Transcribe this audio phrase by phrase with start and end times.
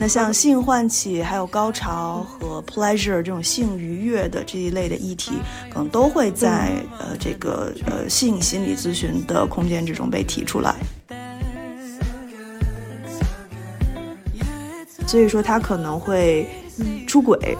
[0.00, 5.32] 那像性唤起、还有高潮和 pleasure 这种性愉悦的这一类的议题，
[5.70, 10.74] 可能都会在呃这个呃性心理咨询的空间之中被提出来。
[15.06, 16.48] 所以说，他可能会
[17.06, 17.56] 出轨，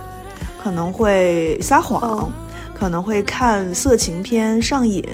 [0.63, 2.33] 可能会撒谎，
[2.79, 5.05] 可能会看色情片上瘾，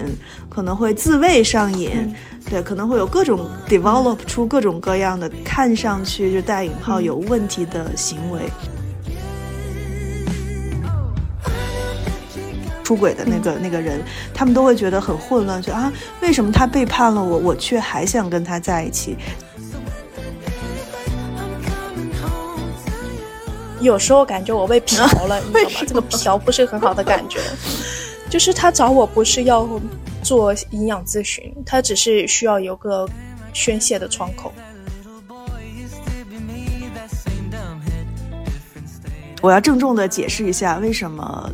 [0.49, 2.15] 可能会自慰上瘾。
[2.51, 8.43] 对，可能会有各种 develop 出各种各样的看上去就带引号有问题的行为。
[12.83, 13.99] 出轨的那个那个人，
[14.35, 19.17] 他们都会觉得很混乱，说啊，为什么他背叛了我，我却还想跟他在一起？
[23.85, 25.87] 有时候感觉我被嫖了， 你知道吗？
[25.87, 27.39] 这个嫖不是很好的感觉，
[28.29, 29.69] 就是他找我不是要。
[30.25, 33.07] 做营养咨询，他只是需要有个
[33.53, 34.51] 宣泄的窗口。
[39.43, 41.53] 我要郑重的解释一下，为什么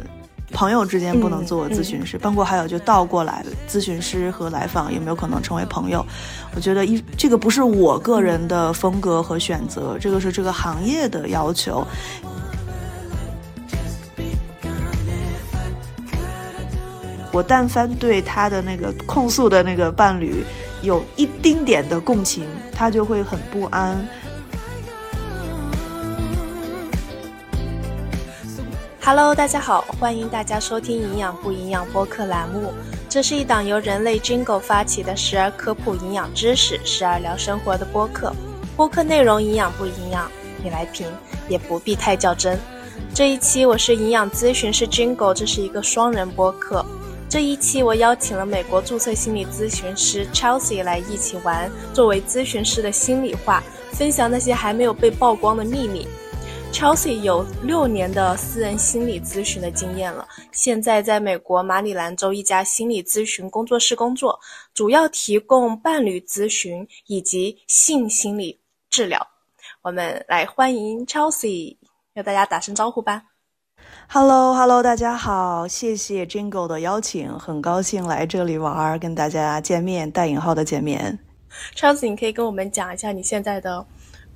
[0.52, 6.04] 朋友之间不能做咨询师，包括还有就倒过来，咨询师和来访有没有可能成为朋友？
[6.54, 11.86] 我觉得一这个不是我个人的风格和选择，这个是这个行业的要求。
[17.32, 20.44] 我但凡对他的那个控诉的那个伴侣
[20.82, 24.04] 有一丁点的共情，他就会很不安。
[29.02, 32.70] Hello，大家好，欢迎大家收听《营养不营养》播客栏目。
[33.08, 38.30] 这是一档由人类 Jingle 发起的，时而科普营养知识，时而聊生活的播客。
[38.76, 40.30] 播客内容营养不营养，
[40.62, 41.06] 你来评，
[41.48, 42.58] 也不必太较真。
[43.14, 46.84] 这一期我是营养咨询师 Jingle，这是一个双人播客。
[47.26, 56.06] 这一期我邀请了美国注册心理咨询师 Chelsea 来一起玩，作为咨询师的心里话，分享那些还没有被曝光的秘密。
[56.72, 64.38] Chelsea 有六年的私人心理咨询的经验了，现在在美国马里兰州一家心理咨询工作室工作，
[64.72, 68.58] 主要提供伴侣咨询以及性心理
[68.88, 69.24] 治疗。
[69.82, 71.76] 我们来欢迎 Chelsea，
[72.14, 73.24] 和大家打声招呼吧。
[74.08, 81.18] Hello，Hello，大家好，谢谢 Jingle 的邀请，很高兴来这里玩，跟大家见面，带引号的见面。
[81.74, 83.84] Chelsea，你可以跟我们讲一下你现在的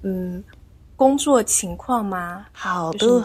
[0.02, 0.42] 嗯
[0.96, 2.46] 工作情况吗？
[2.52, 3.24] 好的，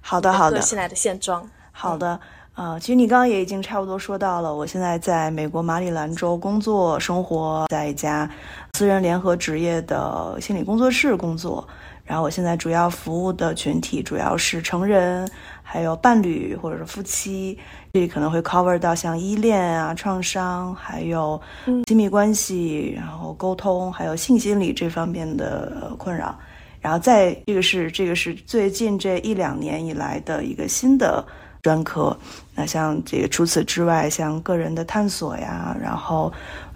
[0.00, 1.48] 好的，好的，现在的现状。
[1.70, 2.20] 好的，
[2.54, 8.28] 呃，其实你刚刚也已经差不多说到了，我现在在美国马里兰州工作生活，在一家
[8.74, 11.66] 私人联合职业的心理工作室工作。
[12.04, 15.26] 然后我现在主要服务的群体主要是成人，
[15.62, 17.56] 还有伴侣或者是夫妻，
[17.92, 21.40] 这里可能会 cover 到像依恋啊、创伤，还有
[21.86, 26.36] 亲密关系，然后沟通，还有性心理这方面的困扰。
[26.82, 31.24] 然后在这个是这个是最近这一两年以来的一个新的
[31.62, 32.14] 专科。
[32.54, 36.30] 那像这个除此之外，像个人的探索呀，然后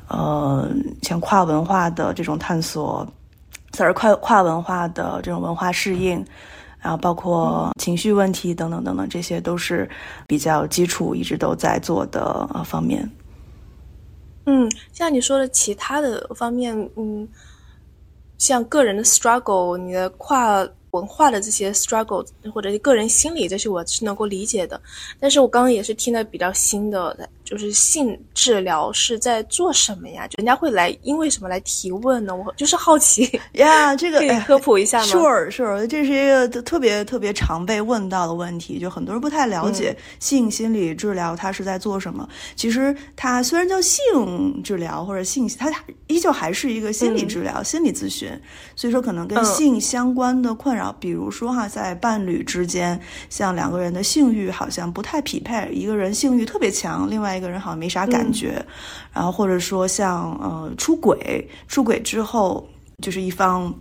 [0.09, 0.71] 呃，
[1.03, 3.07] 像跨文化的这种探索。
[3.79, 6.25] 而跨跨文化的这种文化适应，
[6.81, 9.87] 然后包括情绪问题等等等等，这些都是
[10.27, 13.07] 比较基础，一直都在做的方面。
[14.47, 17.29] 嗯，像你说的其他的方面，嗯，
[18.39, 20.67] 像个人的 struggle，你的跨。
[20.93, 24.81] 文化的这些 struggle 或者个人心理这些我是能够理解的，
[25.21, 30.29] 但是我刚刚也是听的比较新的，就是性治疗是在做什么呀？
[30.37, 32.35] 人家会来因为什么来提问呢？
[32.35, 42.29] 我就是好奇 呀，这个可以科普一下吗？Sure Sure，这是一个特别特别常被问到的问题，就很多人不太了解性心理治疗它是在做什么。
[42.57, 45.73] 其实它虽然叫性治疗或者性，它
[46.09, 48.29] 依旧还是一个心理治疗、心理咨询，
[48.75, 50.93] 所以说可能跟性相关的困扰。
[50.99, 58.65] 比如说哈，在伴侣之间，像两个人的性欲好像不太匹配，一个人性欲特别强，另外一个人好像没啥感觉。
[59.13, 62.67] 然后或者说像呃出轨，出轨之后
[63.03, 63.73] 就是一方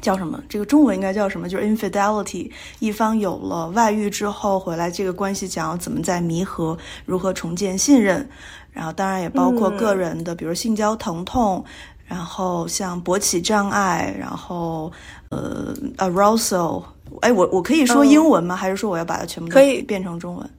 [0.00, 0.42] 叫什么？
[0.48, 1.48] 这个中文应该叫什么？
[1.48, 2.50] 就是 infidelity。
[2.78, 8.28] 一方有了外遇之后回来，这个关系想要怎么再弥合，如何重建信任？
[8.72, 11.64] 然后当然也包括个人的，比如性交疼痛。
[12.04, 14.92] 然后像勃起障碍，然后
[15.30, 16.82] 呃，arousal，
[17.22, 18.54] 哎，我我可以说英文吗？
[18.54, 20.50] 还是说我要把它全部可以变成中文？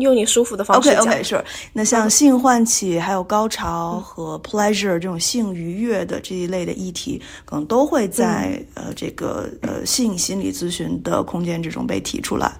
[0.00, 1.44] 用你舒服的方式 OK OK，是。
[1.72, 12.52] 那像性唤起、还有高潮和 pleasure 这种性愉悦的这一类的议题，可能都会在呃这个呃性心理咨询的空间之中被提出来。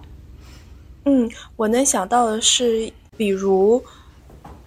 [1.05, 3.83] 嗯，我能想到的是，比如，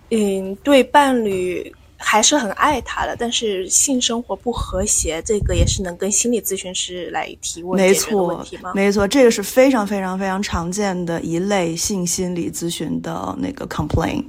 [0.09, 1.73] 嗯，对伴侣。
[2.03, 14.25] 还是很爱他的，但是性生活不和谐，这个也是能跟心理咨询师来提问没解决的问错题吗？，没错，这个是非常非常非常常见的一类性心理咨询的那个 complaint。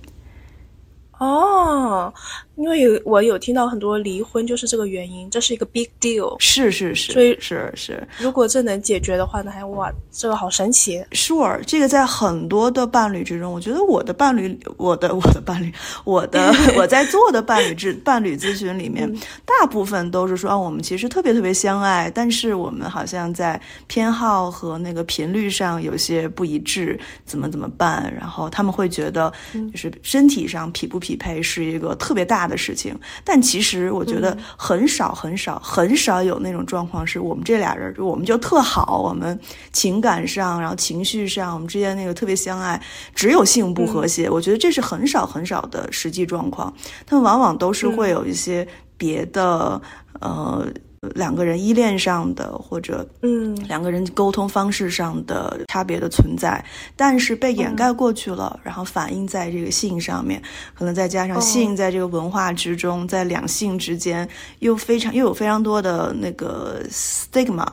[1.18, 2.12] 哦，
[2.56, 6.36] 因为有我有听到很多离婚就是这个原因，这是一个 big deal。
[6.38, 11.02] 是是是，所以是是如果这能解决的话，那还哇，这个好神奇。
[11.12, 15.72] sure，这个在很多的伴侣之中，我觉得我的伴侣，我的我的伴侣，
[16.04, 19.10] 我的 我在做的伴侣咨伴侣咨询里面，
[19.46, 28.12] 大部分都是说，啊，我们其实特别特别相爱，但是我们好像在偏好和那个频率上有些不一致，怎么怎么办？
[28.14, 29.32] 然后他们会觉得，
[29.72, 39.38] 就是身体上匹不匹配是一个特别大的事情，但其实我觉得很少很少很少有那种状况，是我们这俩人，我们就特好，我们
[39.72, 42.80] 情感上，然后情绪上，我们之间那个特别相爱，
[43.14, 44.28] 只有性不和谐。
[44.28, 46.72] 我觉得这是很少很少的实际状况，
[47.06, 48.66] 他们往往都是会有一些
[48.96, 49.80] 别的，
[50.20, 50.66] 呃。
[51.14, 53.52] 两个人依恋上的，或者嗯。
[53.68, 56.64] 两个人沟通方式上的差别的存在，
[56.96, 60.40] 但是被掩盖过去了，然后反映在这个性上面，
[60.74, 64.28] 可能再加上性在这个文化之中，在两性之间
[64.60, 67.66] 又非常又有非常多的那个 stigma，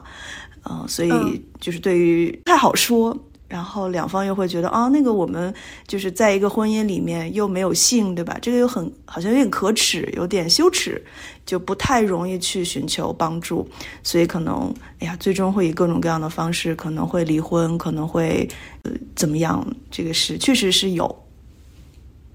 [0.63, 1.43] 呃，所以嗯。
[1.59, 3.15] 就是对于不太好说。
[3.49, 5.53] 然后两方又会觉得哦，那个我们
[5.87, 8.37] 就是在一个婚姻里面又没有性，对吧？
[8.39, 11.03] 这个又很好像有点可耻，有点羞耻，
[11.47, 13.67] 就不太容易去寻求帮助，
[14.03, 18.47] 所以可能哎呀，最终会以各种各样的方式，可能会离婚，可能会
[18.83, 19.65] 呃怎么样？
[19.89, 21.23] 这个是确实是有，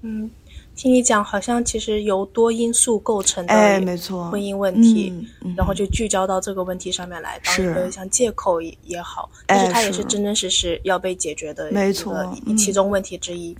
[0.01, 0.29] 嗯，
[0.75, 5.13] 听你讲，好像其实由多因素构成的哎，没错，婚姻问题，
[5.55, 7.73] 然后就聚焦到这个问题上面来，当一是。
[7.73, 10.03] 个像借口也也好，但是它也哎是是。
[10.03, 12.13] 真真实实要被解决的，没错
[12.45, 13.55] 嗯其中问题之一。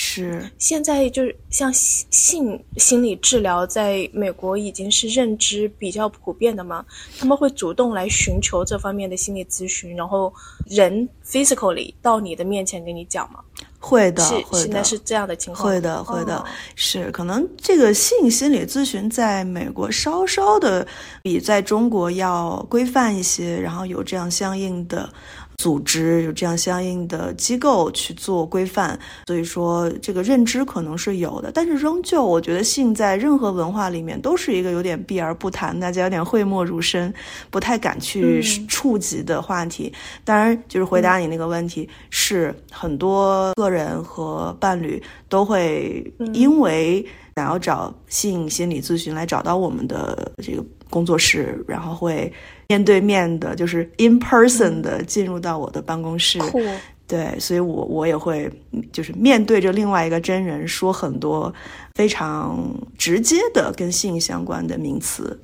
[0.00, 0.48] 是。
[0.58, 6.84] 现在就是像性性心理治疗，在美国已经是认知比较普遍的嘛，
[7.18, 10.32] 他们会主动来寻求这方面的心理咨询，然后
[10.66, 13.40] 人 physically 到你的面前跟你讲嘛，
[13.80, 16.44] 会的，是会的，现在是这样的情况，会的，会的，哦。
[16.76, 20.86] 是可能这个性心理咨询在美国稍稍的
[21.24, 25.12] 比在中国要规范一些，然后有这样相应的
[25.58, 37.12] 组织，有这样相应的机构去做规范，所以说这个认知可能是有的，但是仍旧我觉得性在任何文化里面都是一个有点避而不谈，大家有点讳莫如深，
[37.50, 38.66] 不太敢去嗯。
[38.68, 39.92] 触及的话题。
[40.24, 47.04] 当然，就是回答你那个问题，是很多个人和伴侣都会因为
[47.34, 52.32] 想要找性心理咨询来找到我们的这个工作室，然后会
[52.68, 56.38] 面对面的，就是 in person 的进入到我的办公室。
[56.38, 56.60] 酷，
[57.06, 58.50] 对，所以我我也会
[58.92, 61.52] 就是面对着另外一个真人说很多
[61.94, 62.62] 非常
[62.98, 65.40] 直接的跟性相关的名词。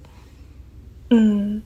[1.08, 1.62] 嗯，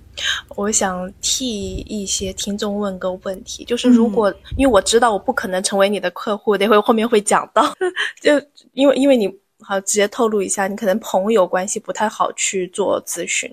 [0.56, 7.64] 我想替一些听众问个问题，就是如果、因为我知道我不可能成为你的客户，等会后面会讲到，
[8.22, 8.40] 就
[8.74, 9.28] 因为因为你
[9.68, 13.50] 好直接透露一下，你可能朋友关系不太好去做咨询，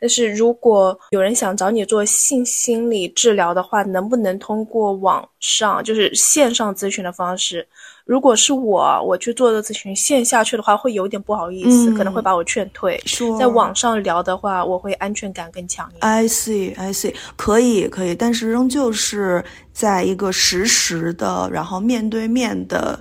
[0.00, 7.66] 但是如果有人想找你做性心理治疗的话，能不能通过网上就是线上咨询的方式？
[8.04, 12.96] 如果是我，我去做的咨询，线下去的话会有点不好意思，嗯可能会把我劝退。
[13.36, 16.02] 在网上聊的话，我会安全感更强一点。
[16.02, 22.96] I see, I see，可以可以，但是仍旧是在一个实时的，然后面对面的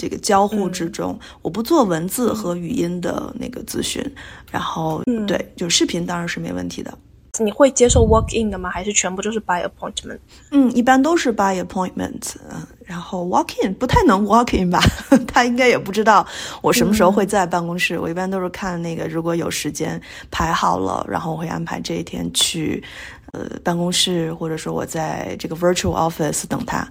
[0.00, 1.18] 这个交互之中。
[1.42, 4.02] 我不做文字和语音的那个咨询，
[4.50, 6.96] 然后、嗯对，就视频当然是没问题的。
[7.38, 8.70] 你会接受 walk in 的吗？
[8.70, 10.18] 还是全部就是 by appointment？
[10.50, 14.80] 嗯，一般都是 by appointment，嗯，然后 walk in 不太能 walk in 吧，
[15.28, 16.26] 他应该也不知道
[16.60, 17.98] 我什么时候会在办公室。
[17.98, 22.82] 我一般都是看那个，如果有时间排好了，然后我会安排这一天去
[23.32, 26.86] 呃办公室，或者说我在这个 virtual office 等他。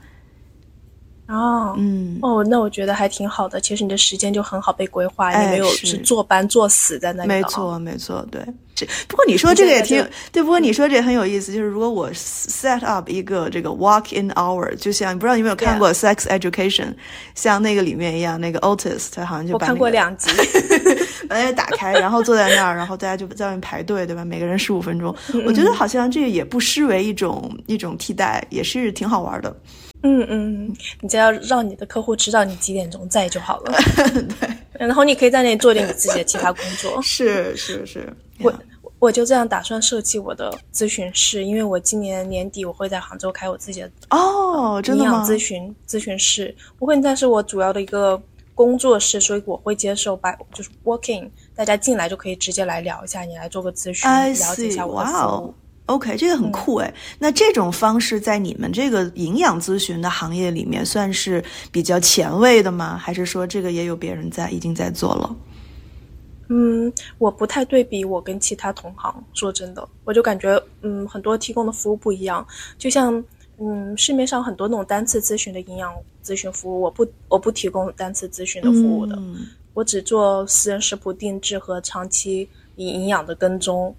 [1.30, 3.62] 哦，嗯，哦，那我觉得还挺好的。
[3.62, 7.28] 其实你的时间就很好被规划，哎你没有是是坐班坐死在那里。
[7.28, 7.44] 没。
[7.44, 8.42] 错，没错，对。
[8.76, 16.94] 这不过你说这个也挺对，不过你说这也很有意思，就是如果我 set up 一个这个 walk in hour，就像不知道你有没有看过 Sex Education，
[17.36, 20.30] 像那个里面一样，那个 Otis 他好像就我看过两集，
[21.28, 24.24] 把那个打开，然后坐在那儿，然后大家就在外面排队，对吧？
[24.24, 25.14] 每个人十五分钟，
[25.46, 29.54] 我觉得好像这个也不失为一种一种替代，也是挺好玩的。
[30.02, 33.74] 嗯嗯，你只要让你的客户知道你几点钟在就好了。
[34.40, 37.02] 对，然后你可以在那里做点你自己的其他工作。
[37.02, 38.54] 是是是，我
[39.00, 45.10] 我就这样打算设计我的咨询室，因为我今年年底我会在杭州开我自己的哦，真的吗？
[45.10, 48.22] 营养咨询咨询室，不会，但是我主要的一个
[48.56, 55.54] 工作室，所以我会接受 by 就是 working，大家进来就可以直接来聊一下，你来做个咨询，了解一下我的服务。
[55.90, 56.94] OK，这个很酷哎。
[57.18, 62.96] 那这种方式在你们这个营养咨询的行业里面算是比较前卫的吗？
[62.96, 65.36] 还是说这个也有别人在已经在做了？
[66.50, 72.46] 嗯，我不太对比我跟其他同行，说真的，我就感觉嗯，很多提供的服务不一样。
[72.78, 73.24] 就像
[73.58, 75.92] 嗯，市面上很多那种单次咨询的营养
[76.24, 79.20] 咨询服务，我不我不提供单次咨询的服务的，
[79.74, 83.96] 我只做私人食谱定制和长期营养的跟踪。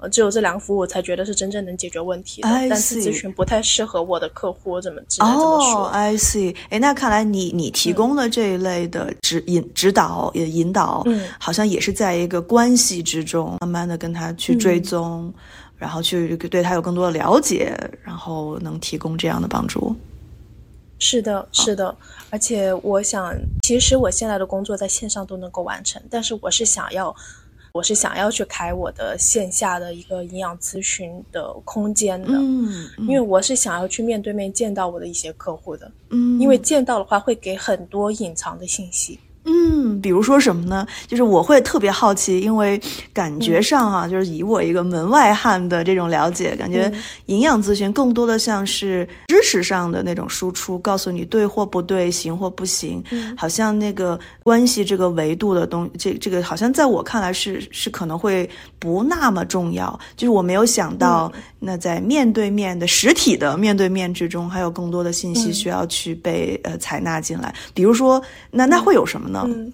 [0.00, 2.48] 呃，只有这两个服务，我才觉得是真正能解决问题的。
[2.48, 6.54] 但是咨询不太适合我的客户，怎么只能这么说？I see。
[6.70, 15.34] 哎，那看来你你提供的这一类的指引、指导、也引导，嗯，好像也是在一个关系之中，慢慢的跟他去追踪，
[15.76, 19.96] 然后去对他有更多的了解，然后能提供这样的帮助。
[21.00, 21.92] 是的，是的。
[22.30, 27.12] 而且我想，其实我现在的工作在线上都能够完成，但是我是想要。
[27.78, 39.20] 我是想要去开我的线下的一个营养咨询的空间的，嗯，因为我是想要去面对面见到我的一些客户的，嗯，因为见到的话会给很多隐藏的信息。
[39.48, 40.86] 嗯，比如说什么呢？
[41.06, 42.78] 就是我会特别好奇，因为
[43.14, 46.92] 感觉上哈，就是以我一个门外汉的这种了解，感觉
[47.26, 53.02] 营养咨询更多的像是知识上的那种输出，告诉你对或不对，行或不行。
[53.10, 59.98] 嗯，好像那个关系这个维度的东，这这个好像在我看来是是可能会不那么重要。
[60.16, 67.54] 就是我没有想到，那在面对面的实体的面对面之中，还有更多的信息需要去被呃采纳进来。
[67.72, 69.37] 比如说，那那会有什么呢？
[69.46, 69.72] 嗯，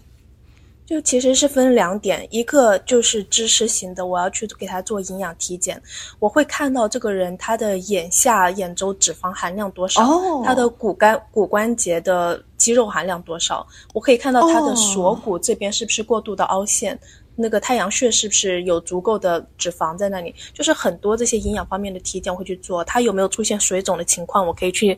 [0.87, 5.81] 就其实是分两点，一个就是知识型的，我要去给他做营养体检，
[6.19, 10.03] 我会看到这个人他的眼下眼周脂肪含量多少，
[10.45, 16.99] 他的骨干骨关节的肌肉含量多少，我可以看到他的锁骨这边是不是过度的凹陷，
[17.35, 24.97] 那个太阳穴是不是有足够的脂肪在那里，就是很多这些营养方面的体检会去做，他有没有出现水肿的情况，我可以去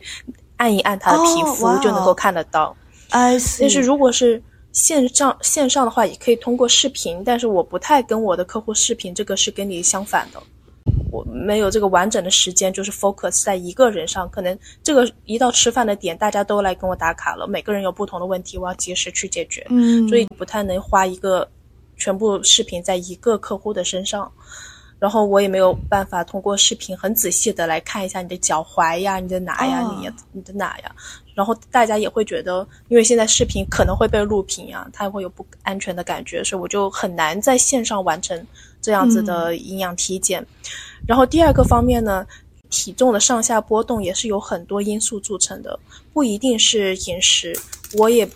[0.57, 2.75] 按一按他的皮肤就能够看得到。
[3.09, 4.41] 但是如果是
[4.77, 10.39] 线上线上的话，也可以通过视频，但是我不太跟我的客户视频，这个是跟你相反的。
[11.11, 21.49] 我没有这个完整的时间，就是 focus 在一个人上，可能这个一到吃饭的点，大家都来跟我打卡了，每个人有不同的问题，我要及时去解决，嗯，所以不太能花一个
[21.97, 24.31] 全部视频在一个客户的身上。
[24.99, 30.91] 然后我也没有办法通过视频很仔细的来看一下你的脚踝呀、你的哪呀、你你的哪呀。
[31.35, 38.47] 然后大家也会觉得，因为现在视频可能会被录屏啊，它会有不安全的感觉，所以我就很难在线上完成
[38.81, 40.43] 这样子的营养体检。
[41.07, 42.25] 然后第二个方面呢，
[42.71, 45.79] 体重的上下波动也是有很多因素组成的，
[46.11, 47.55] 不一定是饮食，
[47.93, 48.27] 我也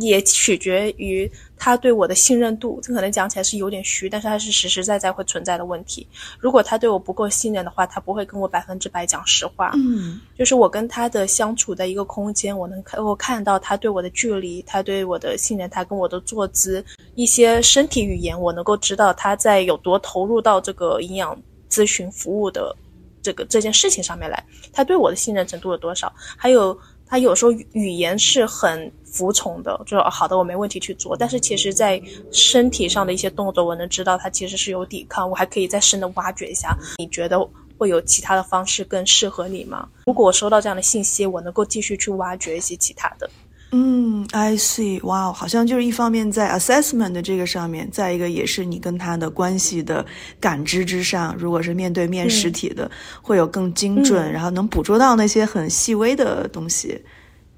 [0.00, 1.30] 也取决于。
[1.56, 6.06] 他对我的信任度，这可能讲起来是有点虚，但是它是实实在在会存在的问题。
[6.38, 9.72] 如果他对我不够信任的话，他不会跟我百分之百讲实话。
[9.76, 16.84] 嗯，就是我跟他的相处的一个空间，我能看我看到他对我的距离，他对我的信任，他跟我的坐姿，
[17.14, 22.76] 一些身体语言，我能够知道他在有多投入到这个营养咨询服务的
[23.22, 26.12] 这个这件事情上面来，他对我的信任程度有多少？
[26.36, 26.78] 还有。
[27.06, 31.16] 他有时候语言是很服从的，就说好的，我没问题去做。
[31.16, 32.02] 但是其实，在
[32.32, 35.30] 身体上的一些动作，我能知道他其实是有抵抗。
[35.30, 37.38] 我还可以再深的挖掘一下，你觉得
[37.78, 39.88] 会有其他的方式更适合你吗？
[40.06, 43.30] 如果我收到这样的信息，我能够继续去挖掘一些其他的。
[43.76, 50.04] 嗯，I see，哇，好像就是一方面在 assessment 的这个上面，再一个也是你跟他的关系的
[50.38, 52.88] 感知之上，如果是面对面实体的，
[53.20, 57.02] 会有更精准，然后能捕捉到那些很细微的东西。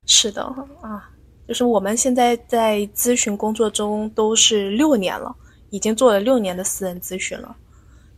[0.06, 0.42] 是的，
[0.80, 1.10] 啊，
[1.46, 5.34] 就是我们现在在咨询工作中都是六年了，
[5.70, 7.54] 已经做了六年的私人咨询了。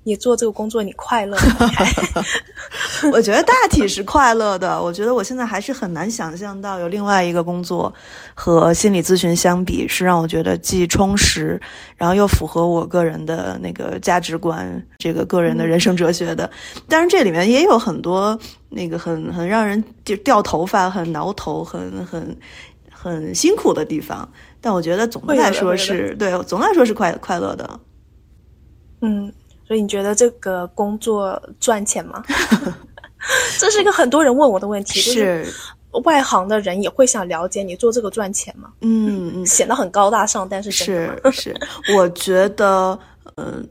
[0.05, 1.71] 你做这个工作，你快乐吗？
[3.13, 4.83] 我觉得大体是快乐的。
[4.83, 7.93] 我觉得我现在还是很难想象到有另外一个工作
[8.33, 11.61] 和心理咨询相比，是让我觉得既充实，
[11.95, 16.51] 然后又符合我个人的那个价值观，这个个人的人生哲学的。
[16.89, 18.39] 当然，这里面也有很多
[18.71, 22.35] 那个很很让人就掉头发、很挠头、很很
[22.99, 24.29] 很辛苦的地方。
[24.61, 27.81] 但我觉得总的来说是对，总的来说是快快乐的。
[29.01, 29.33] 嗯。
[29.67, 32.25] 所以你觉得这个工作赚钱吗？
[33.61, 35.47] 这是一个很多人问我的问题， 就是
[36.05, 38.73] 外行的人也会想了解你做这个赚钱吗？
[38.81, 41.55] 嗯嗯， 显得很高大上，但是是是，
[41.95, 42.99] 我觉得，
[43.37, 43.69] 嗯，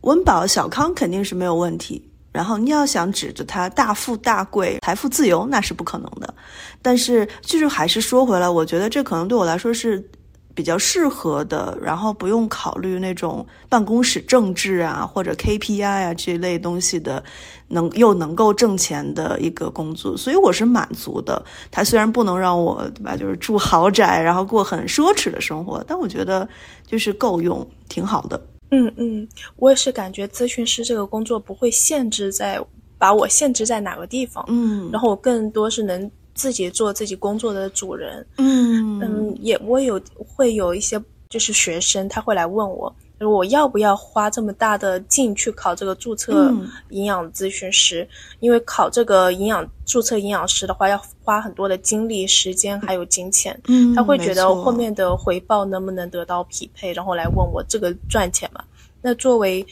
[0.00, 2.07] 温饱小康肯定是没有问题。
[2.38, 6.32] 然后你要想指着他大富大贵、财富自由，那是不可能的。
[6.80, 10.08] 但是就是还是说回来，我觉得这可能对我来说是
[10.54, 17.20] 比较适合的，然后不用考虑那种办公室政治啊或者 KPI 啊这类东西的，
[17.66, 21.44] 能又能够挣钱的一个工作，所以我是满足的。
[21.72, 26.48] 它虽然不能让我对吧，就是住豪宅，然后过很奢侈的生活，但我觉得
[26.86, 28.40] 就是够用，挺好的。
[28.70, 32.60] 嗯嗯，我也是感觉咨询师这个工作不会限制在
[32.98, 38.26] 把我限制在哪个地方，嗯然后我更多是能自己做自己工作的主人。
[38.36, 48.08] 嗯嗯，也我有会有一些就是学生他会来问我，就是我要不要花这么大的劲去考这个注册嗯营养咨询师？
[48.40, 53.60] 因为考这个营养注册营养师的话，要花很多的精力、时间还有金钱。
[53.66, 58.62] 嗯，他会觉得后面的回报能不能得到匹配，然后来问我这个赚钱吗？
[59.02, 59.66] 那作为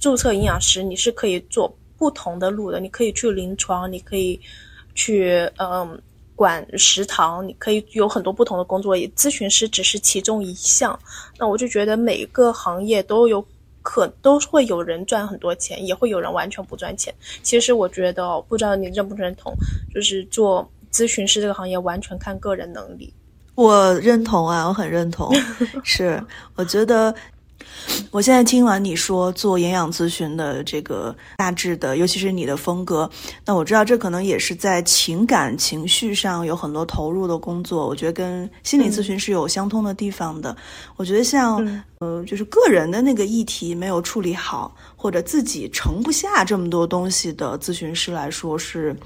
[0.00, 4.40] 注册营养师，你是可以做不同的路的，你可以去临床，你可以
[4.94, 6.00] 去嗯
[6.40, 10.98] 管食堂，你可以有很多不同的工作，咨询师只是其中一项。
[11.36, 13.46] 那我就觉得每个行业都有
[13.82, 17.14] 可都会有人赚很多钱，也会有人完全不赚钱。
[17.42, 19.54] 其实我觉得，不知道你认不认同，
[19.94, 23.12] 就是做咨询师这个行业完全看个人能力。
[23.54, 25.30] 我认同啊，我很认同。
[25.84, 27.14] 是，我觉得
[28.10, 33.08] 我现在听完你说做营养咨询的这个大致的，尤其是你的风格，
[33.44, 37.86] 那我知道这可能也是在情感情绪上有很多投入的工作。
[37.86, 40.56] 我觉得跟心理咨询是有相通的地方的。
[40.96, 48.96] 我觉得像、嗯呃，就是个人的那个议题没有处理好，或者自己盛不下这么多东西的咨询师来说是。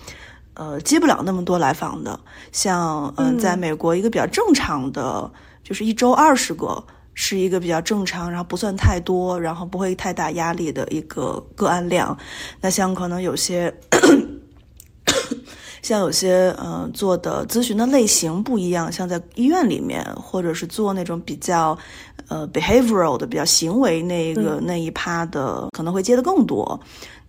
[0.57, 2.17] 呃，接不了那么多来访的，
[2.53, 5.29] 像呃，嗯在美国一个比较正常的，
[5.65, 6.81] 就是一周二十个，
[7.15, 12.17] 是一个比较正常，然后不算太多，然后不会太大压力的一个个案量。
[12.61, 13.73] 那像可能有些，
[15.81, 21.77] 像有些呃做的咨询的类型不一样，像在医院里面，或者是做那种比较
[22.29, 26.79] 呃 behavioral 的、比较行为那个、那一趴的，可能会接的更多。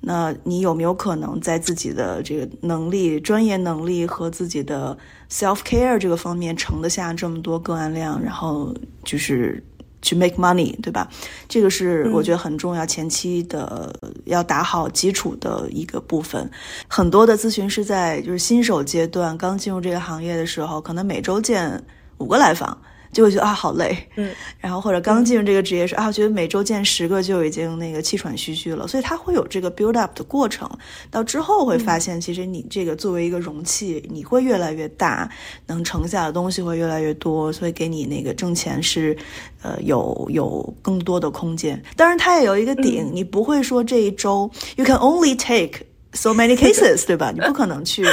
[0.08, 4.96] 那你有没有可能在自己的这个能力、专业能力和自己的
[5.32, 8.72] self care 这个方面盛得下这么多个案量，然后
[9.04, 9.64] 就是
[10.06, 11.10] 去 make money，对吧？
[11.50, 13.92] 这个是我觉得很重要，前期的
[14.26, 16.48] 要打好基础的一个部分。
[16.88, 21.84] 很多的咨询师在就是新手阶段刚进入这个行业的时候，可能每周见
[22.20, 22.78] 五个来访。
[23.16, 30.70] 就会觉得啊好累，嗯，然后或者刚进入这个职业是啊，觉得每周见十个就已经那个气喘吁吁了，所以它会有这个 build up 的过程。
[31.10, 35.30] 到之后会发现，其实你这个作为一个容器，你会越来越大，
[35.66, 39.18] 能盛下的东西会越来越多，所以给你那个挣钱是，
[39.62, 41.82] 呃，有有更多的空间。
[41.96, 45.86] 当然，它也有一个顶，你不会说这一周 you can only take。
[46.18, 47.32] So many cases， 对吧？
[47.34, 48.04] 你不可能去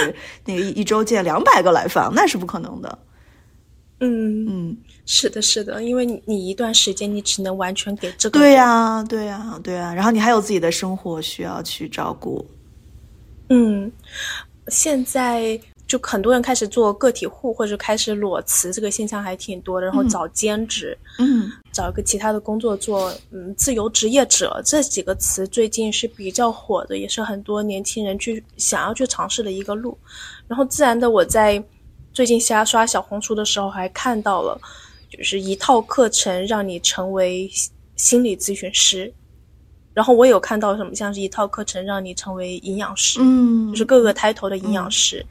[0.45, 2.99] 那个一一周见两百个来访，那是不可能的。
[4.01, 12.45] 嗯，嗯，是的，是的，因为你你一段时间你只能完全给这个对人呀、对呀、对呀、然后你还有自己的生活需要去照顾。
[13.49, 13.91] 嗯，
[14.69, 19.87] 现在就很多人开始做个体户或者开始裸辞，这个现象还挺多的。
[19.87, 29.99] 然后找兼职，嗯找一个其他的工作做，嗯，自由职业者这几个词最近是比较火的，也是很多年轻人去想要去尝试的一个路。
[30.47, 31.63] 然后自然的，我在
[32.15, 34.59] 最近瞎刷小红书的时候还看到了，
[35.17, 37.51] 就是一套课程让你成为
[37.97, 39.13] 心理咨询师。
[39.95, 45.23] 然后我有看到什么，像是一套课程让你成为营养师，嗯就是各个抬头的营养师，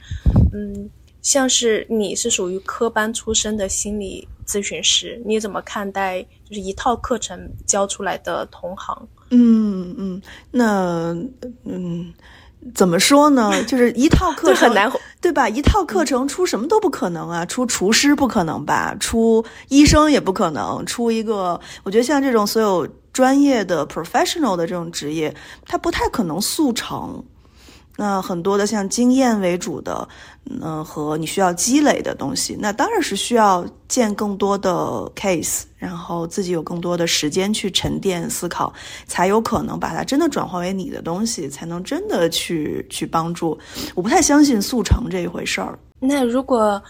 [0.53, 0.87] 嗯，
[1.23, 9.07] 像是你是属于科班出身的心理咨询师，你怎么看待就是一套课程教出来的同行？
[9.31, 11.17] 嗯嗯，那
[11.63, 12.13] 嗯，
[12.75, 13.51] 怎么说呢？
[13.65, 15.49] 就是一套课程很难，对吧？
[15.49, 18.95] 一套课程出什么都不可能啊，出厨师不可能吧？
[18.99, 27.23] 出医生也不可能，出一个，我觉得像这种所有专业的 professional 的这种职业，它不太可能速成。
[27.97, 30.07] 那很多的像经验为主的，
[30.49, 34.69] 嗯、和你需要积累的东西，那当然是需要见更多的
[35.15, 38.73] case，然后自己有更多的时间去沉淀思考，
[39.05, 43.57] 才有可能把它真的转化为你的东西，才能真的去去帮助。
[43.95, 45.77] 我不太相信速成这一回事儿。
[45.99, 46.81] 那如果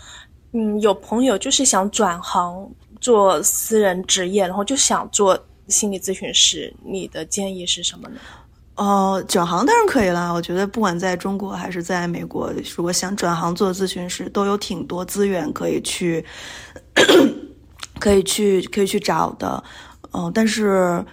[0.53, 5.37] 嗯有朋友就是想转行做私人职业，然后就想做
[5.67, 8.19] 心理咨询师，你的建议是什么呢？
[8.75, 10.31] 哦，转行当然可以啦。
[10.31, 16.25] 我觉得不管在中国还是在美国，如果想转行做咨询师，都有挺多资源可以去，
[17.99, 19.63] 可以去可以去找的。
[20.13, 21.03] 嗯、但是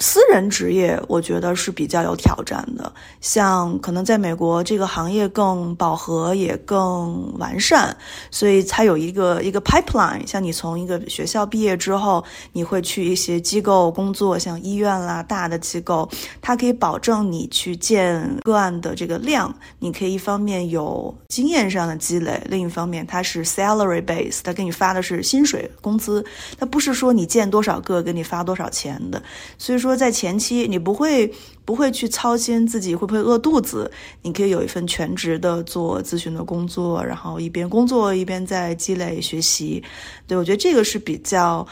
[0.00, 2.92] 私人职业，我觉得是比较有挑战的。
[3.20, 7.96] 像可能在美国，这个行业更饱和，也更完善，
[8.30, 10.24] 所以它有一个一个 pipeline。
[10.24, 16.08] 像你从一个学校毕业之后，你会去一些机构工作，像医院啦、大的机构，
[16.40, 19.52] 它可以保证你去见个案的这个量。
[19.80, 26.24] 你可以一方面有经验上的积累，另一方面它是 salary base，它给你发的是薪水工资，
[26.56, 29.20] 它不是说你见多少个给你发多少钱的。
[29.58, 29.87] 所以说。
[29.88, 31.32] 说在前期，你不会
[31.64, 33.90] 不会去操心自己会不会饿肚子，
[34.22, 39.82] 你可以有一份全职的做咨询的工作，然后一边工作一边在积累学习。
[40.26, 41.66] 对我觉得这个是比较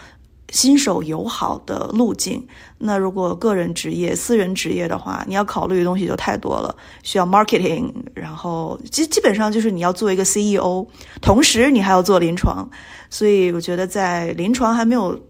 [0.50, 2.42] 新手友好的路径。
[2.79, 10.87] 那如果个人职业、私人职业的话，你要考虑的东西就太多了，需要 marketing，然后基基本上就是你要做一个 CEO，
[11.20, 12.68] 同时你还要做临床。
[13.11, 15.20] 所以我觉得在临床还没有。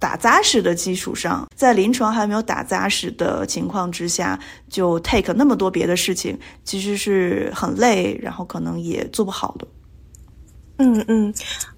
[0.00, 4.36] 打扎实的基础上，在临床还没有打扎实的情况之下，
[4.68, 9.68] 就 take 那么多别的事情，其实是很累，然后可能也做不好的。
[10.78, 11.32] 嗯嗯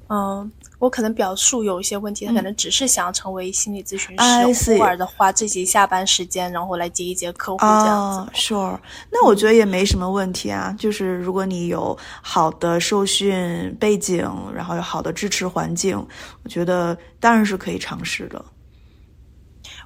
[0.09, 0.53] 嗯。
[0.83, 4.19] 我可能表述有一些问题，他可能只是想要成为心理咨询
[4.53, 8.33] 师，偶尔的花自己下班时间，然后来接一接客户这样子。
[8.35, 8.77] Sure，
[9.09, 10.75] 那我觉得也没什么问题啊。
[10.77, 15.97] 就是如果你有好的受训背景，然后有好的支持环境，
[16.43, 18.45] 我觉得当然是可以尝试的。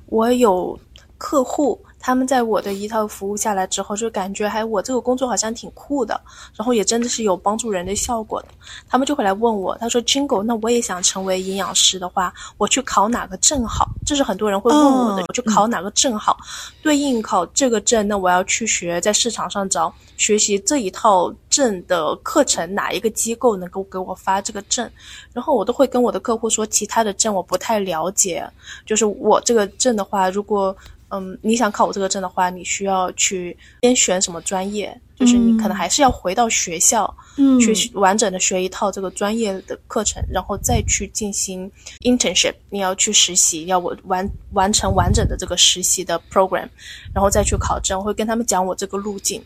[0.07, 0.81] 我有
[1.19, 1.79] 客户。
[2.07, 6.21] 他们在我的一套服务下来之后，就感觉还我这个工作好像挺酷的，
[6.55, 8.49] 然后也真的是有帮助人的效果的。
[8.89, 16.37] 他们就会来问我，他说：“Jingle，那我也想成为营养师的话，我去考哪个证好？”这是很多人会问我的，我去考哪个证好？
[16.81, 24.89] 对应考这个证，那我要去学，在市场上找学习这一套证的课程，哪一个机构能够给我发这个证？
[25.33, 28.49] 然后我都会跟我的客户说，其他的证我不太了解，
[28.87, 30.73] 就是我这个证的话，如果。
[31.11, 34.99] 嗯，你想考我这个证的话，你需要去先选什么专业？
[35.15, 42.55] 就是你可能还是要回到学校，嗯，去完整的学一套这个专业的课程，然后再去进行 internship。
[42.69, 46.69] 你要去实习，要我完完成完整的这个实习的 program，
[47.15, 47.99] 然后再去考证。
[47.99, 49.43] 我会跟他们讲我这个路径，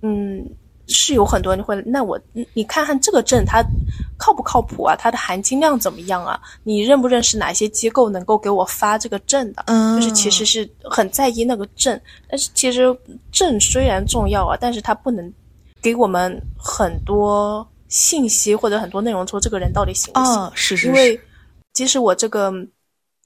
[0.00, 0.48] 嗯。
[0.88, 2.20] 是有很多人会，那我
[2.54, 3.64] 你看看这个证它
[4.18, 4.96] 靠不靠谱啊？
[4.96, 6.40] 它的含金量怎么样啊？
[6.64, 9.62] 你认不认识哪些机构能够给我发这个证的？
[9.66, 12.94] 嗯，就是其实是很在意那个证，但是其实
[13.30, 15.32] 证虽然重要啊，但是它不能
[15.80, 20.50] 给我们很多信息或者很多内容，说这个人到底行不行？
[20.54, 21.20] 是是是，因为
[21.72, 22.52] 即使我这个。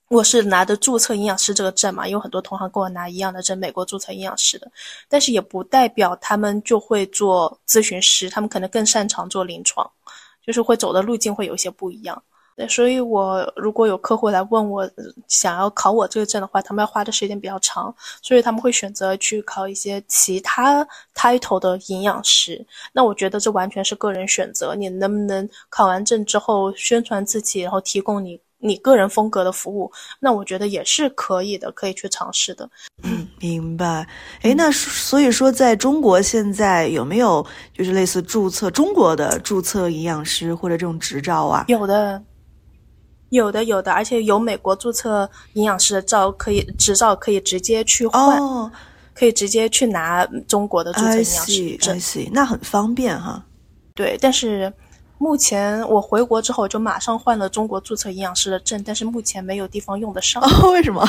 [0.08, 4.70] 我是拿的注册营养师这个证嘛，有很多同行跟我拿一样的证，美国注册营养师的，
[5.08, 9.88] 但是也不代表他们就会做咨询师，他们可能更擅长做临床，
[10.46, 12.22] 就是会走的路径会有些不一样。
[12.54, 14.88] 对，所以我如果有客户来问我
[15.26, 17.92] 想要考我这个证的话，他们要花的时间比较长，
[18.22, 22.64] 所以他们会选择去考一些其他 title 的营养师。
[22.92, 28.40] 那我觉得这完全是个人选择，你能不能考完证之后宣传自己，然后提供你。
[28.66, 32.68] 你个人风格的服务，那我觉得也是可以的，可以去尝试的。
[33.05, 34.07] 嗯，明白。
[34.42, 41.64] 哎，那所以说，在中国现在有没有就是类似注册中国的注册营养师或者这种执照啊？
[41.68, 42.20] 有的，
[43.29, 48.40] 有的，有的，而且有美国注册营养师的照可以执照可以直接去换，
[49.14, 52.00] 可以直接去拿中国的注册营养师证，
[52.33, 53.44] 那很方便哈。
[53.94, 54.72] 对，但是。
[55.18, 60.42] 目前我回国之后就马上换了中国注册营养师的证，但是目前没有地方用得上。
[60.72, 61.07] 为什么？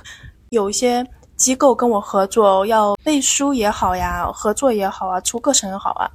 [0.50, 6.10] 有一些机构跟我合作，要背书也好呀，合作也好啊，出课程也好啊，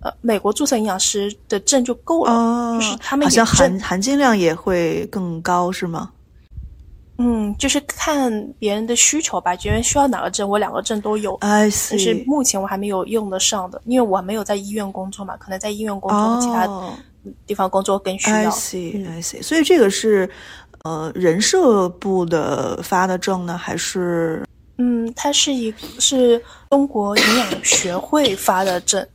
[0.00, 6.10] 呃，美国注册营养师的证就够了，就是他们好像含含金量也会更高，是吗？
[7.18, 11.38] 嗯，就是看别人的需求吧，别人需要哪个证，我两个证都有。
[11.40, 16.68] 但是目前我还没有用得上的，因为我没有在医院工作嘛，可能在医院工作，其他
[17.46, 18.36] 地方工作更需要。
[18.36, 19.42] I see, I see。
[19.42, 20.28] 所以这个是
[20.84, 24.44] 呃人社部的发的证呢，还是？
[24.78, 29.06] 嗯，它是一是中国营养学会发的证。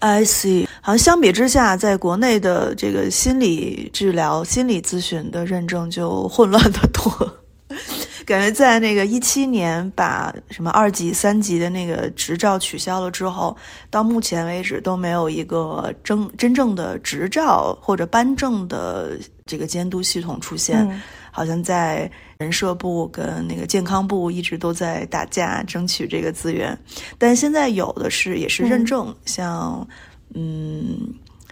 [0.00, 7.38] I see，好像相比之下，在国内的这个心理治疗、心理咨询的认证就混乱的多。
[8.26, 13.56] 感觉在那个一七年把什么二级、三级的那个执照取消了之后，
[13.90, 21.00] 到目前为止都没有一个真真正的执照或者颁证的这个监督系统出现。
[21.30, 22.08] 好像在
[22.44, 26.78] 人社部跟那个健康部一直都在打架争取这个资源，
[27.16, 29.86] 但现在有的是也是认证，像
[30.34, 30.98] 嗯，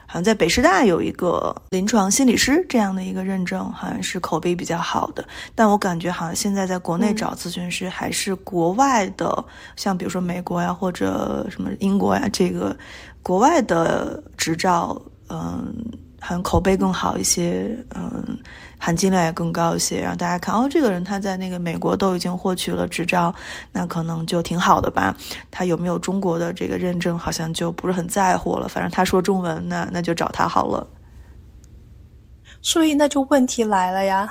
[0.07, 5.25] 好像在北师大有一个临床心理师这样的一个认证，好像是口碑比较好的。
[5.55, 9.45] 但我感觉好像现在在国内找咨询师还是国外的，
[9.77, 12.77] 像比如说美国呀或者什么英国呀，这个
[13.23, 15.01] 国外的执照，
[15.31, 15.75] 嗯，
[16.21, 18.39] 好像口碑更好一些，嗯。
[18.85, 23.33] 含金量也更高一些，让大家看哦，这个人他在那个美国都已经获取了执照，
[23.71, 25.17] 那可能就挺好的吧。
[25.53, 28.67] 他有没有中国的这个认证，好像就不是很在乎了。
[28.67, 30.85] 反正他说中文，那那就找他好了。
[32.61, 34.29] 所以那就问题来了呀，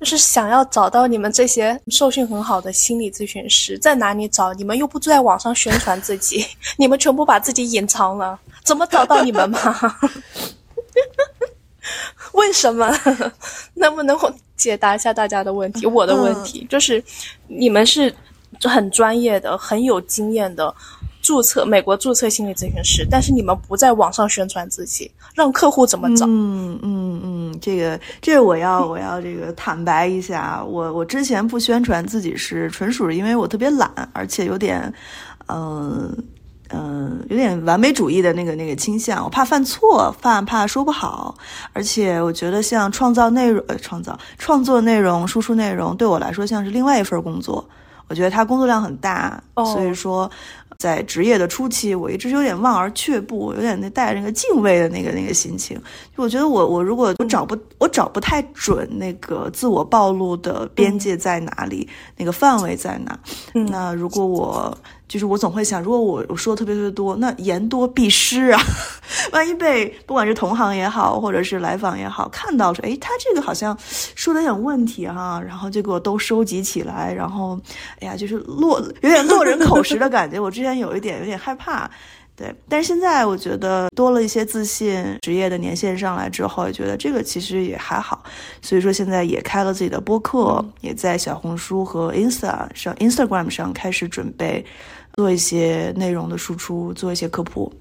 [0.00, 4.52] 就是想要找到你们这些受训很好的心理咨询师，在哪里找？
[4.52, 9.58] 你们又不在网上宣传自己， 你们全部把自己隐藏了，怎么找到你们嘛？
[12.32, 12.90] 为什么？
[13.74, 14.16] 能不能
[14.56, 15.86] 解答一下大家的问题？
[15.86, 17.02] 我的问题就是，
[17.48, 18.14] 你们是
[18.62, 20.74] 很专业的、很有经验的
[21.22, 26.26] 注册美国注册心理咨询师，但是你们不在网上宣传自己，让客户怎么找？
[26.26, 34.92] 嗯嗯嗯，这个这个我要 我要这个坦白一下，我我之前不宣传自己是纯属是因为我特别懒，而且有点
[35.48, 36.16] 嗯。
[36.74, 41.34] 嗯，有点完美主义的那个那个倾向，我怕犯错，怕怕说不好，
[41.72, 47.64] 而且我觉得像创造内容，呃，创造创作内容、输出内容，对我来说像是另外一份工作。
[48.06, 50.30] 我觉得他工作量很大，所以说。
[50.76, 55.80] 在职业的初期，我一直有点望而却步，有点那带着那个敬畏的那个那个心情。
[56.14, 63.18] 就我觉得，我我如果我找不我找不太准那个自我暴露的边界在哪里，那个范围在哪。
[63.52, 68.60] 那如果我就是我总会想，如果我我说的特别特别多，那言多必失啊。
[69.32, 73.76] 万一被不管是同行也好，或者是来访也好，看到说，诶，他这个好像
[74.14, 77.58] 说的有点问题哈，然后就给我都收集起来，然后，
[78.00, 80.40] 哎呀，就是落有点落人口实的感觉。
[80.40, 81.88] 我之前有一点有点害怕，
[82.36, 88.24] 对，但是现在我觉得多了一些自信，职业的年限上来之后，也觉得这个其实也还好。
[88.60, 94.64] 所以说现在也开了自己的播客，也在小红书和 Insta 上 Instagram 上开始准备
[95.14, 97.72] 做一些内容的输出，做一些科普。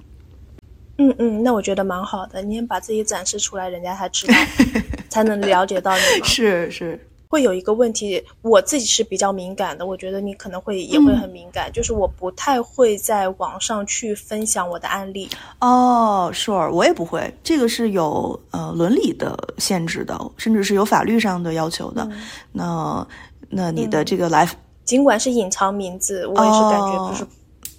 [0.99, 2.39] 嗯嗯，那我觉得蛮好的。
[2.43, 4.33] 你先把自己展示出来，人家才知道，
[5.09, 6.23] 才能了解到你。
[6.23, 9.83] 是是，会有一个问题，我自己是比较敏感的。
[9.83, 15.27] 我觉得你可能会也会很敏感，就是我不太会在网上去分享我的案例。
[15.59, 17.35] 哦，Sure，我也不会。
[17.43, 22.07] 这个是有呃伦理的限制的，甚至是有法律上的要求的。
[22.51, 23.07] 那
[23.49, 24.47] 那你的这个来，
[24.85, 27.27] 尽管是隐藏名字，我也是感觉不是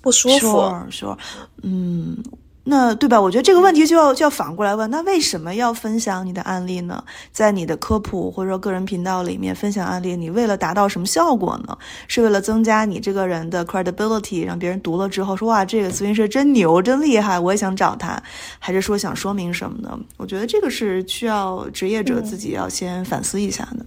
[0.03, 0.49] 不舒服。
[0.59, 1.17] Sure，Sure，
[1.63, 2.19] 嗯。
[2.67, 3.21] 那对吧？
[3.21, 7.05] 我觉得这个问题就要就要反过来问：那为什么要分享你的案例呢？
[7.31, 11.77] 在你的科普或者说个人频道里面分享案例，你为了达到什么效果呢？
[12.09, 18.23] 是为了增加你这个人的 credibility，让别人读了之后说哇，这个咨询师真牛，真厉害，我也想找他，
[18.59, 19.99] 还是说想说明什么呢？
[20.17, 23.85] 我觉得这个是需要职业者自己要先反思一下的。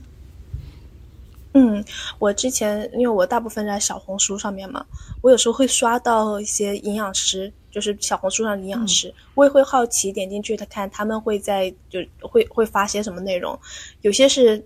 [1.54, 1.84] 嗯，
[2.20, 4.86] 我之前因为我大部分在小红书上面嘛，
[5.24, 7.52] 我有时候会刷到一些营养师。
[7.78, 13.56] 就是小红书上的营养师，我也会好奇点进去他看他们会在就会会发些什么内容，
[14.02, 14.66] 有些是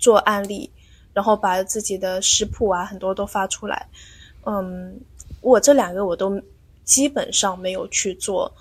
[0.00, 0.68] 做案例，
[1.12, 3.86] 然后把自己的食谱啊很多都发出来。
[4.46, 5.00] 嗯，
[5.40, 6.42] 我这两个我都
[6.82, 8.52] 基本上没有去做。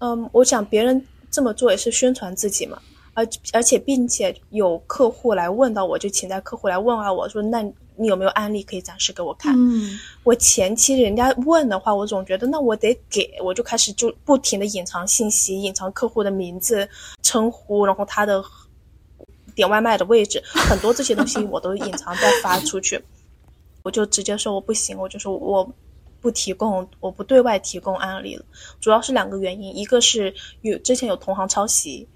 [0.00, 2.82] 嗯，我想别人这么做也是宣传自己嘛，
[3.14, 7.62] 而而且并且有客户来问到我就请在客户来问啊，我说那。
[8.00, 9.54] 你有没有案例可以展示给我看？
[9.54, 16.88] 嗯，我前期人家问的话，我总觉得那我得给，我就开始就不停的隐藏信息，隐藏客户的名字、
[17.22, 18.42] 称呼，然后他的
[19.54, 22.98] 点外卖的位置，很多这些东西我都隐藏再发出去。
[23.84, 25.70] 我就直接说我不行，我就说我
[26.20, 28.44] 不提供，我不对外提供案例了。
[28.80, 32.08] 主要是两个原因，一个是有之前有同行抄袭，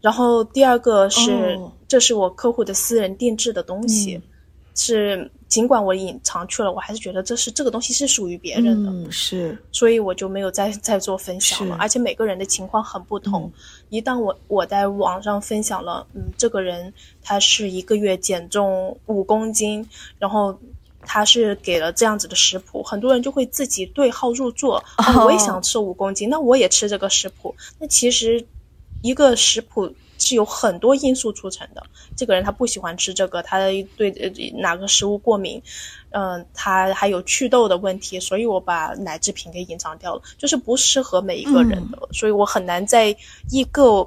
[0.00, 1.58] 然后第二个是
[1.88, 4.20] 这是我客户的私人定制的东西。
[4.78, 11.76] 是，尽管我隐藏去了，我还是觉得这是这个东西是属于别人的，嗯，是，所以我就没有再再做分享了。
[11.80, 13.50] 而且每个人的情况很不同，
[13.88, 20.56] 一旦我我在网上分享了，嗯，这个人他是一个月减重五公斤，然后
[21.00, 24.84] 他是给了这样子的食谱，很多人就会自己对号入座，
[25.24, 27.54] 我也想吃五公斤，那我也吃这个食谱。
[27.78, 28.44] 那其实
[29.02, 29.90] 一个食谱。
[30.18, 31.82] 是有很多因素促成的。
[32.16, 33.58] 这个人他不喜欢吃这个，他
[33.96, 34.12] 对
[34.58, 35.60] 哪个食物过敏，
[36.10, 43.14] 嗯，他还有祛痘的问题，所以我把奶制品给隐藏掉了，就是不适合每一个人的，所以我很难在
[43.50, 44.06] 一个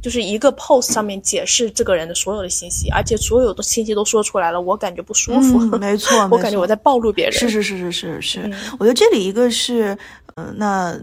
[0.00, 5.58] 就是一个 post 上面解释这个人的所有的信息，而且所有的信息都说出来了，我感觉不舒服。
[5.78, 7.32] 没错， 我感觉我在暴露别人。
[7.32, 9.98] 是是是是是是，我觉得这里一个是，
[10.36, 10.96] 嗯，那。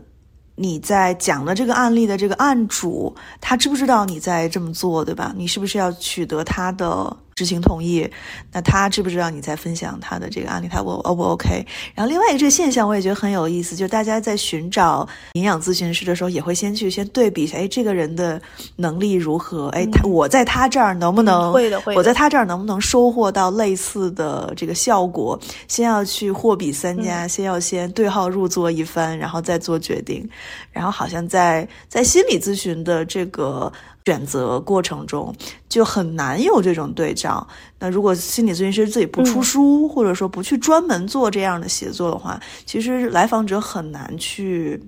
[0.55, 5.33] 你在讲的这个案例的这个案主，他知不知道你在这么做，对吧？
[5.35, 7.17] 你是不是要取得他的？
[7.35, 8.09] 知情同意，
[8.53, 10.69] 那他知不知道你在分享他的这个案例？
[10.71, 11.65] 他我 O 不 OK？
[11.93, 18.41] 然后另外一个这个现象，我也觉得很有意思，就是大家在寻找营养咨询师的时候，也会先去先对比一下，哎，这个人的
[18.77, 19.67] 能力如何？
[19.71, 21.51] 哎，他我在他这儿能不能？
[21.51, 21.99] 会的，会的。
[21.99, 25.37] 我在他这儿能不能收获到类似的这个效果？
[25.67, 30.25] 先要去货比三家，先要先对号入座一番，然后再做决定。
[30.71, 33.69] 然后好像在在心理咨询的这个。
[34.05, 35.35] 选择过程中
[35.67, 37.45] 就很难有这种对照。
[37.79, 44.79] 那如果心理咨询师自己不出书，或者说不去专门做这样的写作的话，其实来访者很难去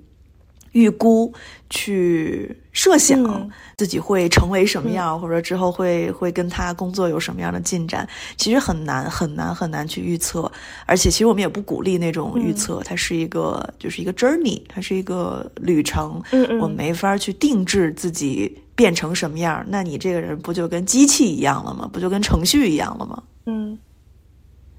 [0.73, 1.33] 预估、
[1.71, 8.07] 去设想自己会成为什么样，或者之后会会跟他工作有什么样的进展。
[8.37, 10.51] 其实很难、很难、很难去预测。
[10.85, 12.83] 而且，其实我们也不鼓励那种预测。
[12.85, 16.21] 它是一个，就是一个 journey，它是一个旅程。
[16.31, 18.55] 嗯嗯，我没法去定制自己。
[18.77, 19.65] 变成什么样？
[19.67, 21.89] 那你这个人不就跟机器一样了吗？
[21.91, 23.21] 不就跟程序一样了吗？
[23.47, 23.77] 嗯，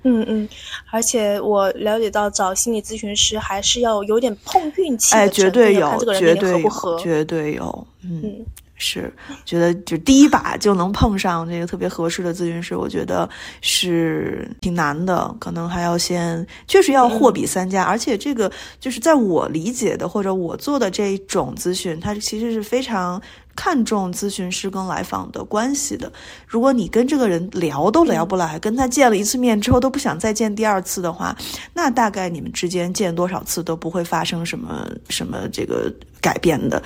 [0.05, 0.49] 嗯嗯，
[0.91, 8.47] 而且我了解到找心理咨询师还是要有点碰运气，哎，绝对有，绝对有，绝对有，嗯。
[8.79, 9.13] 是，
[9.45, 13.29] 觉得就第一把就能碰上这个特别合适的咨询师，我觉得
[13.61, 23.21] 是挺难的，可能还要先确实要货比三家，而且这个就是在我理解的或者我做的这种咨询，它其实是非常
[23.57, 26.13] 看重咨询师跟来访的关系的。
[26.47, 31.37] 如果你跟这个人聊都聊不来，跟他见了一次面之后都不想再见第二次的话，
[31.75, 36.81] 那大概你们之间见多少次都不会发生什么什么这个改变的。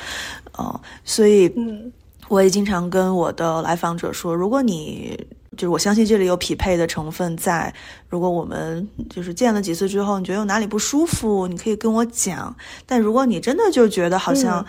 [0.57, 1.93] 哦，所以，嗯，
[2.29, 5.19] 我也经常跟我的来访者说，如果你
[5.57, 7.73] 就是我相信这里有匹配的成分在，
[8.09, 12.55] 如果我们就是见了几次之后，你觉得有哪里不舒服，你可以跟我讲。
[12.87, 14.65] 但如果你真的就觉得好像。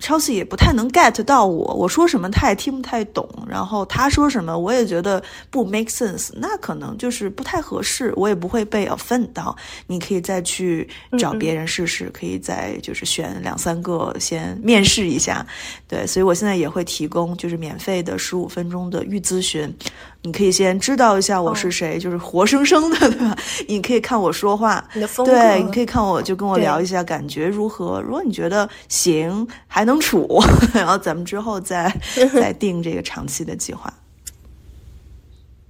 [0.00, 9.56] Chelsea 也不太能 get 到我，我说什么他也听不太懂，然后他说什么我也觉得不 make sense，那可能就是不太合适，我也不会被 offend 到。
[9.88, 15.44] 你可以再去找别人试试，可以再就是选两三个先面试一下，
[15.88, 19.74] 对，所以我现在也会提供就是免费的十五分钟的预咨询。
[20.22, 23.36] 你可以先知道一下我是谁，就是活生生的， 对吧？
[23.68, 24.84] 你可以看我说话，
[25.24, 28.00] 对，你可以看我就跟我聊一下，感觉如何？
[28.02, 30.42] 如果你觉得行，还能处，
[30.74, 31.88] 然后咱们之后再
[32.34, 33.92] 再定这个长期的计划。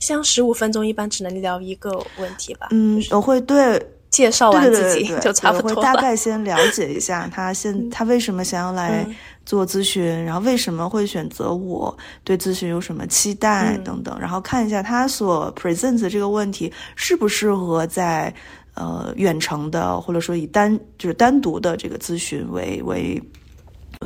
[0.00, 2.68] 像十五分钟一般只能聊一个问题吧？
[2.70, 9.06] 嗯，我会对介绍完自己就差不多，会大概先了解一下他现他为什么想要来。
[9.48, 11.96] 做咨询，然后为什么会选择我？
[12.22, 14.14] 对咨询有什么期待等等？
[14.20, 18.30] 然后看一下他所 present 这个问题适不适合在
[18.74, 23.18] 呃远程的，或者说以单就是单独的这个咨询为为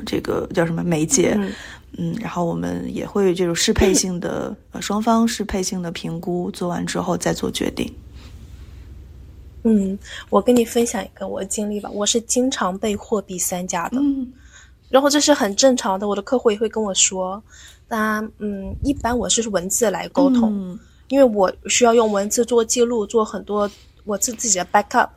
[0.06, 1.36] 这个叫什么媒介？
[1.98, 7.92] 嗯，然后我们也会这种适配性的呃双方适配性的评估，做完之后再做决定。
[9.64, 9.98] 嗯，
[10.30, 14.00] 我跟你分享一个我经历吧，我是经常被货比三家的。
[14.92, 17.42] 然后这是很正常的，我的客户也会跟我说，
[17.88, 20.78] 那嗯，一般我是文字来沟通，
[21.08, 23.68] 因为我需要用文字做记录，做很多
[24.04, 25.08] 我自自己的 backup，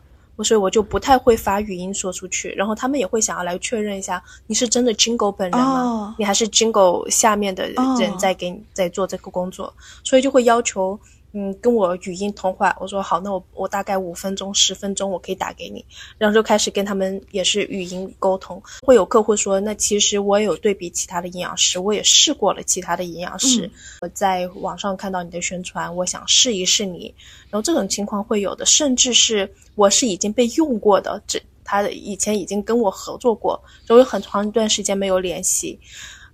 [0.42, 2.52] 所以我就不太会发语音说出去。
[2.52, 6.16] 然后他们也会想要来确认一下，你是真的 Jingle 本人吗？
[6.18, 9.74] 你还是 Jingle 下面的人在给你在做这个工作，
[10.06, 10.98] 所以就会要求。
[11.38, 15.84] 嗯，跟我语音通话，我说好，那我我大概五分钟、十分钟，我可以打给你，
[16.18, 18.64] 然后就开始跟他们也是语音沟通。
[18.82, 23.70] 会有客户说，那其实我也有对比其他的营养师，我也试过了其他的营养师，
[24.00, 27.14] 我在网上看到你的宣传，我想试一试你。
[27.50, 35.78] 然后这种情况会有的，甚至是我是已经被用过的，这他以前已经跟我合作过，就有很长一段时间没有联系，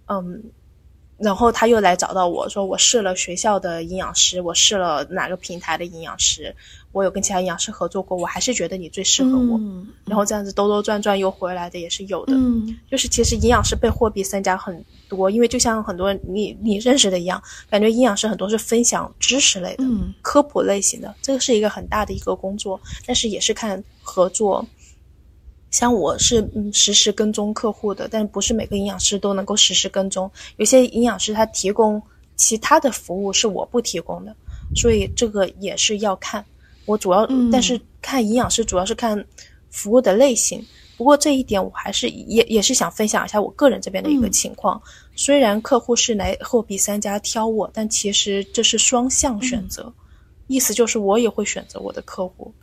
[0.05, 0.43] 嗯。
[1.21, 6.53] 然后他又来找到我说，我试了学校的营养师，我试了哪个平台的营养师，
[6.91, 9.59] 我有跟其他营养师合作过，我还是觉得你最适合我。
[10.05, 12.33] 然后这样子兜兜转转又回来的也是有的。
[12.89, 19.83] 就是其实营养师被货比三家很多，因为就像很多你你认识的一样，感觉营养师很多是分享知识类的、
[20.23, 24.65] 科普类型的，这个是一个很大的一个工作，但是也是看合作。
[25.71, 30.29] 像我是嗯实时跟踪客户的，但不是每个营养师都能够实时跟踪。
[30.57, 32.01] 有些营养师他提供
[32.35, 34.35] 其他的服务是我不提供的，
[34.75, 36.45] 所以这个也是要看。
[36.85, 39.25] 我主要，但是看营养师主要是看
[39.69, 40.63] 服务的类型。
[40.97, 44.79] 不过这一点我还是也也是想分享一下我个人这边的一个情况。
[45.15, 49.91] 虽然客户是来货比三家挑我，但其实这是双向选择，
[50.47, 52.53] 意思就是我也会选择我的客户。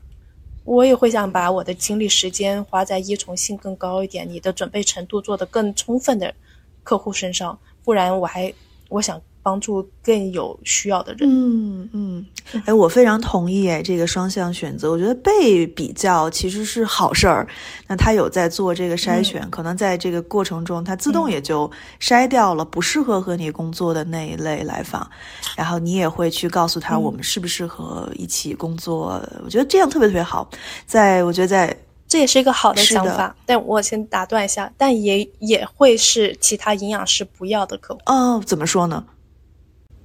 [0.69, 6.35] 我也会想把我的精力时间花在依从性更高一点、你的准备程度做得更充分的
[6.83, 8.53] 客户身上，不然我还
[8.91, 9.19] 我想。
[9.49, 11.21] 帮助更有需要的人。
[11.23, 12.27] 嗯嗯，
[12.67, 17.49] 哎，我非常同意哎，这个双向选择，我觉得被比较其实是好事儿。
[17.87, 25.11] 那他有在做这个筛选，可能在这个过程中，他自动也就筛掉了不适合和你工作的那一类来访，
[25.57, 29.19] 然后你也会去告诉他我们适不适合一起工作。
[29.43, 30.47] 我觉得这样特别特别好。
[30.85, 31.75] 在我觉得在
[32.07, 33.35] 这也是一个好的想法。
[33.45, 38.01] 但我先打断一下，但也也会是其他营养师不要的客户。
[38.07, 39.05] 哦，怎么说呢？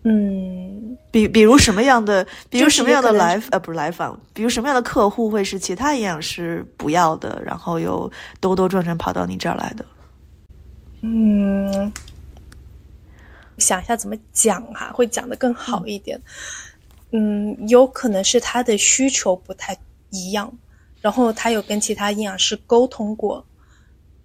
[0.06, 9.86] 嗯，比比如什么样的，比如什么样的来呃不是来访，比如什么样的客户会是其他营养师不要的，然后又兜兜转转跑到你这儿来的？
[11.04, 11.90] 嗯，
[13.60, 16.22] 想一下怎么讲哈，会讲的更好一点。
[17.12, 19.74] 嗯，有可能是他的需求不太
[20.10, 20.52] 一样，
[21.00, 23.46] 然后他有跟其他营养师沟通过，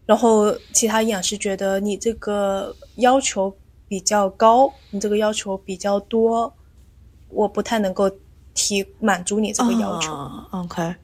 [0.06, 3.56] 然后其他营养师觉得你这个要求。
[3.88, 6.52] 比较高，你这个要求比较多，
[7.30, 8.10] 我不太能够
[8.54, 10.12] 提满足你这个要求。
[10.50, 10.94] OK，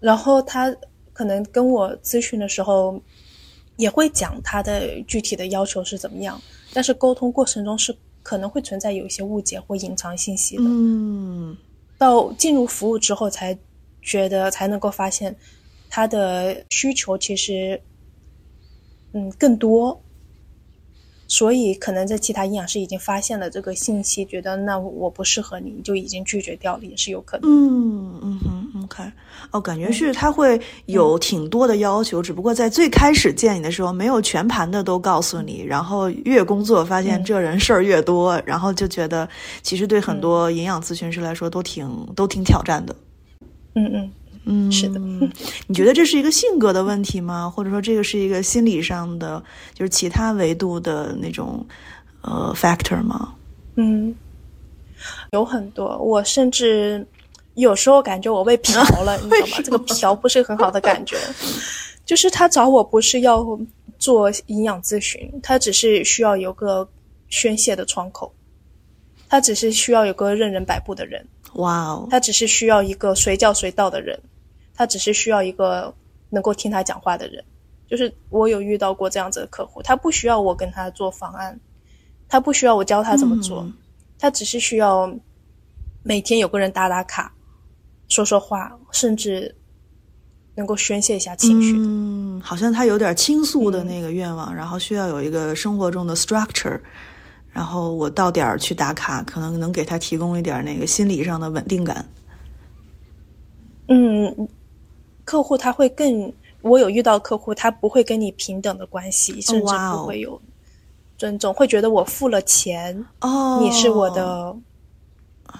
[0.00, 0.74] 然后他
[1.12, 2.98] 可能跟我咨询的时候，
[3.76, 6.40] 也会讲他的具体的要求是怎么样，
[6.72, 10.62] 但是沟通过程中是可能会存在有一些误解或隐藏信息的。
[10.66, 11.56] 嗯，
[11.98, 13.56] 到进入服务之后才
[14.00, 15.34] 觉得才能够发现
[15.90, 17.80] 他的需求其实，
[19.12, 20.00] 嗯，更多。
[21.26, 27.50] 所以，可能在其他营养师已经发现了这个信息，觉得那我不适合你，就已经拒绝掉了，也是有可能。
[27.50, 29.02] 嗯嗯哼，OK，
[29.50, 39.28] 哦，感觉是他会有挺多的要求，只不过在最开始见你的时候，没有全盘的都告诉你，然后越工作发现这人事儿越多，然后就觉得
[39.62, 42.94] 其实对很多营养咨询师来说都挺都挺挑战的。
[43.74, 44.10] 嗯嗯。
[44.46, 45.00] 嗯，是的。
[45.66, 47.48] 你觉得这是一个性格的问题吗？
[47.48, 49.42] 或者说这个是一个心理上的，
[49.72, 51.66] 就是其他维度的那种
[52.22, 53.34] 呃 factor 吗？
[53.76, 54.14] 嗯，
[55.32, 55.96] 有很多。
[55.98, 57.06] 我甚至
[57.54, 59.62] 有时候感觉我被嫖了， 你知道吗？
[59.64, 61.16] 这个嫖不是很好的感觉。
[62.04, 63.42] 就是他找我不是要
[63.98, 66.86] 做营养咨询，他只是需要有个
[67.30, 68.30] 宣泄的窗口，
[69.26, 71.26] 他只是需要有个任人摆布的人。
[71.54, 74.20] 哇哦，他只是需要一个随叫随到的人。
[74.74, 75.94] 他只是需要一个
[76.30, 77.44] 能够听他讲话的人，
[77.86, 81.58] 就是我有遇到过这样子的客户，他不需要我跟他做方案，
[82.28, 83.64] 他不需要我教他怎么做，
[84.18, 85.12] 他只是需要
[86.02, 87.32] 每天有个人打打卡，
[88.08, 89.54] 说说话，甚至
[90.56, 91.74] 能够宣泄一下情绪。
[91.78, 96.80] 嗯，好像他有点倾诉的那个愿望，然后需要有一个生活中的 structure，
[97.52, 102.04] 然后我到点儿去打卡，可能能给他提供一点那个心理上的稳定感。
[103.86, 104.48] 嗯。
[105.24, 110.40] 客户他会更，我有遇到客户，他不会跟你平等的关系，甚至不会有
[111.16, 114.54] 尊重，会觉得我付了钱，哦，你是我的，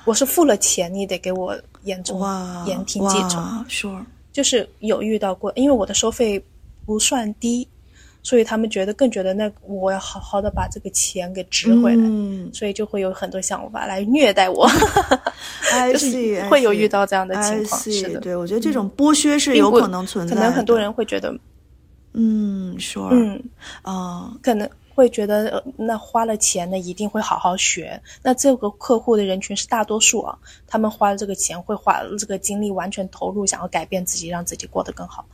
[0.04, 2.20] 我是付了钱，你得给我言重
[2.66, 6.42] 言听计从，说，就是有遇到过，因为我的收费
[6.84, 7.66] 不算低。
[8.24, 14.66] 所以他们觉得更觉得那我要好好的把这个钱给值回来，嗯所以就会有很多想法来虐待我
[15.92, 17.80] 就是会有遇到这样的情况。
[17.80, 21.38] 是的，对我觉得这种剥削是有可能存在，可能很多人会觉得，
[22.14, 23.40] 嗯，说，嗯，
[23.82, 35.26] 啊，可能会觉得那花了钱呢一定会好好学，那这个客户的人群是大多数啊，他们花了这个钱会花这个精力完全投入，想要改变自己，让自己过得更好。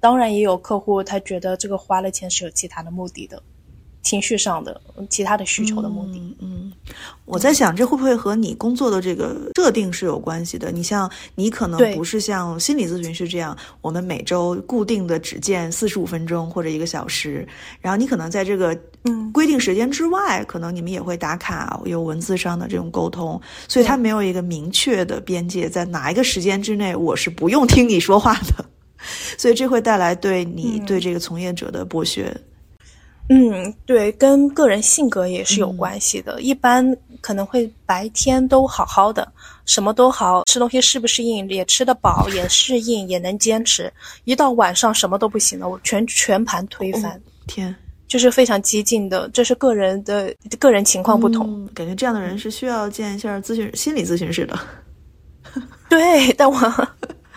[0.00, 3.42] 当然也有客户，他觉得这个花了钱是有其他的目的的，
[4.02, 4.80] 情绪上的、
[5.10, 6.36] 其他的需求的目的。
[6.40, 6.72] 嗯，
[7.24, 10.70] 我在想，这会不会和你工作的这个设定是有关系的？
[10.70, 17.46] 你像你可能不是像心理咨询师这样，我们每周固定的只见四十五分钟或者一个小时，
[17.80, 18.78] 然后你可能在这个
[19.32, 28.64] 规定时间之外，可能你们也会打卡，有文字上的这种沟通，所以它没有一个明确的边界，在哪一个时间之内，我是不用听你说话的。
[29.36, 32.34] 所以这会带来对你对这个从业者的剥削。
[33.30, 36.40] 嗯，对，跟个人性格也是有关系的。
[36.40, 39.30] 一般可能会白天都好好的，
[39.66, 43.92] 什么都好，吃东西适不适应，也吃得饱，也适应，也能坚持。
[44.24, 47.20] 一到晚上什么都不行了，我全全盘推翻。
[47.46, 47.76] 天，
[48.06, 51.68] 就是非常激进的，这是个人的个人情况不同。
[51.74, 54.58] 感觉这样的人是需要见一下咨询心理咨询师的。
[55.90, 56.88] 对，但我。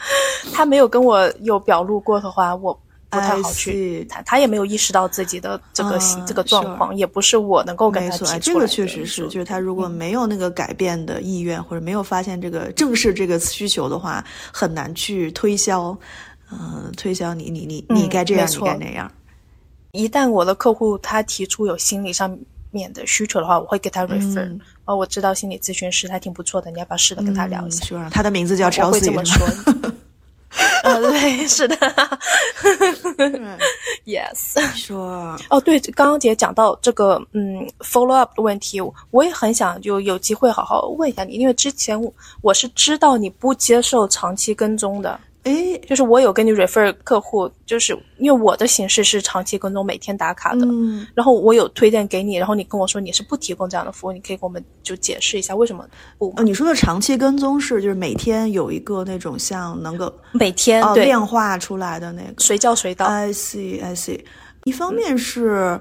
[0.54, 2.74] 他没有跟我有表露过的话，我
[3.10, 8.40] 不太好去谈，他也没有意识到自己的这个这个状况，也不是我能够跟他提出来。
[8.40, 14.24] 这个确实是，就是他如果没有那个改变的意愿，或者没有发现这个正视这个需求的话，
[14.54, 15.98] 很难去推销，
[16.52, 19.12] 嗯，推销你你你你该这样，你该那样。
[19.92, 22.38] 一旦我的客户他提出有心理上
[22.72, 24.58] 面的需求的话，我会给他 refer。
[24.92, 28.10] 哦，我知道心理咨询师他挺不错的，你要不要试着跟他聊一下？
[28.10, 29.48] 他的名字叫乔思这么说。
[30.84, 31.78] 呃，对，是的
[34.06, 34.60] ，Yes。
[34.76, 38.82] 说哦，对，刚刚姐讲到这个，嗯，follow up 的问题，
[39.12, 41.98] 我也很想就有机会好好问一下你，因为之前
[42.42, 45.18] 我是知道你不接受长期跟踪的。
[45.44, 50.66] 哎，就是我有跟你 refer 客户，就是因为我的形式是长期跟踪，每天打卡的。
[50.66, 55.84] 嗯，然后我有推荐给你，然后你跟我说你是不提供这样的服务，你可以给我们就解释一下为什么
[56.18, 56.32] 不？
[56.44, 63.08] 你说的长期跟踪是就是每天有一个那种像能够每天量化出来的那个随叫随到。
[63.08, 64.24] I see, I see。
[64.66, 65.80] 一方面是，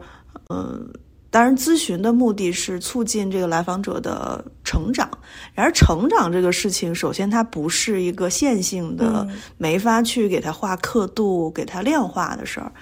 [0.48, 0.90] 嗯。
[1.31, 5.09] 当然，咨询的目的是促进这个来访者的成长。
[5.55, 9.26] 然而，成长这个事情，首先它不是一个线性的，
[9.57, 12.72] 没法去给他画刻度、给他量化的事儿。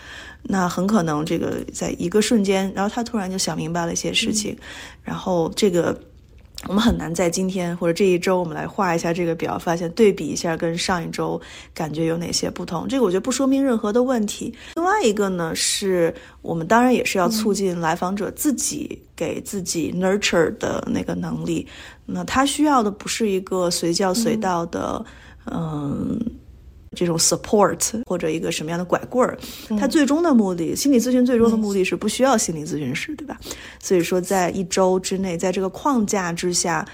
[0.42, 4.56] 那很可能这个在一个瞬间，然后他突然就想明白了一些事情，
[5.02, 6.00] 然后这个。
[6.66, 11.40] 我们很难在今天或者这一周，我们来画一下这个表，发现对比一下跟上一周
[11.72, 12.86] 感觉有哪些不同。
[12.88, 14.52] 这个我觉得不说明任何的问题。
[14.74, 21.66] 另外一个呢，是我们当然也是要促进来访者自己给自己 nurture 的那个能力。
[22.04, 25.04] 那他需要的不是一个随叫随到的，
[25.46, 26.20] 嗯。
[26.98, 29.38] 这种 support 或者一个什么样的拐棍儿，
[29.78, 33.38] 他最终的目的，心理咨询最终的目的是不需要心理咨询师，对吧？
[33.78, 36.84] 所以说，在一周之内，在这个框架之下，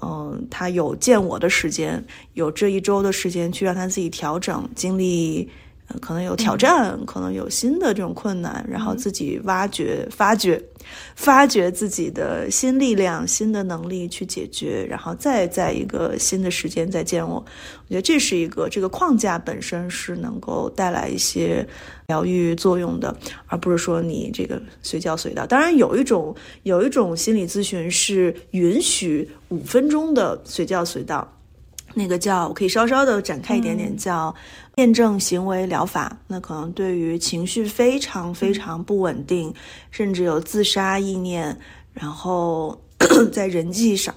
[0.00, 2.00] 嗯，他有见我的时间，
[2.34, 5.50] 有这一周的时间去让他自己调整，经历。
[6.02, 10.62] 可能有挑战，可能有新的这种困难，然后自己挖掘、发掘、
[11.16, 17.36] 发掘自己的新力量、新的能力去解决，然后再在一个新的时间再见我。
[17.36, 21.66] 我觉得这是一个这个框架本身是能够带来一些
[22.08, 23.16] 疗愈作用的，
[23.46, 25.46] 而不是说你这个随叫随到。
[25.46, 31.26] 当然，有一种有一种心理咨询是允许五分钟的随叫随到，
[31.94, 34.34] 那个叫我可以稍稍的展开一点点叫。
[34.78, 39.52] 验证行为疗法，那可能对于情绪非常非常不稳定，
[39.90, 41.58] 甚至有自杀意念，
[41.92, 42.80] 然后
[43.32, 44.14] 在人际上，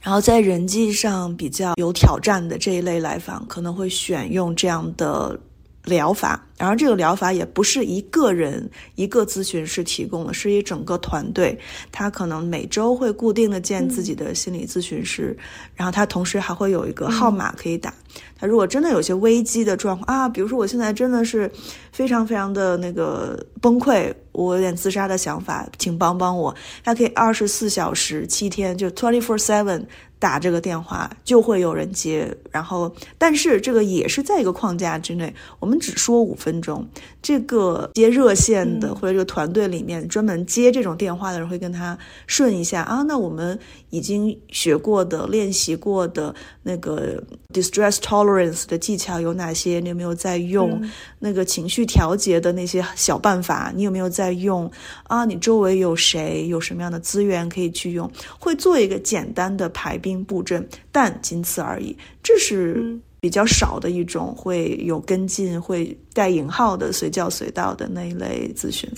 [0.00, 5.36] 然后在人际上比较有挑战的这一类来访，可能会选用这样的
[5.82, 6.45] 疗法。
[6.56, 11.58] 然后这个疗法也不是一个人一个咨询师提供的，是一整个团队。
[11.92, 15.36] 他可能每周会固定的见自己的心理咨询师，
[15.74, 17.92] 然后他同时还会有一个号码可以打。
[18.38, 21.50] 他如果真的有些危机的状况啊，比如说我现在真的是
[21.92, 26.54] 非常非常的那个崩溃，我有点自杀的想法，请帮帮我。
[26.82, 29.84] 他可以二十四小时七天就 twenty four seven
[30.18, 32.34] 打这个电话，就会有人接。
[32.50, 36.45] 然后，但是这个也是在一个框架之内，我们只说五分。
[36.46, 36.86] 分钟，
[37.20, 43.58] 这个接热线的或者这个团队里面专门接这种电话的人会跟他顺一下啊，那我们
[43.90, 46.32] 已经学过的、练习过的
[46.62, 47.20] 那个
[47.52, 49.80] distress tolerance 的技巧有哪些？
[49.80, 50.80] 你有没有在用？
[51.18, 54.70] 那个情绪调节的那些小办法，你有没有在用？
[55.08, 56.46] 啊，你周围有谁？
[56.46, 58.08] 有什么样的资源可以去用？
[58.38, 61.96] 会做一个简单的排兵布阵，但仅此而已。
[62.22, 63.00] 这是。
[63.20, 68.88] 比较少的一种会有跟进，会带引号的随叫随到的那一类咨询。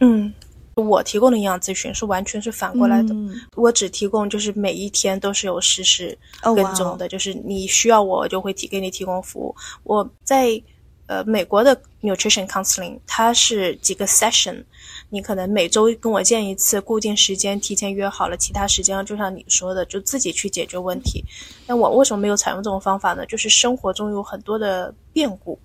[0.00, 0.32] 嗯，
[0.74, 3.14] 我提供的营养咨询是完全是反过来的，
[3.54, 9.54] 我只提供就是每一天都是有实时跟踪的，就是你需要我就会提给你提供服务。
[9.84, 10.60] 我在
[11.06, 14.64] 呃美国的 nutrition counseling，它是几个 session。
[15.08, 21.24] 你可能每周跟我见一次，固定时间提前约好了，其他时间就像你说的，就自己去解决问题。
[21.66, 23.24] 那我为什么没有采用这种方法呢？
[23.26, 25.56] 就是生活中有很多的变故，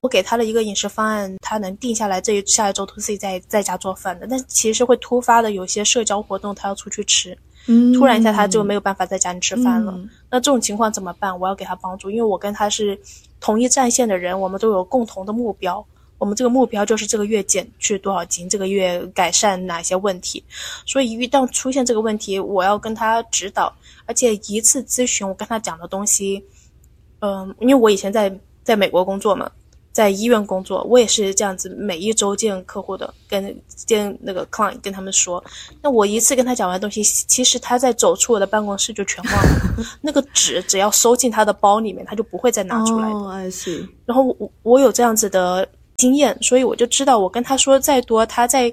[0.00, 4.26] 我给他的一个饮食方案，他能定下来这一下一周都自己在在家做饭的。
[4.26, 7.36] 但其实会突发的有些社交活动，他要出去吃，
[7.94, 9.98] 突然一下他就没有办法在家里吃饭了。
[10.30, 11.40] 那这种情况怎么办？
[11.40, 13.00] 我要给他帮助，因为我跟他是
[13.42, 15.84] 同一战线的人，我们都有共同的目标。
[16.16, 20.40] 我们这个目标就是这个月减去多少斤，这个月改善哪些问题。
[20.86, 23.74] 所以一旦出现这个问题，我要跟他指导，
[24.06, 26.44] 而且一次咨询我跟他讲的东西，
[27.18, 28.32] 嗯，因为我以前在
[28.62, 29.50] 在美国工作嘛，
[29.92, 35.42] 在医院工作，我也是这样子，每一周见客户的，跟见那个 client 跟他们说。
[35.82, 39.86] 那我一次跟他讲完东西，其实他在走出我的办公室就全忘了。
[40.00, 43.08] 那个纸只要收进他的包里面，他就不会再拿出来。
[44.06, 48.72] 然后我我有这样子的经验，所以我就知道，我跟他说再多，他在。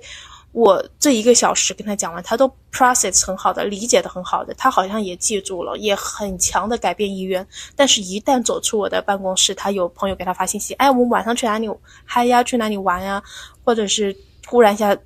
[0.52, 7.46] 我这一个小时跟他讲完，他都 process 很好的，理解的很好的，他好像也记住了，也很强的改变意愿。
[7.76, 11.70] 但是，一旦走出我的办公室，他有朋友给他发信息，哎，我们晚上去哪里
[12.04, 12.44] 嗨呀？
[12.44, 13.22] 去哪里玩呀？
[13.64, 14.98] 或者是突然一下，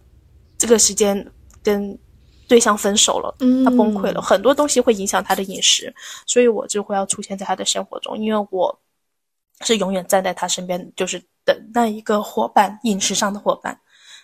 [0.58, 1.30] 这个时间
[1.62, 1.98] 跟
[2.48, 3.36] 对象分手了，
[3.66, 5.94] 他崩溃了，很多东西会影响他的饮食，
[6.26, 8.80] 所以我就会要出现在他的生活中，因为我
[9.60, 13.78] 是永远站在他身边，就是的那一个伙伴，饮食上的伙伴。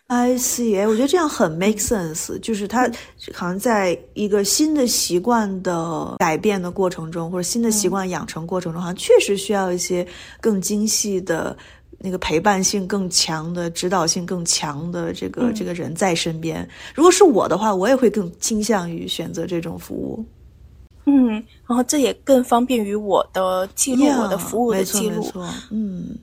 [0.10, 2.90] I see，哎，我觉得这样很 make sense，就是他
[3.32, 10.06] 好像在一个新的习惯的改变的过程中，或者新的习惯养成过程中，好像确实需要一些
[10.42, 11.56] 更精细的
[12.00, 16.68] 那个陪伴性更强的、指导性更强的这个这个人在身边。
[16.96, 20.26] 如果是我的话，我也会更倾向于选择这种服务。
[21.06, 21.30] 嗯，
[21.68, 25.32] 然后这也更方便于我的记录，我的服务的记录。
[25.70, 26.18] 嗯，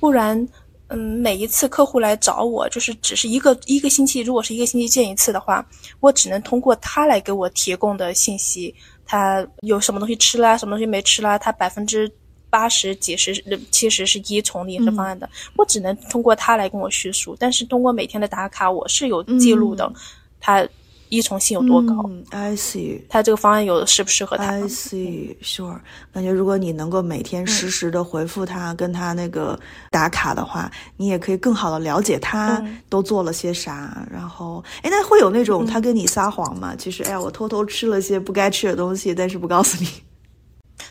[0.00, 0.48] 不然。
[0.88, 5.66] 嗯，每一次客户来找我，就是只是一个一个星期，如果是一个星期见一次的话，
[6.00, 8.74] 我只能通过他来给我提供的信息，
[9.06, 12.10] 他有什么东西吃啦，什么东西没吃啦，他百分之
[12.50, 13.34] 八十、几十、
[13.70, 17.34] 七十是依从饮食方案的，我只能通过他来跟我叙述。
[17.38, 19.92] 但是通过每天的打卡，我是有记录的，
[20.40, 20.66] 他。
[21.14, 25.78] 依从性有多高？I see，他这个方案有的适不适合他？I see，sure。
[26.12, 29.58] 感觉如果你能够每天实时的回复他，跟他那个
[29.90, 34.06] 打卡的话，你也可以更好的了解他都做了些啥。
[34.10, 36.74] 然后，哎，那会有那种他跟你撒谎吗？
[36.76, 39.88] 其实，哎呀，我偷偷吃了些不该吃的东西，但是不告诉你。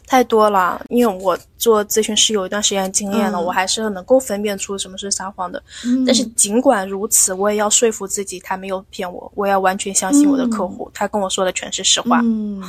[0.05, 5.61] 太多了，因为我做咨询师有一段时间经验了，我还是能够分辨出什么是撒谎的。
[6.05, 12.21] 但是尽管如此，我也要说服自己他没有骗我，我要完全相信我的客户，他跟我说的全是实话。
[12.23, 12.61] 嗯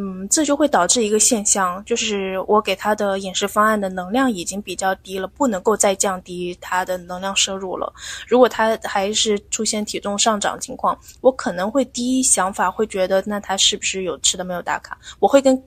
[0.00, 7.92] 嗯，这就会导致一个现象，就是我给他的饮食方案的能量已经比较低了，不能够再降低他的能量摄入了。
[8.28, 14.96] 如果他还是出现体重上涨情况，我可能会第一想法会觉得，那他是不是有吃的没有打卡？
[15.18, 15.60] 我会跟。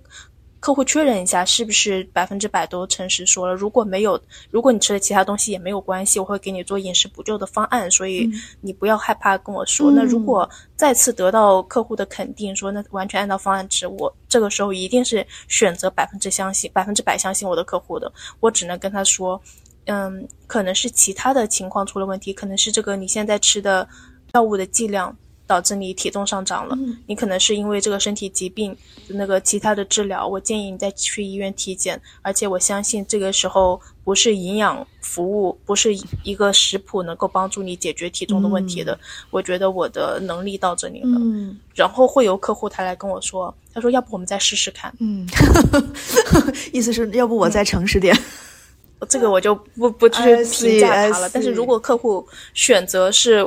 [0.61, 8.29] 客户确认一下是不是百分之百都诚实说了，如果没有，如果你吃了其他东西也没有关系，我会给你做饮食补救的方案，所以
[8.61, 9.89] 你不要害怕跟我说。
[9.89, 19.41] 那如果再次得到客户的肯定，说那完全按照方案吃，我这个时候一定是选择百分之相信百分之百相信我的客户的，我只能跟他说，
[19.85, 23.89] 嗯，可能是其他的情况出了问题，可能是这个你现在吃的
[24.33, 25.17] 药物的剂量。
[25.51, 26.77] 导致你体重上涨了，
[27.07, 28.73] 你可能是因为这个身体疾病
[29.09, 32.01] 那个其他的治疗，我建议你再去医院体检。
[32.21, 35.93] 而且我相信这个时候不是营养服务，不是
[36.23, 38.97] 一个食谱能够帮助你解决体重的问题的。
[39.29, 41.19] 我觉得我的能力到这里了。
[41.19, 44.93] 嗯然后会有客户他来跟我说，他说要不我们再试试看。
[44.99, 45.27] 嗯，
[46.71, 48.17] 意思是要不我再诚实点。
[49.09, 51.29] 这个我就不不去评价他了。
[51.29, 53.45] 但是如果客户选择是。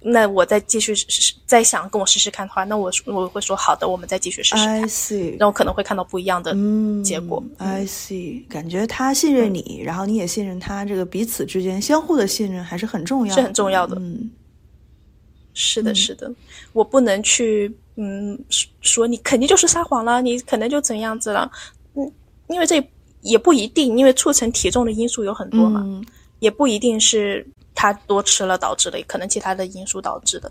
[0.00, 4.80] 那我再继续试，再想跟我试试看的话，那我我会说好的，我们再继续试试看。
[4.80, 6.54] I see，那我可能会看到不一样的
[7.02, 7.42] 结果。
[7.56, 13.96] I see，感觉他信任你，然后你也信任他，这个彼此之间相互的信任还是很重要，是很重要的。
[13.98, 14.30] 嗯，
[15.52, 16.32] 是的，是的，
[16.72, 18.38] 我不能去嗯
[18.80, 21.50] 说你肯定就是撒谎了，你可能就怎样子了。
[21.94, 22.12] 嗯，
[22.48, 22.80] 因为这
[23.22, 25.84] 也不一定，因为促成体重的因素有很多嘛，
[26.38, 27.44] 也不一定是。
[27.80, 30.50] 他多吃了导致的，可能其他的因素导致的，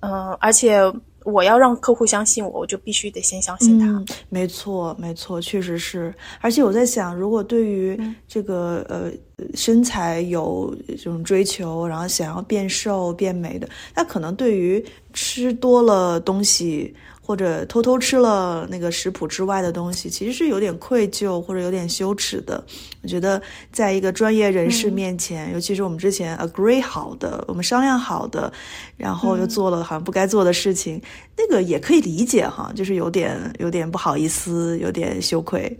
[0.00, 0.80] 嗯，而且
[1.24, 4.04] 我要让客户相信我，我就必须得先相信他。
[4.28, 6.12] 没错，没错，确实是。
[6.40, 7.96] 而且我在想，如果对于
[8.26, 9.12] 这个呃
[9.54, 16.92] 身材有这种追求，然后想要变瘦变美的，那可能对于吃多了东西。
[17.30, 22.60] 或者偷偷吃了那个食谱之外的东西，其实是有点愧疚或者有点羞耻的。
[23.04, 28.52] 我觉得，在一个专业人士面前，尤其是我们之前 agree 好的，我们商量好的，
[28.96, 31.00] 然后又做了好像不该做的事情，
[31.38, 35.78] 那个也可以理解哈，就是有点有点不好意思，有点羞愧。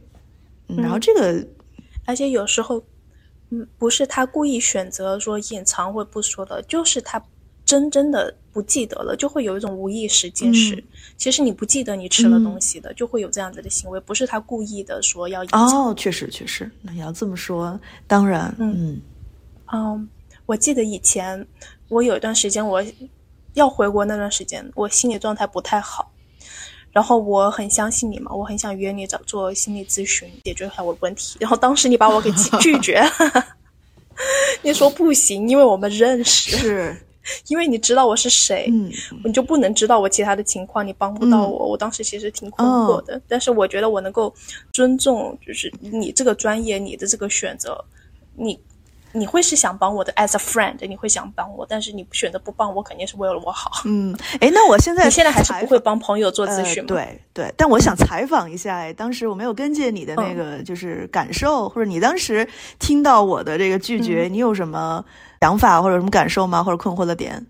[0.68, 1.44] 嗯然后这个，
[2.06, 2.80] 而且有时候，
[3.50, 7.20] 嗯，不是他故意选择说隐藏或不说的，就是他。
[7.70, 10.82] 真真的不记得了，就会有一种无意识进食。
[11.16, 15.44] 其实你不记得你吃了东西的，就会有这样子的行为，不是他故意的说要。
[15.52, 19.00] 哦，确实确实，那要这么说，当然，嗯
[19.72, 20.08] 嗯，
[20.46, 21.46] 我记得以前
[21.86, 22.82] 我有一段时间我
[23.54, 26.10] 要回国那段时间，我心理状态不太好，
[26.90, 31.36] 然后我很相信你嘛，我很想约你找做心理咨询，解决一下我的问题。
[31.38, 33.00] 然后当时你把我给拒绝。
[34.62, 36.96] 你说不行，因为我们认识，是，
[37.48, 38.90] 因为你知道我是谁，嗯，
[39.24, 41.68] 你就不能知道我其他的情况，你帮不到我。
[41.68, 44.32] 我当时其实挺困惑的，但是我觉得我能够
[44.72, 47.84] 尊重，就是你这个专业，你的这个选择，
[48.34, 48.58] 你。
[49.12, 53.70] 你会是想帮我的，as a friend，你会想帮我，但是你选择不帮我，肯定是为了我好。
[53.84, 56.88] 嗯，哎，那我现在你现在还是不会帮朋友做咨询吗？
[56.88, 62.48] 对对，但我想采访一下，哎，当时我没有跟进你的那个就是感受，或者你当时
[62.78, 65.04] 听到我的这个拒绝，你有什么
[65.40, 66.62] 想法或者什么感受吗？
[66.62, 67.44] 或者困惑的点？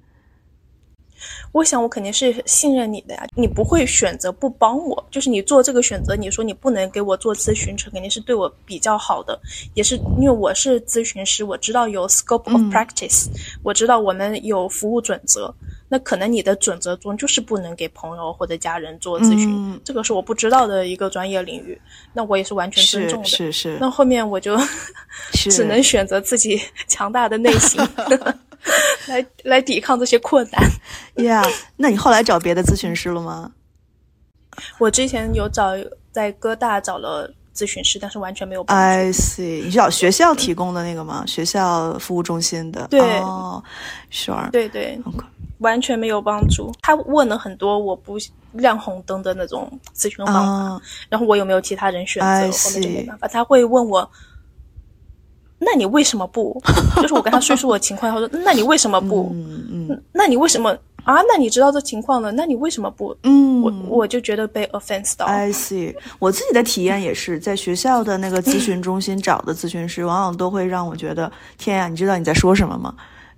[1.53, 5.07] 我想，我肯定是信任你的呀，你不会选择不帮我。
[5.11, 9.39] 就是你做这个选择，你说你不能给我做咨询，这肯定是对我比较好的，
[9.75, 13.27] 也是因为我是咨询师，我知道有 scope of practice，
[13.63, 15.55] 我知道我们有服务准则。
[15.93, 21.77] 那可能你的准则中就是不能给朋友或者家人做咨询，这个是我不知道的一个专业领域。
[22.13, 23.29] 那我也是完全尊重的。
[23.29, 23.77] 是是。
[23.81, 24.57] 那后面我就
[25.35, 27.81] 只能选择自己 强大的内心。
[29.07, 31.43] 来 来抵抗这些困难，呀？
[31.77, 33.51] 那你后来找别的咨询师了吗？
[34.79, 35.73] 我之前有找
[36.13, 38.63] 在哥大找了咨询师，但是完全没有。
[38.65, 41.25] I see，你找学校提供的那个吗？
[41.27, 42.87] 学校服务中心的？
[42.89, 43.01] 对
[44.13, 45.01] ，Sure，对对，
[45.59, 46.73] 完全没有帮助。
[46.83, 48.19] 他问了很多我不
[48.53, 50.35] 亮红灯的那种咨询方
[50.79, 52.29] 法，然后我有没有其他人选择？
[52.29, 53.29] 后面就没办法。
[53.29, 54.11] 他会问我。
[55.63, 56.59] 那你为什么不？
[57.01, 59.31] 就是我跟他叙述我情况，他说：“那你为什么不？
[59.35, 60.71] 嗯嗯，那你为什么
[61.05, 61.21] 啊？
[61.29, 63.15] 那你知道这情况了，那你为什么不？
[63.25, 65.27] 嗯，我我就觉得被 offense 到。
[65.27, 72.95] I see，我自己的体验也是，在学校的那个咨询中心找的咨询师，往往都会让我觉得，天呀，你知道你在说什么吗？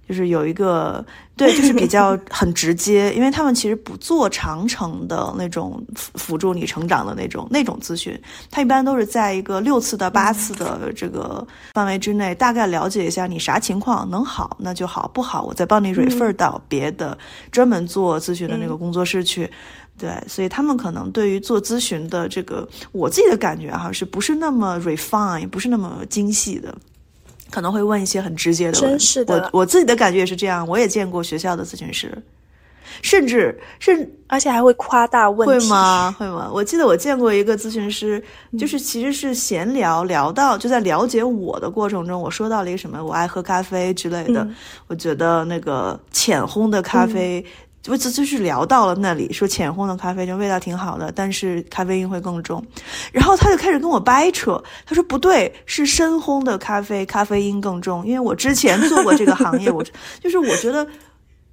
[0.08, 1.04] 就是有一个。
[1.34, 8.16] 对，就是比较 很直接，因为他们其实不做长程的那种辅辅助你成长的那种那种咨询，
[8.50, 17.16] 他一般都是在一个六次到八次的这个范围之内，大概了解一下你啥情况，能好那就好，不好我再帮你 refer 到别的
[17.50, 19.50] 专门做咨询的那个工作室去。
[19.98, 26.76] 对，所以他们可能对于做咨询的这个，我自己的感觉哈，是不是那么 refine，不是那么精细的。
[27.52, 30.66] 可能会问一些很直接的问题，我我自己的感觉也是这样。
[30.66, 32.10] 我也见过学校的咨询师，
[33.02, 36.16] 甚至甚而且还会夸大问题，会吗？
[36.18, 36.50] 会吗？
[36.52, 38.20] 我记得我见过一个咨询师，
[38.58, 44.48] 就是其实是闲聊聊到就在了解我的过程中，我说到了一个什么，我爱喝咖啡之类的。
[44.86, 47.44] 我觉得那个浅烘的咖啡。
[47.82, 52.64] 就就就是聊到了那里，说浅烘的咖啡就味道挺好的，但是咖啡因会更重。
[53.10, 58.06] 然后他就开始跟我掰扯，他说不对，是深烘的咖啡咖啡因更重。
[58.06, 59.84] 因为我之前做过这个行业，我
[60.22, 60.86] 就是我觉得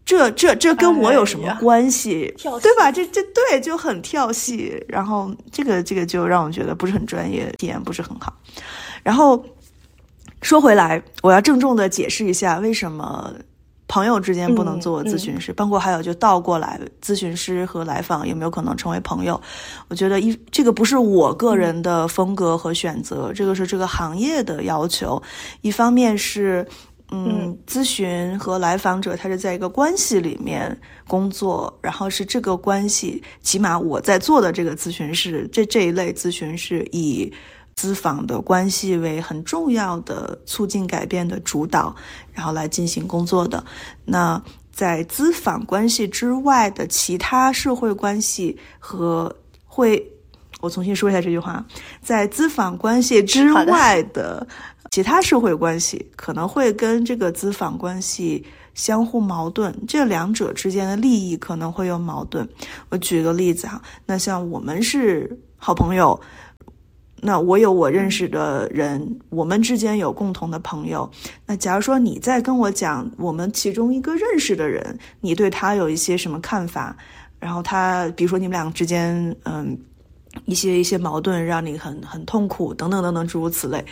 [0.06, 2.32] 这这这跟我有什么关系？
[2.62, 2.92] 对吧？
[2.92, 4.80] 这这对就很跳戏。
[4.88, 8.32] 然后这个这个就让我觉得不是很专业，体验不是很好。
[9.02, 9.44] 然后
[10.44, 13.34] 说回来，我要郑重的解释一下为什么。
[13.90, 19.42] 朋友之间不能做咨询师，包括还有就倒过来，咨询师和来访有没有可能成为朋友？
[19.88, 25.22] 我觉得一这个不是我个人的风格和选择，这个是这个行业的要求。
[25.62, 26.64] 一方面是，
[27.10, 37.34] 嗯，咨询和来访者他是在一个关系里面工作，然后是这个关系，起码我在做的这个咨询师，这这一类咨询是以。
[37.80, 41.96] 资访的关系为很重要的促进改变的主导，
[42.34, 43.64] 然后来进行工作的。
[44.04, 49.34] 那在资访关系之外的其他社会关系和
[49.66, 50.06] 会，
[50.60, 51.66] 我重新说一下这句话，
[52.02, 54.46] 在资访关系之外的
[54.92, 62.46] 其他社会关系可能会跟这个资访关系相互矛盾，这两者之间的利益可能会有矛盾。
[62.90, 66.20] 我举个例子哈，那像我们是好朋友。
[67.22, 71.10] 那我有我认识的人，我们之间有共同的朋友。
[71.46, 76.96] 那假如说你在跟我讲我们其中一个认识的人，你对他有一些什么看法？
[77.40, 79.78] 然后他，比如说你们两个之间，嗯。
[80.46, 83.84] 一些一些矛盾让你很很痛苦，等等等等，诸如此类。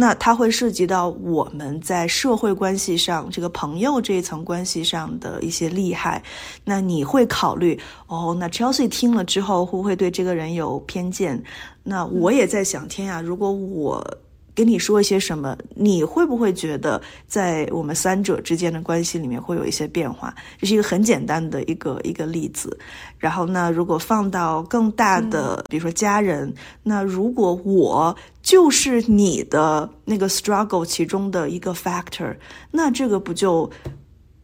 [0.00, 6.22] 那它会涉及到我们在社会关系上，这个朋友这一层关系上的一些利害。
[6.64, 7.76] 那你会考虑
[8.06, 8.36] 哦？
[8.38, 11.42] 那 Chelsea 听了之后会不会对这个人有偏见？
[11.82, 14.18] 那我也在想，天呀，如果我。
[14.58, 15.56] 跟你说一些什么？
[15.76, 20.34] 你会不会觉得在我们三者之间的关系里面会有一些变化？
[20.58, 22.76] 这是一个很简单的一个一个例子。
[23.18, 26.52] 然后呢，如果放到更大的，比如说家人，
[26.82, 32.36] 那如果我就是你的那个 struggle 其中的一个 factor，
[32.72, 33.70] 那这个不就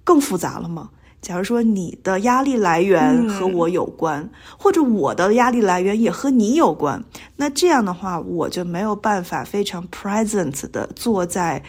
[0.04, 0.90] 更复杂了吗？
[1.24, 7.02] 假如说你的压力来源和我有关，或者我的压力来源也和你有关，
[7.36, 11.62] 那这样的话，我就没有办法非常 present 的坐在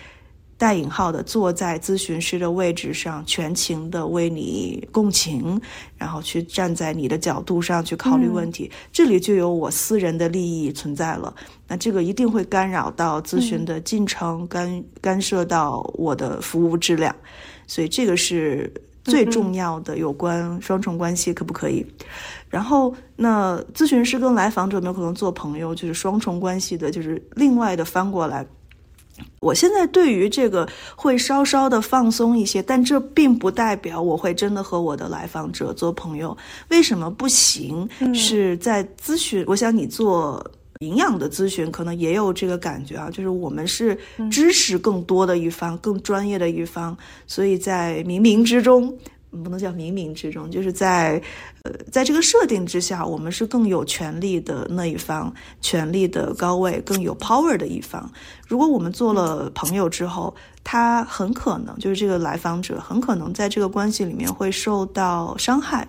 [0.57, 5.57] 带引号的坐在咨询师的位置上，全情的为你共情，
[5.97, 11.33] 然后去站在你的角度上去考虑问题，这里就有我私人的利益存在了。
[11.65, 17.15] 那这个一定会干扰到咨询的进程，干干涉到我的服务质量，
[17.67, 18.69] 所以这个是
[19.05, 21.85] 最重要的有关双重关系可不可以？
[22.49, 25.73] 然后，那咨询师跟来访者有没有可能做朋友？
[25.73, 28.45] 就是双重关系的，就是另外的翻过来。
[29.39, 36.35] 我现在对于这个会稍稍的放松一些，但这并不代表我会真的和我的来访者做朋友。
[36.67, 37.87] 为什么不行？
[38.13, 40.45] 是在咨询，我想你做
[40.79, 43.97] 营养的咨询，可能也有这个感觉啊，就是我们是
[44.31, 46.97] 知识更多的一方，更专业的一方，
[47.27, 48.97] 所以在冥冥之中。
[49.43, 51.21] 不能叫冥冥之中，就是在，
[51.63, 58.09] 呃，在这个设定之下，我们是更有权利的那一方，权力的高位，更有 power 的一方。
[58.47, 65.85] 如果我们做了朋友之后，他很可能就是这个来访者，很可能在这个关系里面会受到伤害。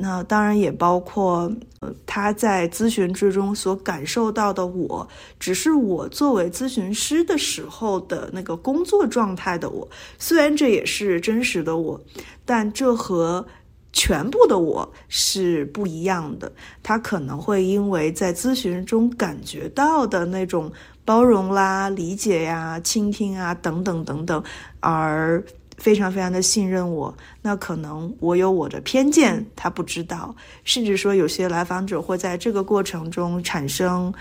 [0.00, 5.08] 那当然也包括，呃，他在咨询之中所感受到的我，
[5.40, 9.88] 只是我作为咨询师的时候的那个工作状态的我。
[10.16, 12.00] 虽然这也是真实的我，
[12.44, 13.44] 但这和
[13.92, 16.52] 全部的我是不一样的。
[16.80, 20.70] 他可能会因为在咨询中感觉到的那种
[21.04, 24.44] 包容啦、理解呀、倾听啊等等等等，
[24.78, 25.42] 而。
[25.78, 34.12] 非常非常的信任我，那可能我有我的偏见，他不知道，甚至说有些来访者会在这个过程中产生，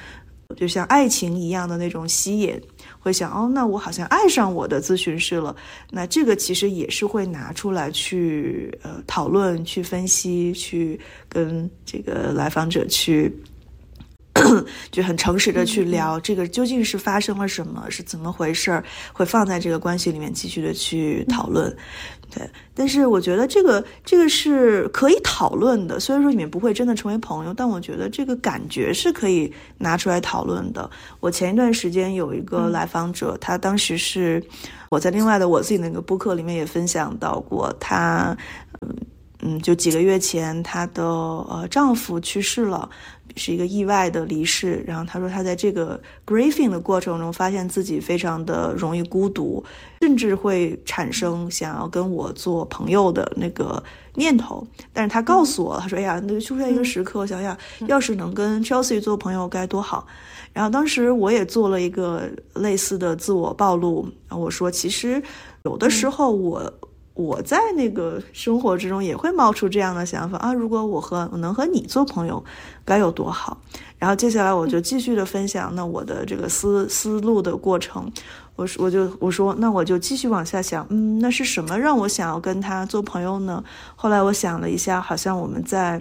[0.56, 2.58] 就像爱情一样的那种吸引，
[3.00, 5.56] 会想哦，那我好像爱上我的咨询师了，
[5.90, 13.36] 那这个其实也是会拿出来去呃讨论、去分析、去跟这个来访者去。
[14.92, 18.84] 就很诚实的去聊这个究竟是发生了什么，是怎么回事儿，
[19.14, 21.76] 会放在这个关系里面继续的去讨论，
[22.30, 22.50] 对。
[22.74, 30.90] 但是我觉得这个这个是可以讨论的，虽然说你们不会真的成为朋友，但我觉得这个感觉是可以拿出来讨论的。
[31.20, 34.44] 我前一段时间有一个来访者，他当时是
[34.90, 38.38] 我在另外的我自己那个播客里面也分享到过，他
[38.82, 38.96] 嗯
[39.42, 42.90] 嗯，就几个月前她的呃丈夫去世了。
[43.38, 49.64] 是一个意外的离世，然后他说他在这个 grieving 的过程中，发现自己非常的容易孤独，
[50.02, 53.82] 甚至会产生想要跟我做朋友的那个
[54.16, 54.66] 念头。
[54.92, 57.56] 但是他告诉我，他说：“哎呀，那出现一个时刻，我想想，
[57.88, 60.08] 要是能跟 Chelsea 做朋友该多好。”
[60.52, 65.22] 然后当时我也做了一个类似的自我暴露，我说：“其实
[65.64, 66.74] 有的时候我。”
[67.18, 72.42] 我在那个生活之中也会冒出这样的想法啊，如果我和我能和你做朋友，
[72.86, 73.60] 该有多好。
[73.98, 78.10] 然后接下来我就继续的分享那我的这个思思路的过程，
[78.56, 83.64] 我我就我说那我就继续往下想，嗯，那是什么让我想要跟他做朋友呢？
[83.96, 86.00] 后来我想了一下，好像我们在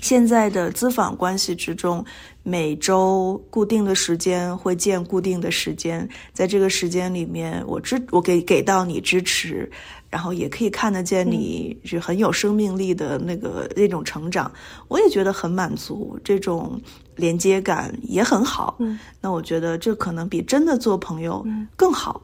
[0.00, 2.04] 现在的咨访关系之中，
[2.42, 9.70] 每周固定的时间会见固定的时间，在这个时间里面，我支我给给到你支持。
[10.12, 14.52] 然后也可以看得见你是很有生命力的那个那种成长，
[14.88, 16.78] 我也觉得很满足，这种
[17.16, 18.76] 连接感也很好。
[18.80, 21.42] 嗯，那我觉得这可能比真的做朋友
[21.76, 22.20] 更好。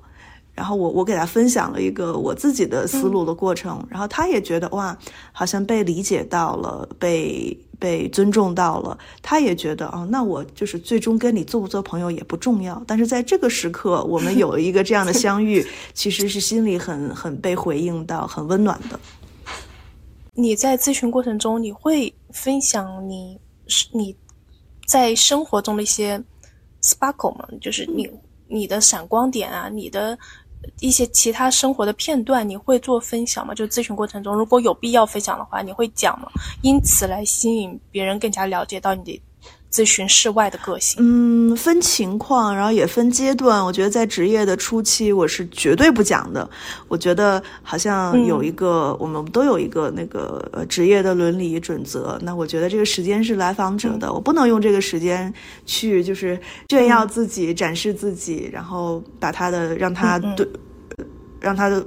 [0.54, 4.94] 然后我我给他分享了一个我自己的思路的过程，然后他也觉得哇，
[5.32, 7.58] 好像被理解到了，被。
[7.78, 12.82] 被尊重到了，他也觉得啊，那我就是最终跟你做不做朋友也不重要。
[12.86, 15.64] 但是在这个时刻，我们有一个这样的相遇，
[15.94, 18.98] 其实是心里很很被回应到，很温暖的。
[20.34, 23.38] 你在咨询过程中，你会分享你
[23.92, 24.16] 你
[24.86, 26.22] 在生活中的一些
[26.82, 27.48] sparkle 吗？
[27.60, 28.10] 就是你
[28.48, 30.18] 你的闪光点啊，你的。
[30.80, 33.54] 一些其他生活的片段，你会做分享吗？
[33.54, 36.28] 就咨询过程中，如果有必要分享的话，你会讲吗？
[36.62, 39.22] 因此来吸引别人更加了解到你的。
[39.70, 43.62] 咨询室外的个性，嗯，分情况，然后也分阶段。
[43.62, 46.48] 我觉得在职业的初期，我是绝对不讲的。
[46.88, 52.18] 我觉得好像有一个，我们都有一个那个呃职业的伦理准则。
[52.22, 55.32] 那我觉得这个时间是来访者的，我不能用这个时间
[55.66, 56.40] 去就是
[56.70, 60.48] 炫耀自己、展示自己，然后把他的让他对
[61.40, 61.84] 让他的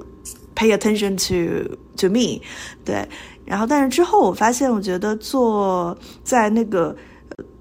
[0.56, 2.40] pay attention to to me，
[2.86, 3.04] 对。
[3.44, 6.96] 然后但是之后我发现，我觉得做在那个。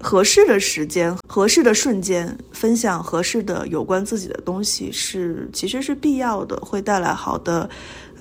[0.01, 7.69] 合适的时间、合适的瞬间，分享合适的有关自己的东西是其实是必要的，会带来好的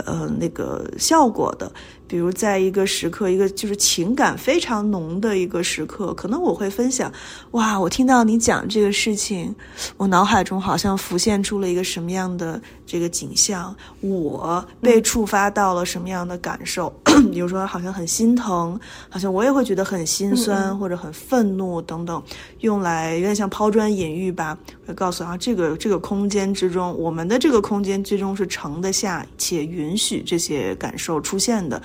[0.05, 1.70] 呃那个效果的。
[2.11, 7.11] 比如在一个时刻，一个就是情感非常浓的一个时刻，可能我会分享，
[7.52, 9.54] 哇，我听到你讲这个事情，
[9.96, 16.92] 我脑海中好像浮现出了一个什么样的这个景象，我被触发到了什么样的感受，
[17.30, 18.76] 比如说好像很心疼，
[19.08, 22.20] 好像我也会觉得很心酸或者很愤怒等等，
[22.58, 31.80] 用来有点像抛砖引玉吧，会告诉啊，这个这个空间之中，我们的这个空间最终是盛得下且允许这些感受出现的。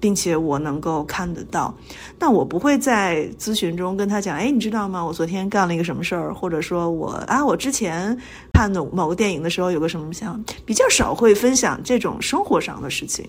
[0.00, 1.72] 并且我能够看得到，
[2.18, 5.04] 但我不会在咨询中跟他讲，哎，你知道吗？
[5.04, 8.16] 我昨天干了一个什么事儿，或者说我啊，我之前
[8.54, 13.28] 看的某个电影的时候有个什么想，比较少会分享这种生活上的事情。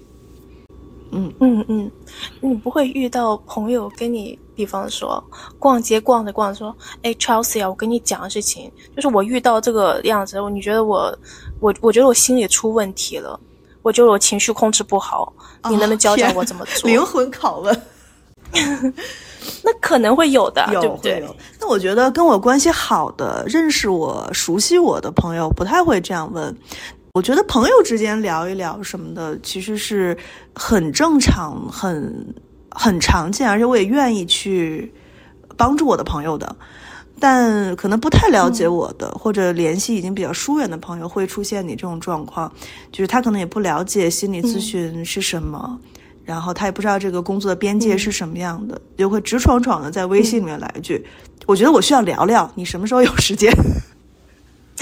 [1.13, 1.91] 嗯嗯嗯，
[2.39, 5.22] 你不会遇到朋友跟你，比方说
[5.59, 11.13] 逛街逛着逛着说，哎，Chelsea 啊，我跟你讲的事情，就是我遇到这个样子，你觉得我，
[11.59, 13.38] 我我觉得我心里出问题了。
[13.82, 15.32] 我觉得我情绪控制不好，
[15.65, 16.89] 你能不能教教我怎么做？
[16.89, 17.82] 灵魂拷问，
[19.63, 21.23] 那可能会有的，对不对？
[21.59, 26.55] 那我觉得跟我关系好的、认识我、熟悉我的朋友不太会这样问。
[27.13, 30.17] 我觉得朋友之间聊一聊什么的，其实是
[30.55, 32.34] 很正常、很
[32.69, 34.93] 很常见，而且我也愿意去
[35.57, 36.55] 帮助我的朋友的。
[37.22, 42.51] 但可能不太了解我的，或者联系已经比较疏远的朋友，会出现你这种状况，
[42.91, 45.80] 就是他可能也不了解心理咨询是什么，
[46.26, 51.05] 然后他也不知道这个工作的边界是什么样的，就会直闯闯的在微信里面来一句
[51.45, 53.53] ：“我觉得我需要聊聊，你什么时候有时间？”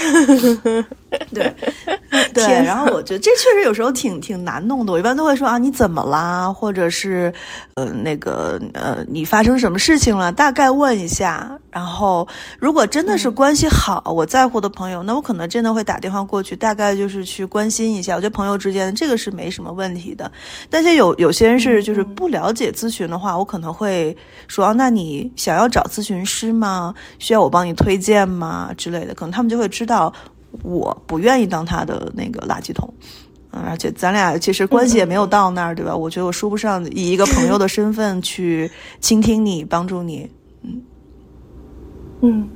[1.34, 1.54] 对，
[2.32, 4.92] 对，然后我觉得这确实有时候挺挺难弄的。
[4.92, 6.50] 我一般都会说啊，你怎么啦？
[6.50, 7.30] 或者是
[7.74, 10.32] 呃，那个呃，你发生什么事情了？
[10.32, 11.58] 大概问一下。
[11.70, 12.26] 然后，
[12.58, 18.14] 如果真的是关系好、我在乎的朋友，那我可能真的会打电话过去，大概就是去关心一下。
[18.16, 20.30] 我觉得朋友之间这个是没什么问题的。
[20.68, 24.16] 但是有有些人是就是不了解咨询的话，我可能会
[24.48, 26.94] 说，那你想要找咨询师吗？
[27.18, 28.70] 需要我帮你推荐吗？
[28.76, 30.12] 之类的，可能他们就会知道。
[30.64, 32.92] 我不愿意当他的那个垃圾桶，
[33.52, 35.94] 嗯，而且咱俩其实关系也没有到那儿，对吧？
[35.94, 38.68] 我觉得我说不上以一个朋友的身份去
[39.00, 40.28] 倾听你、帮助你，
[42.20, 42.48] 嗯嗯，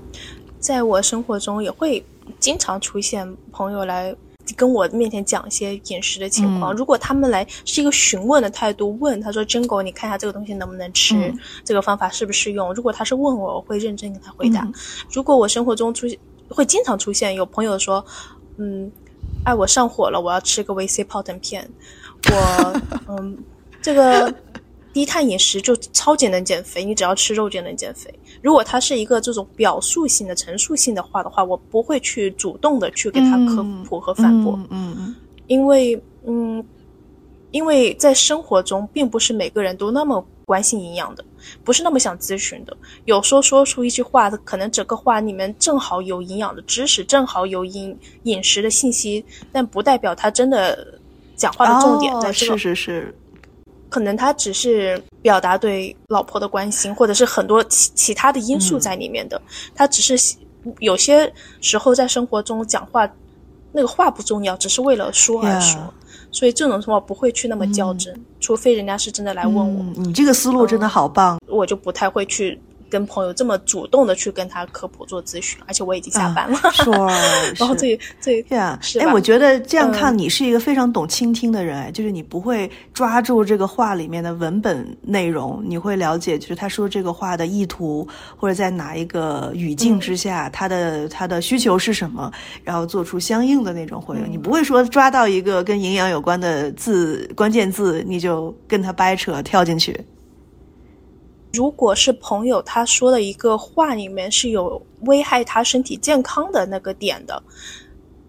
[0.59, 2.05] 在我生活中也会
[2.39, 4.15] 经常出现朋友来
[4.57, 6.75] 跟我面前讲一些饮食的情况。
[6.75, 11.35] 如果他们来是一个询问的态度，问他说：“真狗，你看一下这个东西能不能吃？
[11.65, 14.71] 这个方法适不适用？”如果他是问我，我会认真给他回答。
[15.11, 18.05] 如果我生活中出现，会经常出现有朋友说，
[18.59, 18.91] 嗯，
[19.45, 21.69] 哎，我上火了，我要吃个维 C 泡腾片。
[22.31, 23.39] 我， 嗯，
[23.81, 24.33] 这个
[24.93, 28.13] 低碳饮食就超级能减肥，你只要吃肉就能减肥。
[28.45, 35.15] 如果他是一个这种表述性的、陈述性的话的话，我不会去主动的去给他科普和反驳，嗯嗯，
[35.47, 36.63] 因为，嗯，
[37.53, 40.23] 因为在生活中，并不是每个人都那么。
[40.47, 41.25] 关心营养的，
[41.65, 42.77] 不是那么想咨询的。
[43.07, 50.87] 有时候说出一句话，可能整个话里面正好有营养的知识，正好有饮饮食的信息，但不代表他真的
[51.35, 52.59] 讲话的重点在这个。
[52.59, 53.19] 是是是，
[53.95, 59.41] 可能他只是表达对老婆的关心，或者是很多其其他的因素在里面的。
[59.73, 60.35] 他只是
[60.81, 63.09] 有些时候在生活中讲话，
[63.71, 65.81] 那个话不重要，只是为了说而说。
[66.33, 69.85] 所以这种情况不会去那么较真，除非人家是真的来问我。
[69.95, 72.61] 你这个思路真的好棒，我就不太会去。
[72.95, 76.57] 跟朋友这么主动的去跟他科普做咨询，而且我已经下班了。
[76.71, 76.89] 是，
[77.59, 92.31] 然后这这对啊，哎，我觉得这样看你是一个非常懂倾听的人，哎，就是你不会抓住这个话里面的文本内容，你会了解就是他说这个话的意图，或者在哪一个语境之下，他的他的需求是什么，
[92.63, 94.31] 然后做出相应的那种回应。
[94.31, 99.99] 你不会说抓到一个跟营养有关的字关键字，你就跟他掰扯跳进去。
[101.55, 107.41] 如果是朋友，他说的一个话里面是有危害他身体健康的那个点的，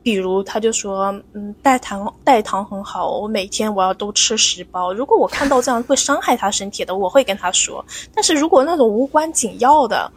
[0.03, 4.93] 比如他就说，嗯，代糖代糖很好，我每天我要都吃十包。
[4.93, 7.83] 如果我看到这样会伤害他身体的，我会跟他说。
[8.13, 10.11] 但是如果那种无关紧要的，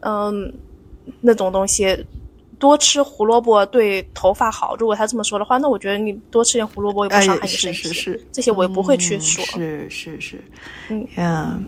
[0.00, 0.50] 嗯，
[1.20, 2.06] 那种东西，
[2.58, 4.74] 多吃胡萝卜对头发好。
[4.76, 7.78] 如果他这么说的话，那我觉得你多吃点胡萝卜也不伤害你身体。
[7.78, 9.44] 是是是，这些我也不会去说。
[9.44, 10.42] 是是是，
[10.88, 11.58] 嗯呀。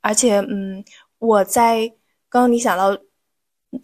[0.00, 0.84] 而且，嗯，
[1.18, 1.86] 我在
[2.28, 2.96] 刚刚你想到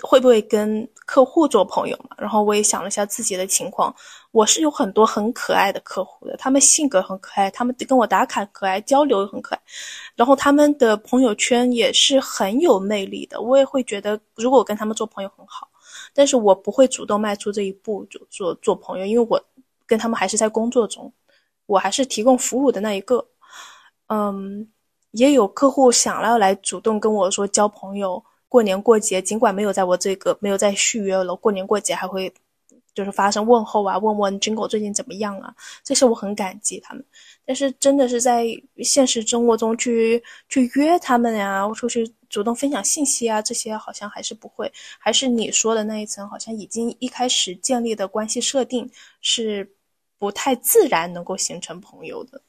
[0.02, 2.16] 会不会跟客户做朋友嘛？
[2.18, 3.94] 然后我也想了一下自己的情况，
[4.30, 9.60] 我是有很多很可爱的客户的，他们性格很可爱，他们跟我打卡可爱，交流很可爱，
[10.16, 15.68] 然后他们的朋友圈也是很有魅力的，我也会觉得如果我跟他们做朋友很好，
[16.14, 19.42] 但是我不会主动迈出这一步就做做朋友，因为我
[19.86, 21.12] 跟他们还是在工作中，
[21.66, 23.26] 我还是提供服务的那一个。
[24.08, 24.68] 嗯，
[25.14, 32.32] 也有客户想要来主动跟我说交朋友，过年过节，尽管没有在我这个没有在续约了，过年过节还会
[32.92, 35.54] 就是发生问候啊，问问 Jingle 最近怎么样啊，
[35.84, 37.04] 这些我很感激他们。
[37.46, 38.44] 但是真的是在
[38.78, 48.90] 现实生活中去去约他们呀，出去主动分享信息啊，这些好像还是不会，还是你说的那一层，好像已经一开始建立的关系设定
[49.20, 49.70] 是
[50.18, 52.40] 不太自然能够形成朋友的。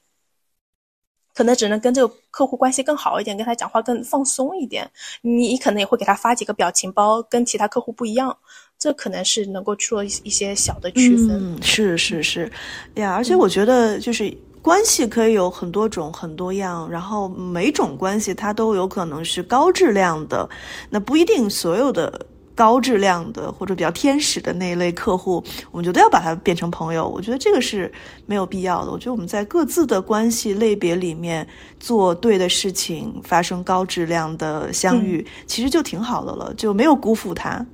[1.36, 4.90] 可能只能跟这个客户关系更好一点，跟他讲话更放松一点。
[5.22, 8.36] 你可能也会给他发几个表情包，跟其他客户不一样。
[8.80, 11.56] 这可能是能够做一些小的区分。
[11.56, 12.52] 嗯，是是是，
[12.96, 20.48] 呀，而且我觉得就是关系可以有很多种、很多样，然后每种关系它都有可能是高质量的，
[20.90, 22.26] 那不一定所有的。
[22.56, 27.08] 高质量的或者比较天使的那一类客户，我们就都要把它变成朋友。
[27.08, 27.92] 我觉得这个是
[28.26, 28.92] 没有必要的。
[28.92, 31.46] 我觉得我们在各自的关系类别里面
[31.80, 37.66] 做对的事情，发生高质量的相遇，其实就挺好的了，就没有辜负他。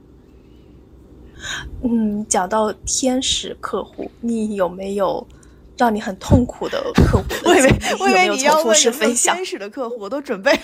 [1.83, 5.25] 嗯，讲到天使客户，你有没有
[5.77, 7.23] 让你很痛苦的客户？
[7.45, 10.59] 我以为我以为你要问分享天使的客户，我都准备。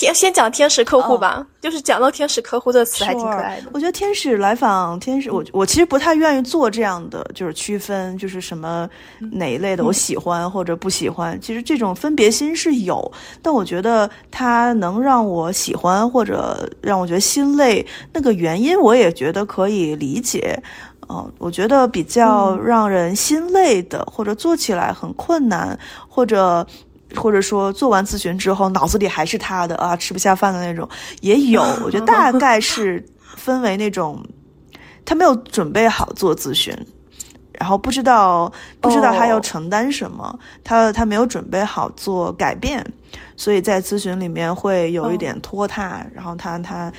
[0.00, 1.46] 天，先讲天使客户吧。
[1.60, 3.66] 就是讲到天使客户这个词还挺可爱的。
[3.74, 8.88] 我觉得天使来访，天使我我其实不太愿意做这样的，就是区分，就是什么
[9.32, 11.38] 哪一类的我喜欢或者不喜欢。
[11.38, 20.58] 其实这种分别心是有，但我觉得它能让我喜欢或者让我觉得心累，那个原因我也觉得可以理解。
[21.10, 25.78] 嗯，我觉得比较让人心累的，或者做起来很困难，
[26.08, 26.66] 或者。
[27.16, 30.88] 或者说做完咨询之后脑子里还是他的啊，吃不下饭的那种
[31.20, 31.62] 也有。
[31.84, 33.04] 我觉得大概是
[33.36, 34.24] 分为那种
[35.04, 36.72] 他没有准备好做咨询，
[37.52, 42.84] 然后不知道不知道他要承担什么，他他没有准备好做改变，
[43.36, 46.92] 所以在咨询里面会有一点拖沓，然后他他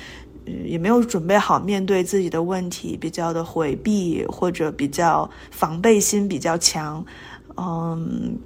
[0.44, 7.04] 也没有准备好面对自己的问题，比较的回避或者比较防备心比较强，
[7.56, 8.36] 嗯。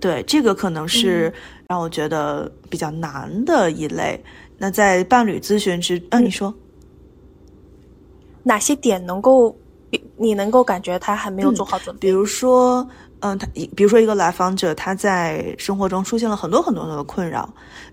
[0.00, 1.32] 对，这个可能是
[1.68, 4.22] 让我觉得比较难的一类。
[4.58, 6.54] 那在伴侣咨询之，嗯，你说
[8.42, 9.56] 哪些点能够，
[10.16, 12.00] 你能够感觉他还没有做好准备？
[12.00, 12.88] 比如说，
[13.26, 17.48] 嗯，他，比如说一个来访者，他在生活中出现了很多很多的困扰，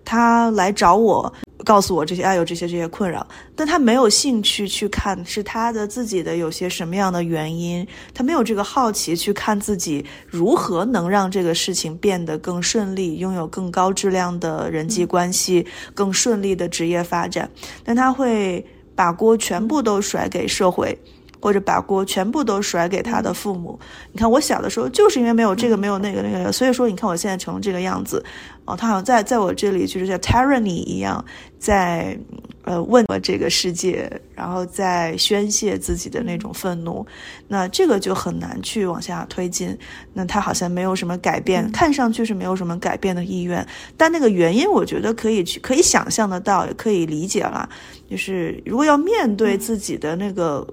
[0.05, 1.33] 他来找我。
[1.65, 3.25] 告诉我这些，啊，有这些这些困扰，
[3.55, 15.65] 但他没有兴趣去看是他的自己的有些什么样的原因，他没有这个好奇去看自己如何能让这个事情变得更顺利，拥有更高质量的人际关系，
[15.95, 17.49] 更顺利的职业发展，
[17.85, 20.99] 但他会把锅全部都甩给社会。
[21.43, 23.77] 或者把锅全部都甩给他的父母。
[24.13, 28.23] 你看，我小的时候就是因为没有这个，没有那个，那个，所以说你看我现在成这个样子。
[28.63, 31.21] 哦，他好像在在我这里就是像 tyranny 一样，
[31.59, 32.17] 在
[32.63, 37.05] 呃问这个世界，然后在宣泄自己的那种愤怒。
[37.49, 39.77] 那这个就很难去往下推进。
[40.13, 43.67] 那他好像没有什么改变，看上去是没有什么改变的意愿。
[43.97, 47.67] 但那个原因，我觉得可以去可以想象得到，也可以理解了。
[48.09, 50.65] 就是如果要面对自己的那个。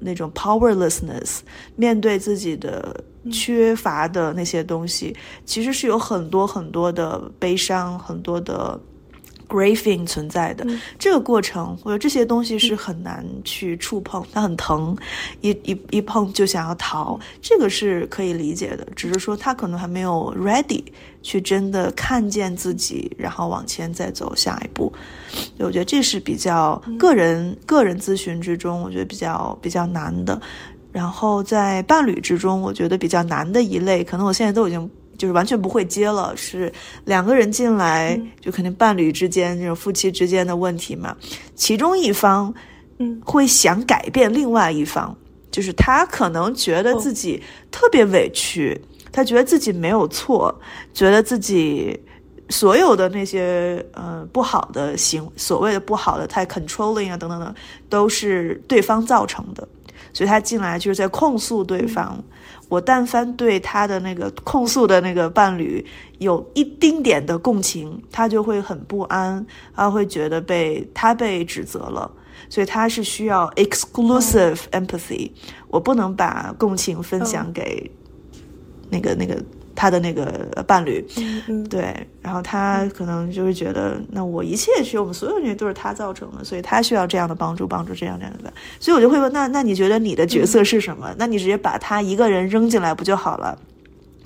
[0.00, 1.38] 那种 powerlessness，
[1.76, 3.02] 面对自己的
[3.32, 8.78] 缺乏的那些东西，其实是有很多很多的悲伤，很多的。
[9.48, 10.66] Grieving 存在的
[10.98, 14.96] 这个过程，或者这些东西是很难去触碰，它很疼，
[15.40, 18.86] 一一一碰就想要逃，这个是可以理解的。
[18.94, 20.84] 只是说他可能还没有 ready
[21.22, 24.92] 去真的看见自己，然后往前再走下一步。
[25.58, 30.40] 我觉得这是比较个人个人咨询之中，我觉得比较比较难的。
[30.92, 34.90] 然后在伴侣之中，我觉得比较难的一类，可能我现在都已经。
[35.18, 36.72] 就是完全不会接了，是
[37.04, 41.14] 两个人进来就肯定伴侣之间这种夫妻之间的问题嘛。
[41.56, 42.54] 其中一方，
[42.98, 45.14] 嗯，会想改变另外一方，
[45.50, 50.56] 就是他可能觉得自己特别委屈，他觉得自己没有错，
[50.94, 51.98] 觉得自己
[52.48, 57.54] 所有的那些呃不好的行所谓的不好的太 controlling 啊等等等，
[57.88, 59.66] 都是对方造成的，
[60.18, 62.20] 所以他进来就是在控诉对方。
[62.68, 65.86] 我但凡对他的那个控诉的那个伴侣
[66.18, 69.46] 有一丁点的共情，他就会很不安，
[69.76, 72.10] 他会觉得被他被指责了，
[72.50, 75.30] 所以他是需要 exclusive empathy。
[75.68, 77.88] 我不能把共情分享给
[78.90, 79.40] 那个那个
[79.78, 80.26] 他的那个
[80.66, 81.06] 伴侣，
[81.70, 91.14] 对，然后他可能就是觉得，那我一切其实我们所有这些都是他造成的，所以他需要这样的帮助，帮助这样这样的，所以我就会问，那那你觉得你的角色是什么？
[91.16, 93.56] 那你直接把他一个人扔进来不就好了？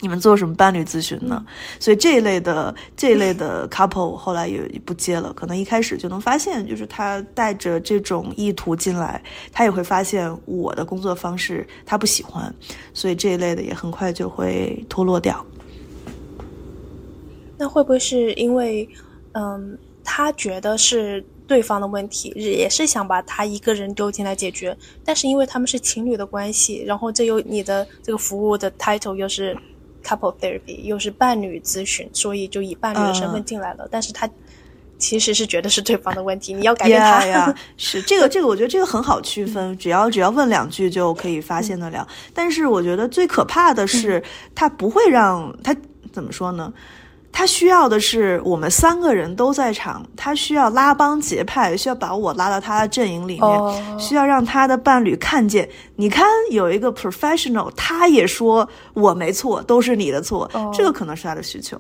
[0.03, 1.47] 你们做什么伴侣咨询呢？
[1.79, 5.33] 所以这一类的这一类的 couple 后来也不接了。
[5.33, 9.23] 可能一开始就能发现，就是他带着这种意图进来，
[9.53, 12.53] 他也会发现我的工作方式他不喜欢，
[12.93, 15.47] 所以这一类的也很快就会脱落掉。
[17.57, 18.89] 那会不会是因为，
[19.35, 24.77] 嗯，他觉得是对方的问题，也是想把他一个人丢进来解决？
[25.05, 29.57] 但是因为他们是情侣的关系，然后这又你的这个服务的 title 又是。
[30.03, 33.89] Couple therapy 又是伴侣咨询，所以就以伴侣的身份进来了。
[33.91, 34.29] 但是他
[34.99, 37.53] 其实是觉得是对方的问题，你要改变他呀。
[37.77, 42.07] 是这个， 这个我觉得这个很好区分，只要只要问两句就可以发现得了。
[42.33, 44.23] 但是我觉得最可怕的是，
[44.55, 45.75] 他不会让他
[46.13, 46.73] 怎么说呢？
[47.33, 55.69] 他需要的是我们三个人都在场，他需要拉帮结派，需要把我拉到他的阵营里面，需要让他的伴侣看见。
[55.97, 61.77] 你看，有一个 professional，他也说我没错，都是你的错，这个可能是他的需求。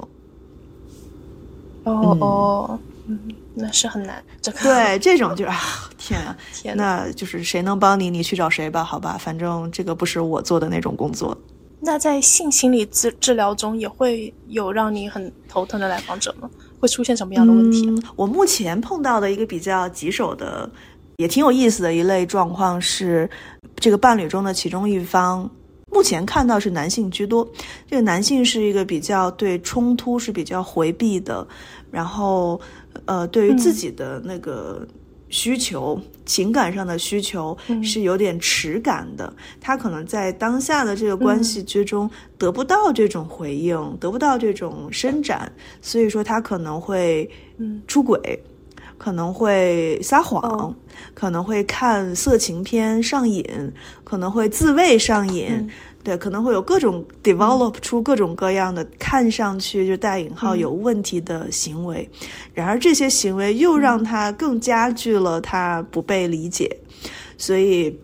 [1.84, 3.18] 哦哦，嗯，
[3.54, 4.24] 那是很难。
[4.40, 5.60] 这个对这种就是啊，
[5.98, 11.36] 天啊，天，那就是谁能帮你，你去找谁吧，好吧，反正这个不是我做的那种工作。
[11.84, 16.48] 那在性心理治治疗中也会有让你很头疼的来访者吗？
[16.78, 17.92] 会出现什么样的问题？
[18.14, 20.70] 我目前碰到的一个比较棘手的，
[21.16, 23.28] 也挺有意思的一类状况是，
[23.76, 25.50] 这个伴侣中的其中一方，
[25.90, 27.46] 目前看到是男性居多。
[27.88, 31.46] 这个男性是一个比较对冲突是比较回避的，
[31.90, 32.60] 然后
[33.06, 34.86] 呃，对于自己的那个。
[35.32, 45.50] 需求情感上的需求是有点迟感的，他可能在当下的这个关系之中得不到这种回应，得不到这种伸展，
[45.80, 47.28] 所以说他可能会
[47.88, 48.38] 出轨，
[48.98, 50.74] 可能会撒谎，
[51.14, 53.44] 可能会看色情片上瘾，
[54.04, 55.66] 可能会自慰上瘾。
[56.04, 62.08] 对，可能会有各种 develop 出各种各样的看上去就带引号有问题的行为，
[62.52, 66.76] 然而这些行为又让他更加剧了他不被理解，
[67.38, 67.96] 所以，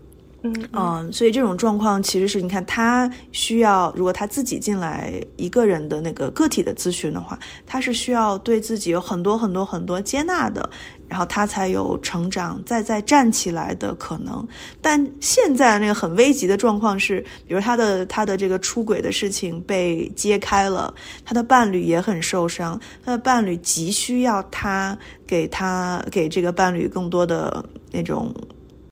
[0.42, 10.70] 嗯嗯，所以这种状况其实是你看他需要，如果他自己进来一个人的那个个体的咨询的话，他是需要对自己有很多很多很多接纳的。
[11.08, 14.46] 然后他才有成长，再再站起来的可能。
[14.80, 20.92] 但现在那个很危急的状况是，比如他的他的这个出轨的事情被揭开了，
[21.24, 28.34] 他的伴侣也很受伤，他的伴侣急需要他给他给这个伴侣更多的那种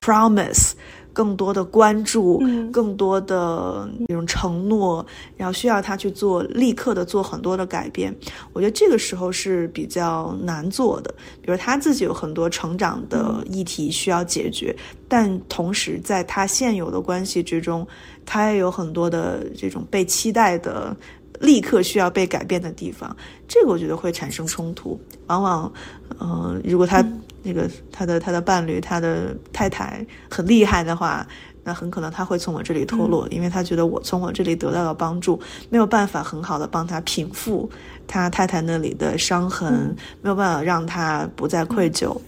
[0.01, 0.71] promise。
[1.17, 2.39] 更多的关注，
[2.71, 5.03] 更多的那种承诺，
[5.35, 8.15] 然后需要他去做，立刻的做很多的改变。
[8.53, 11.11] 我觉得这个时候是比较难做的。
[11.41, 14.75] 比如他自己有很多成长的议题需要解决，
[15.07, 17.87] 但同时在他现有的关系之中，
[18.23, 20.95] 他也有很多的这种被期待的、
[21.39, 23.15] 立刻需要被改变的地方。
[23.47, 24.99] 这个我觉得会产生冲突。
[25.27, 25.71] 往往，
[26.19, 27.05] 嗯，如果他。
[27.43, 31.25] 那个他的他的伴侣他的太太很厉害的话，
[31.63, 35.39] 那很可能他会从我这里脱落，因为他觉得我从我这里得到了帮助，
[35.69, 37.69] 没有办法很好的帮他平复
[38.05, 42.19] 他太太那里的伤痕，没有办法让他不再愧疚。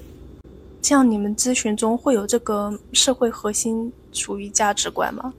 [0.82, 5.34] 像你们咨询中会有这个社会核心属于价值观吗？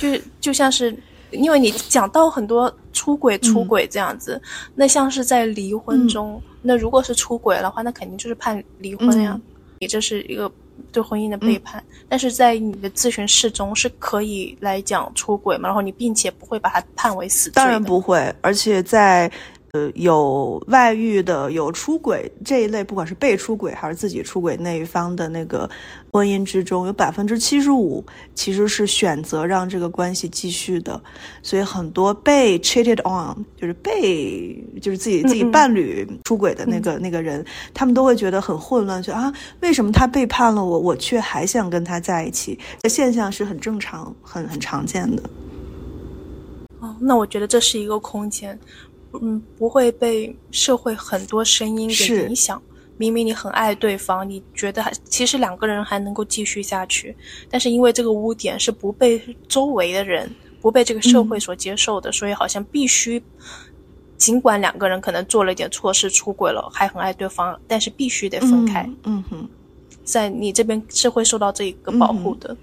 [0.00, 0.96] 就就像是
[1.36, 4.40] 因为你讲到很多出轨出轨这样子，
[4.74, 6.40] 那像是在离婚中。
[6.62, 9.40] 那如果是出轨的话，那肯定就是判离婚呀。
[9.78, 10.50] 你这是一个
[10.90, 11.82] 对婚姻的背叛。
[12.08, 15.68] 但是在你的咨询室中是可以来讲出轨嘛？
[15.68, 17.52] 然后你并且不会把它判为死罪。
[17.54, 19.30] 当然不会，而且在。
[19.76, 25.68] 呃，有外遇的，有出轨这一类，不管是被出轨还是自己出轨那一方的那个
[26.10, 28.02] 婚姻之中，有百分之七十五
[28.34, 30.98] 其实是选择让这个关系继续的。
[31.42, 37.44] 所以很多被 cheated on，就是被就是自己自己伴侣出轨的那个那个人，
[37.74, 42.58] 他们都会觉得很混乱，就啊，为什么他背叛了我，我却还想跟他在一起？
[42.82, 45.22] 这现象是很正常、很很常见的。
[46.78, 48.58] 哦，那我觉得这是一个空间。
[49.22, 52.60] 嗯，不会被社会很多声音给影响。
[52.98, 57.14] 明明你很爱对方，你觉得还其实两个人还能够继续下去，
[57.50, 63.22] 但是因为这个污点是不被周围的人、不被这个社会所接受的，所以好像必须，
[64.16, 68.88] 尽管两个人可能做了一点错事、出轨了，还很爱对方，但是必须得分开。
[69.04, 69.46] 嗯哼，
[70.02, 72.56] 在你这边是会受到这一个保护的。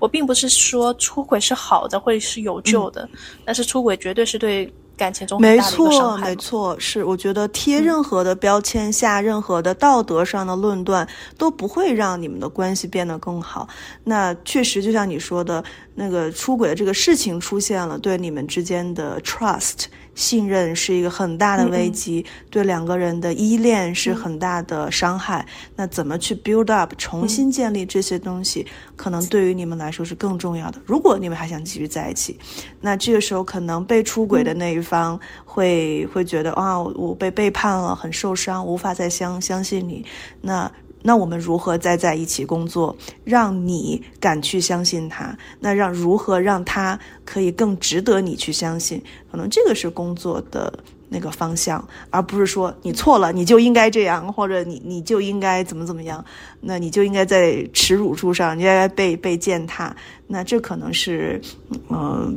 [0.00, 3.08] 我并不是说出轨是好的，会是有救的，
[3.44, 4.68] 但是出轨绝对是对。
[4.96, 11.06] 感情中没错，没错，是我觉得贴任何的标签、下任何的道德上的论断
[11.36, 13.68] 都不会让你们的关系变得更好。
[14.04, 15.62] 那确实，就像你说的，
[15.94, 19.84] 那个出轨的这个事情出现了，对你们之间的 trust。
[20.16, 25.46] 信任是一个很大的危机，对两个人的依恋是很大的伤害。
[25.76, 28.66] 那怎么去 build up，重新建立这些东西，
[28.96, 30.80] 可能对于你们来说是更重要的。
[30.84, 32.36] 如果你们还想继续在一起，
[32.80, 40.04] 那这个时候可能被出轨的那一方会会觉得啊，我被背叛了，很受伤，无法再相相信你。
[40.40, 40.68] 那。
[41.06, 45.38] 那我们如何再在一起工作，让你敢去相信他？
[45.60, 49.00] 那让如何让他可以更值得你去相信？
[49.30, 50.72] 可能这个是工作的
[51.08, 56.24] 那个方向，而不是说你错了你就应该这样，或者你你就应该怎么怎么样，
[56.60, 59.94] 那你就应该在耻辱柱上，应该被被践踏。
[60.26, 61.40] 那这可能是，
[61.88, 62.36] 嗯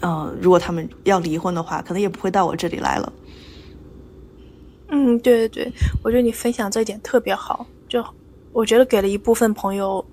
[0.00, 3.12] 嗯，如果他们要离婚的话，可能也不会到我这里来了。
[4.94, 5.72] 嗯，对对对，
[6.04, 8.02] 我觉得你分享这一点特别好，就
[8.52, 10.04] 我觉得给了一部分朋友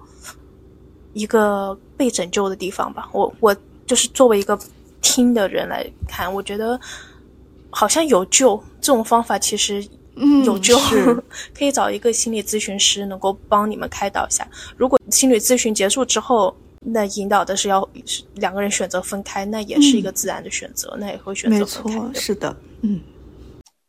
[1.14, 3.08] 一个被拯救的地方吧。
[3.14, 3.56] 我我
[3.86, 4.60] 就是作为一个
[5.00, 6.80] 听的人来看，我觉得
[7.70, 9.88] 好像有救这种方法，其实
[10.44, 10.76] 有救，
[11.54, 14.48] 可以找一个心理咨询师能够帮你们开导一下。
[14.76, 17.88] 如果心理咨询结束之后，那引导的是要
[18.34, 22.20] 两个人选择分开，那也是一个自然的选择，那也会选择分开。
[22.20, 23.00] 是的，嗯。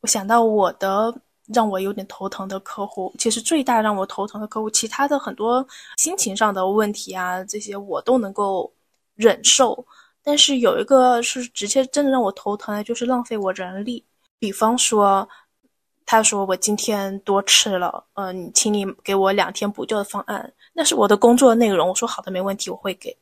[0.03, 1.15] 我想到我的
[1.55, 5.65] 让我有点头疼的客户，其实最大让我头疼的客户，其他的很多
[5.97, 8.73] 心情上的问题啊，这些我都能够
[9.15, 9.85] 忍受。
[10.25, 14.05] 但是有一个是直接真的让我头疼的，就是浪费我人力。
[14.41, 15.29] 比方说，
[16.05, 21.89] 他说我今天多吃了，嗯，请你给我两天补救的方案，那是我的工作内容。
[21.89, 23.17] 我说好的，没问题，我会给。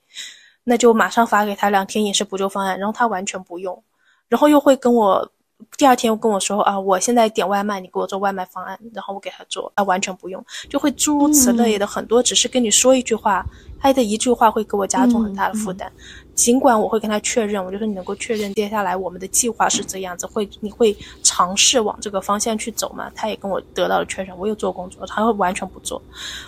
[0.65, 3.83] 那就马上发给他两天饮食补救方案，然后他完全不用，
[4.29, 5.31] 然后又会跟我。
[5.77, 13.45] 第二天又跟我说啊，我现在点外卖，你给我做外卖方案，然后我给他做，他，完全不用，就会诸如此类的很多，只是跟你说一句话，
[13.81, 15.91] 他的一句话会给我加重很大的负担。
[16.35, 23.11] 尽管我会跟他确认，我就说你能够确认接下来我们的计划是这样子，会你会尝试往这个方向去走吗？
[23.15, 26.01] 他也跟我得到了确认，我有做工作，他会完全不做。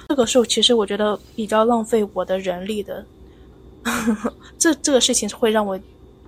[0.09, 3.05] 这个时候其实我觉得比较浪费我的人力的，
[4.59, 5.79] 这这个事情是会让我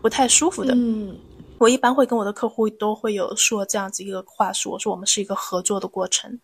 [0.02, 0.74] 不太舒服的。
[0.74, 1.16] 嗯。
[1.58, 6.38] 我一般会跟我的客户都会有说这样子一个话术，我说我们是一个合作的过程，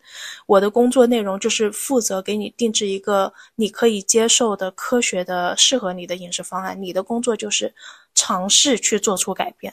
[0.47, 7.71] 我的工作内容就是负责给你定制一个你可以接受的科学的适合你的饮食方案，你的工作就是
[8.15, 9.71] 尝试去做出改变。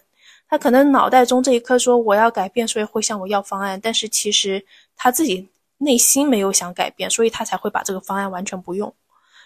[0.48, 4.62] 他可能脑袋中这一刻说我要改变，所以会向我要方案，但是其实
[4.96, 5.48] 他自己
[5.78, 8.92] 内心没有想改变，所以他才会把这个方案完全不用，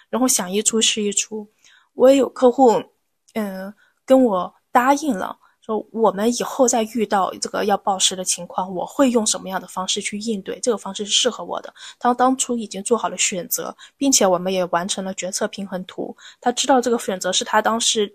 [0.09, 1.47] 然后想一出是一出。
[1.95, 2.83] 我也有客户，
[3.35, 3.73] 嗯，
[4.07, 5.37] 跟我答应了。
[5.65, 10.59] 说我们以后再遇到这个要暴食的情况，我会用什么样的方式去应对？
[10.59, 11.73] 这个方式是适合我的。
[12.01, 16.17] 他当初已经做好了选择，并且我们也完成了决策平衡图。
[16.41, 18.13] 他知道这个选择是他当时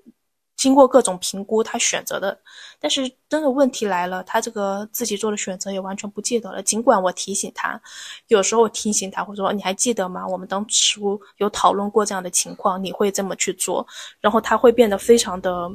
[0.58, 2.38] 经过各种评估他选择的。
[2.82, 6.62] 但是真的问题来了，他这个自己做的选择也完全不记得了。
[6.62, 7.82] 尽管我提醒他，
[8.28, 10.28] 有时候我提醒他，或者说你还记得吗？
[10.28, 13.88] 我们当初有讨论过这样的情况，你会这么去做？
[14.20, 15.72] 然后他会变得非常的。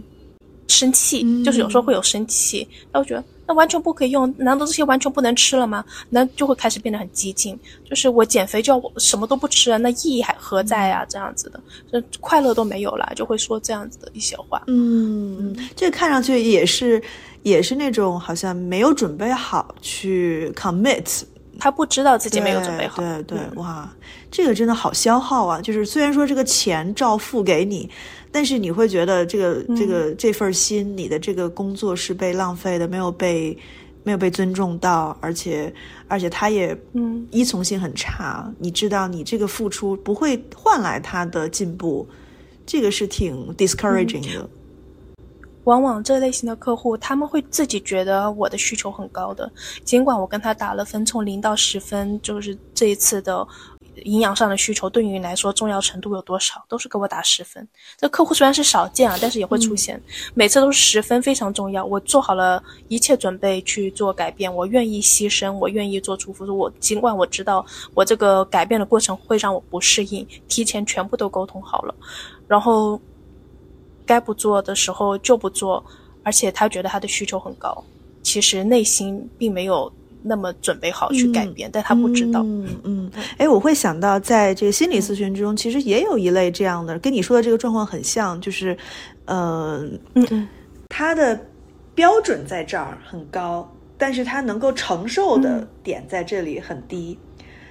[0.68, 5.84] 生气就是有时候会有生气，那我觉得那完全不可以用，难道这些完全不能吃了吗？
[6.08, 11.04] 那就会开始变得很激进，就是我减肥就要什么都不吃了，那意义还何在啊？
[11.08, 11.60] 这样子的，
[11.90, 14.62] 这快乐都没有了，就会说这样子的一些话。
[14.68, 17.02] 嗯，这看上去也是
[17.42, 21.22] 也是那种好像没有准备好去 commit，
[21.62, 23.00] 他不知道自己没有准备好。
[23.00, 23.88] 对对，哇，
[24.32, 25.60] 这个真的好消耗啊！
[25.60, 27.88] 就是虽然说这个钱照付给你。
[28.32, 33.56] 但是你会觉得这个这个这份心，你的这个工作是被浪费的，没有被
[34.02, 35.72] 没有被尊重到，而且
[36.08, 38.52] 而且他也嗯依从性很差。
[38.58, 42.08] 你知道，你这个付出不会换来他的进步，
[42.66, 44.48] 这个是挺 discouraging 的。
[45.64, 49.50] 往往这类型的客户，他们会自己觉得我的需求很高的，
[49.84, 53.46] 尽管我跟他打了分，从零到十分，就是这一次的。
[54.04, 56.64] 营养上的需求对于你来说重要程度有多少？
[56.66, 57.68] 都是给我打十分。
[57.98, 60.02] 这客户虽然是少见啊，但是也会出现，
[60.32, 61.84] 每次都是十分，非常重要。
[61.84, 66.56] 我做好了一切准备去做改变，我愿意牺牲，我愿意做出付出。
[66.56, 71.94] 我尽管我知道我这个改变的过程会让我不适应，提前全部都沟通好了，
[72.48, 72.98] 然后
[74.06, 75.84] 该不做的时候就不做，
[76.22, 77.84] 而且他觉得他的需求很高，
[78.22, 79.92] 其实内心并没有。
[80.24, 82.42] 那么准备好去改变，但他不知道。
[82.44, 88.78] 嗯嗯，哎，我会想到，在这个心理咨询之中，其实也有一类这样的，跟你说的这个状况很像，就是，
[89.24, 89.98] 嗯，
[90.90, 91.36] 他的
[91.92, 93.68] 标准在这儿很高，
[93.98, 97.18] 但是他能够承受的点在这里很低。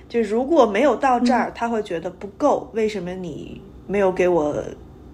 [0.10, 2.70] 就如果没有到这儿，他会觉得不够。
[2.74, 4.62] 为什么你没有给我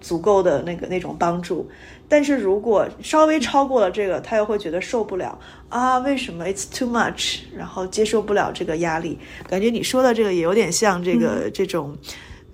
[0.01, 1.69] 足够的那个那种帮助？
[2.09, 5.37] 但是如果稍微超过了这个，他又会觉得受不了
[5.67, 5.99] 啊！
[5.99, 7.39] 为什么 it's too much？
[7.53, 9.19] 然后接受不了这个压力。
[9.49, 11.97] 感觉你说的这个也有点像这个这种，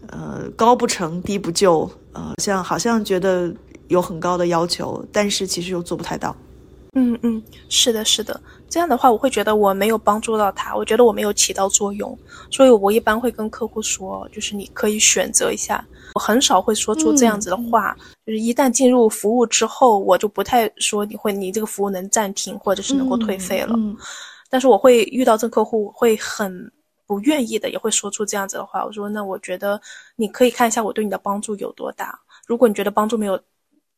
[0.08, 3.54] 呃，高不成低不就，呃，像好像觉得
[3.90, 6.36] 有很高的要求，但是其实又做不太到。
[6.96, 8.40] 嗯嗯，是的，是的，
[8.70, 12.16] 这样的话我会觉得我没有帮助到他，我觉得我没有起到作用，
[12.52, 15.84] 所以我一般会跟客户说，就是你可以选择一下，
[16.14, 17.96] 我很少会说出这样子的话，
[18.26, 23.76] 就是一旦进入服务之后，我就不太说你会，你这个服务能暂停或者是能够退费了，
[24.50, 26.72] 但是我会遇到这客户会很
[27.06, 29.80] 不愿意的，也会说出这样子的话，我说那我觉得
[30.16, 33.40] 你可以看一下我对你的帮助有多大，如果你觉得帮助没有。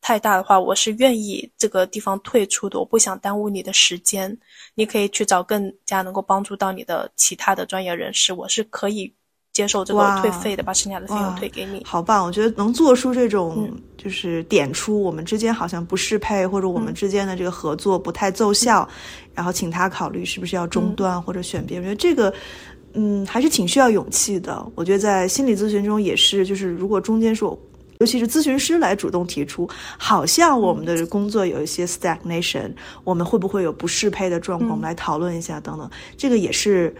[0.01, 2.77] 太大的话，我是愿意这个地方退出的。
[2.77, 4.37] 我不想耽误你的时间，
[4.75, 8.31] 你可以去找更加能够帮助到你的其他的专业人士。
[8.31, 9.11] 我是可以
[9.55, 11.81] 接受这个退费的，把剩下的费用退给你。
[11.85, 12.25] 好棒！
[12.25, 18.85] 我觉得能做出这种，就是点出我们之间好像不适配，或者我们之间的这个合作不太奏效，
[19.33, 21.89] 然后请他考虑是不是要中断或者选别人。
[21.89, 22.33] 我觉得这个，
[22.95, 24.61] 嗯，还是挺需要勇气的。
[24.75, 27.57] 我觉得在心理咨询中也是，就是如果中间说。
[28.01, 29.65] 尤其是咨询师来主动提出，
[29.97, 32.69] 好像我们的工作有一些 stagnation，
[33.05, 34.71] 我们会不会有不适配的状况？
[34.71, 36.93] 我们来讨论一下，等等，这个也是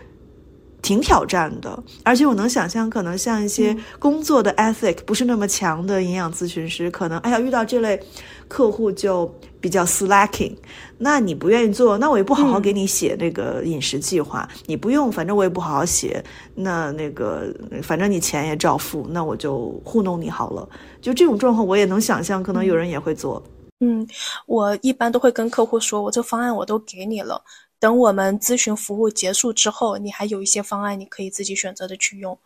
[0.85, 1.83] 挺挑战的。
[2.03, 7.99] 而且我能想象，可能像一些工作的 ethic 不是那么强的营养咨询师，可能哎呀，遇到这类。
[8.47, 9.25] 客户就
[9.59, 10.55] 比较 slacking，
[10.99, 17.51] 那你不愿意做，那我也不好好给你写那个饮食计划，你不用，反正我也不好好写，那那个
[17.81, 20.69] 反正你钱也照付，那我就糊弄你好了。
[21.01, 23.41] 就这种状况，我也能想象，可能有人也会做。
[23.79, 24.07] 嗯，
[24.45, 27.41] 我一般都会跟客户说，我这方案我都给你了，
[27.79, 32.37] 等我们咨询服务结束之后，你还有一些方案，你可以自己选择的去用。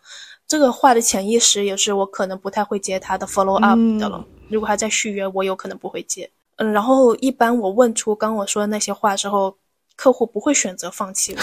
[0.47, 4.25] 这个话的潜意识也是我可能不太会接他的 follow up 的了。
[4.49, 6.29] 如果他在续约，我有可能不会接。
[6.55, 9.55] 嗯，然后一般我问出刚我说的那些话之后，
[9.95, 11.35] 客户不会选择放弃，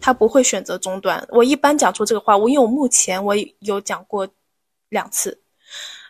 [0.00, 1.24] 他不会选择中断。
[1.30, 4.28] 我一般讲出这个话，我因为我目前我有讲过
[4.88, 5.40] 两次，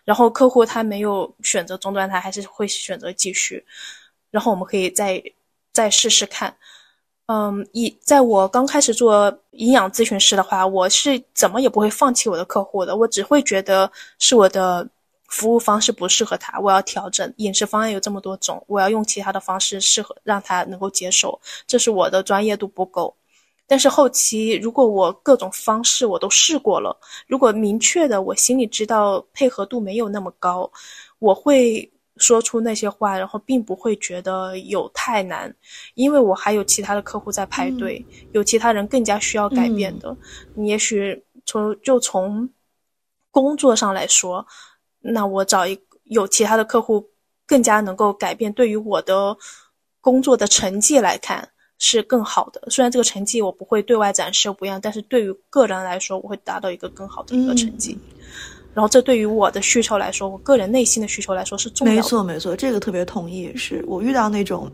[0.05, 3.65] 然后客户他没有选择中断，他还是会选择继续。
[4.31, 5.23] 然后我们可以再
[5.73, 6.57] 再试试看。
[7.27, 12.97] 嗯，以在我刚开始做营养咨询师的话，我是怎么也不会放弃我的客户的。
[12.97, 14.87] 我只会觉得是我的
[15.29, 17.33] 服务方式不适合他，我要调整。
[17.39, 21.41] 饮食方案有这么多种，我要用其他的方式适合让他能够接受。
[21.67, 23.15] 这是我的专业度不够。
[23.67, 26.95] 但是后期如果我各种方式我都试过了，
[27.27, 30.71] 如果明确的我心里知道配合度没有那么高，
[31.21, 31.91] 我会。
[32.17, 35.55] 说出那些话，然后并不会觉得有太难，
[35.95, 40.17] 因为我还有其他的客户在排队，有其他人更加需要改变的。
[40.55, 42.49] 你也许从就从
[43.31, 44.47] 工作上来说，
[45.01, 47.11] 那我找一有其他的客户
[47.47, 49.37] 更加能够改变，对于我的
[50.01, 52.63] 工作的成绩来看是更好的。
[52.71, 57.99] 虽然这个成绩我不会对外展示不一样，但是对于个人来说，我会达到一个更好的一个成绩。
[58.75, 61.97] 然后，这对于我的需求来说，我个人内心的需求来说是重要的。
[61.97, 63.51] 没错，没错，这个特别同意。
[63.55, 64.71] 是我遇到那种，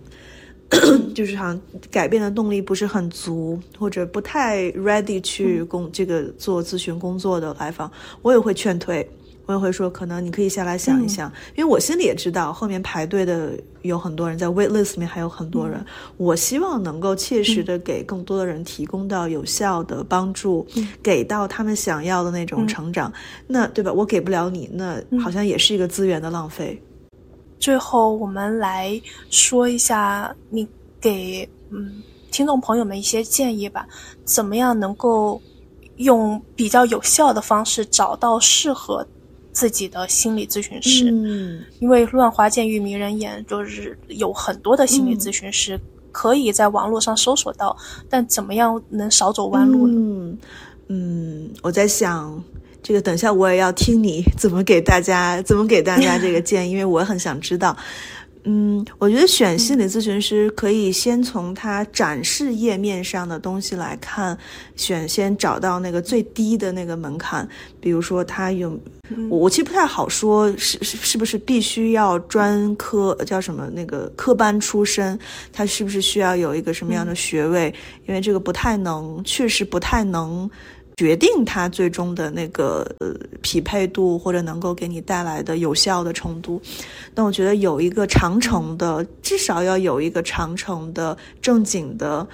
[1.15, 1.61] 就是好像
[1.91, 9.07] 改变的动力不是很足，或者不太 ready 去工这个做咨询工作的来访，我也会劝退。
[9.51, 13.53] 我也会说，可能你可以下来想一想，因为我心里也知道，后面排队的
[13.83, 15.85] 有很多人，在 wait list 里面还有很多人。
[16.19, 20.65] 我希望能够切实的给更多的人提供到有效的帮助，
[21.03, 23.13] 给到他们想要的那种成长。
[23.49, 23.93] 那对吧？
[23.93, 26.81] 我给不了你，那好像也是一个资源的浪费。
[27.59, 29.01] 最后，我们来
[29.31, 30.65] 说一下，你
[31.01, 32.01] 给嗯
[32.31, 33.85] 听众朋友们一些建议吧，
[34.25, 35.43] 怎么样能够
[35.97, 39.05] 用比较有效的方式找到适合。
[39.53, 45.79] 自己的心理咨询师，嗯，因为乱花渐欲迷人眼，就是有很多的心理咨询师
[46.13, 47.77] 可以在网络上搜索到，
[48.09, 50.37] 但怎么样能少走弯路呢？
[50.89, 52.43] 嗯，我在想，
[52.83, 57.77] 这个等下我也要听你怎么给大家怎么给大家这个建议，因为我很想知道。
[58.45, 64.37] 嗯，我觉得选心理咨询师可以先从他展示页面上的东西来看，
[64.77, 67.47] 选先找到那个最低的那个门槛。
[67.81, 68.81] 比如说他有，
[69.29, 75.19] 我其实不太好说是是是不是必须要专科叫什么那个科班出身，
[75.53, 77.75] 他是不是需要有一个什么样的学位？
[78.07, 80.51] 因为这个不太能，确实不太能。
[80.97, 86.61] 决定他最终的那个呃匹配度或者能够给你带来的有效的程度。
[87.15, 92.29] 但我觉得有一个长程的，至少要有一个长程的正经的。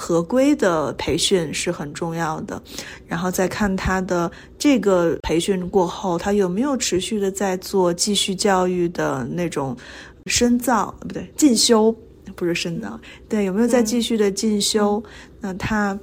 [0.00, 2.60] 合规的培训是很重要的，
[3.06, 9.76] 然后再看他的这个培训过后，他有没有持续的在做继续教育的那种
[10.24, 11.94] 深造，不对，进修
[12.34, 12.98] 不是深造，
[13.28, 15.02] 对，有没有在继续的进修？
[15.38, 15.98] 那他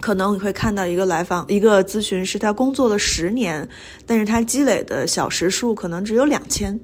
[0.00, 3.66] 可能你会看到一个来访一个咨询师，他工作了十年，
[4.04, 6.78] 但是他积累的小时数可能只有两千。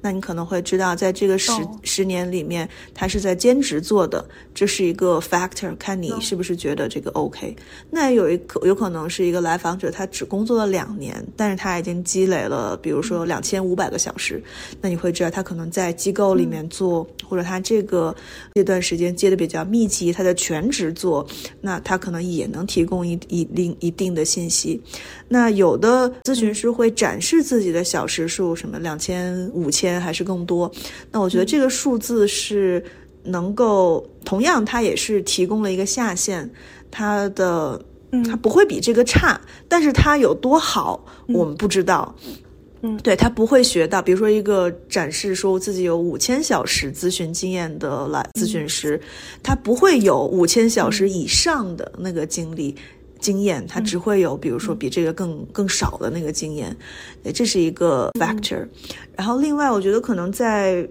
[0.00, 1.52] 那你可能会知道，在这个十
[1.82, 7.54] 十年里面，他是在兼职做的，这是一个 factor，看你是不是觉得这个 OK。
[7.90, 14.42] 那有一可有可能是一个来访者，他只工作了两年，但是他已经积累了，比如说两千五百个小时。
[14.80, 18.16] 那你会知道，他可能在机构里面做，或者他这个
[18.54, 21.26] 这段时间接的比较密集，他在全职做，
[21.60, 24.80] 那他可能也能提供一一定一定的信息。
[25.28, 29.89] 那有的咨询师会展示自己的小时数，什么两千、五千。
[29.98, 30.70] 还是更多，
[31.10, 32.84] 那我觉得这个数字是
[33.24, 36.48] 能够同样，它也是提供了一个下限，
[36.90, 37.82] 它的
[38.28, 42.14] 它不会比这个差，但是它有多好，我们不知道。
[42.82, 48.98] 嗯，对他不会学到，比如说一个展示说自己有五千小时咨询经验的来咨询师，
[49.42, 52.74] 他不会有五千小时以上的那个经历。
[53.20, 56.76] 经验，他只会有，比如说比这个更更少的那个经验，
[57.34, 58.66] 这是一个 factor。
[59.16, 60.88] 然后另外，我觉得可能在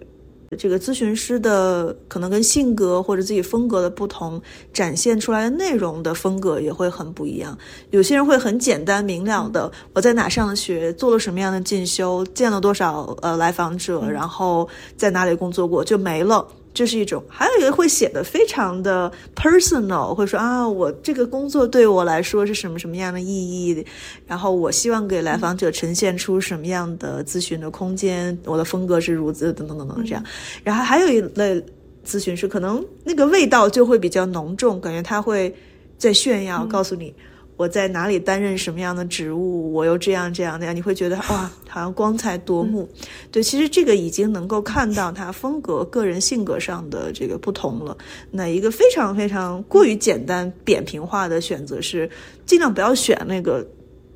[0.57, 4.41] 这个咨询师的可能跟性格或者自己风格的不同，
[4.73, 7.55] 展现出来的内容的风格也会很不一样。
[7.91, 16.47] 有些人会很简单明了的，我在哪上的学，做了什么样的进修，见了多少呃来访者，然后在哪里工作过，就没了。
[16.79, 23.85] 这是一种，还有一个会写的非常的 personal，会说啊，我这个工作对我来说是什么什么样的意义，
[24.25, 30.23] 然后我希望给来访者呈现出什么样的咨询的空间，我的风格是如此等等等等这样。
[30.63, 31.61] 然后还有一类
[32.07, 35.53] 咨询师，可能那个味道就会比较浓重，感觉他会
[35.97, 37.13] 在炫耀，告诉你。
[37.59, 39.73] 我在哪里担任什么样的职务？
[39.73, 42.87] 我又这样这样那样，你会觉得哇，好像光彩夺目。
[43.33, 47.97] 对，其实这个已经能够看到他风格、个人性格上的这个不同了。
[48.31, 52.09] 那一个非常非常过于简单、扁平化的选择是，
[52.45, 53.67] 尽量不要选那个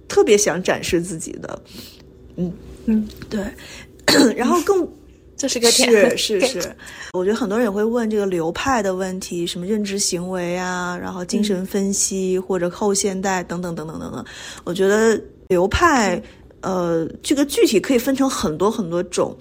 [0.07, 1.61] 特别想展示自己的。
[2.37, 2.49] 嗯
[2.85, 3.43] 嗯，对。
[4.37, 4.87] 然后更。
[5.35, 6.75] 这是个是是是，
[7.11, 14.23] 我觉得很多人也会问这个流派的问题，什么认知行为啊，然后精神分析或者后现代等等等等等等。
[14.63, 15.19] 我觉得
[15.49, 16.21] 流派，
[16.61, 19.35] 呃，这个具体可以分成很多很多种，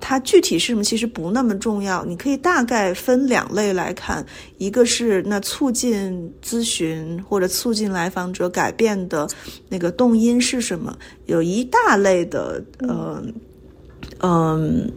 [0.00, 2.02] 它具体是什么其实不那么重要。
[2.02, 4.24] 你可以大概分两类来看，
[4.56, 9.28] 一个是那促进咨询或者促进来访者改变的
[9.68, 10.96] 那个动因是什么，
[11.26, 13.22] 有一大类的，呃，
[14.20, 14.90] 嗯。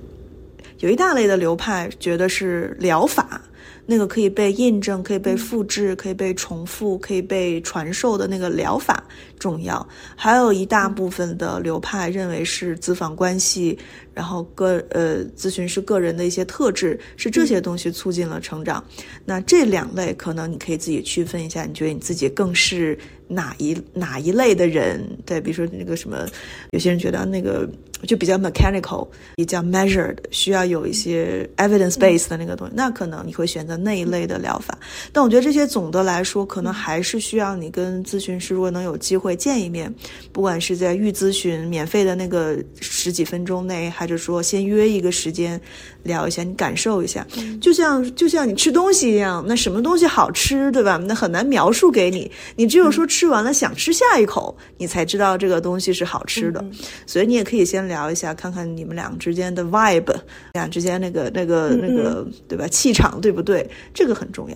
[0.79, 3.41] 有一大类的流派觉得是疗法，
[3.85, 9.03] 那个可以被印证、可以被复制、可以被重复、可以被传授的那个疗法
[9.39, 9.85] 重要；
[10.15, 13.77] 还有一大部分的流派认为是咨访关系，
[14.13, 18.83] 然后个呃咨询师个人的一些特质是这些东西促进了成长。
[19.23, 22.97] 那这两类可能你可以自己区分一下，你觉得你自己更是
[23.27, 25.05] 哪一哪一类的人？
[25.25, 26.25] 对，比如说那个什么，
[26.71, 27.67] 有些人觉得那个。
[28.05, 34.77] 就比较 mechanical，比较 measured，需要有一些 evidence base 的那个东西，那可能你会选择那一类的疗法。
[35.11, 39.91] 但我觉得这些总的来说，可能还是需要你跟咨询师如果能有机会见一面，
[40.31, 45.59] 不管是在预咨询免费的那个十几分钟内，还是说先约一个时间
[46.03, 47.25] 聊一下，你感受一下，
[47.59, 50.97] 就像就像你吃东西一样，那什么东西好吃，对吧？
[51.07, 56.63] 那很难描述给你，你只有说吃完了想吃下一口，你才知道这个东西是好吃的。
[57.05, 58.11] 所以你也可以先聊。
[58.11, 60.13] 一下，看看你们俩之间的 vibe，
[60.53, 62.67] 俩之间那个、那个、那个，对吧？
[62.67, 63.65] 气场对不对？
[63.93, 64.55] 这个很重要。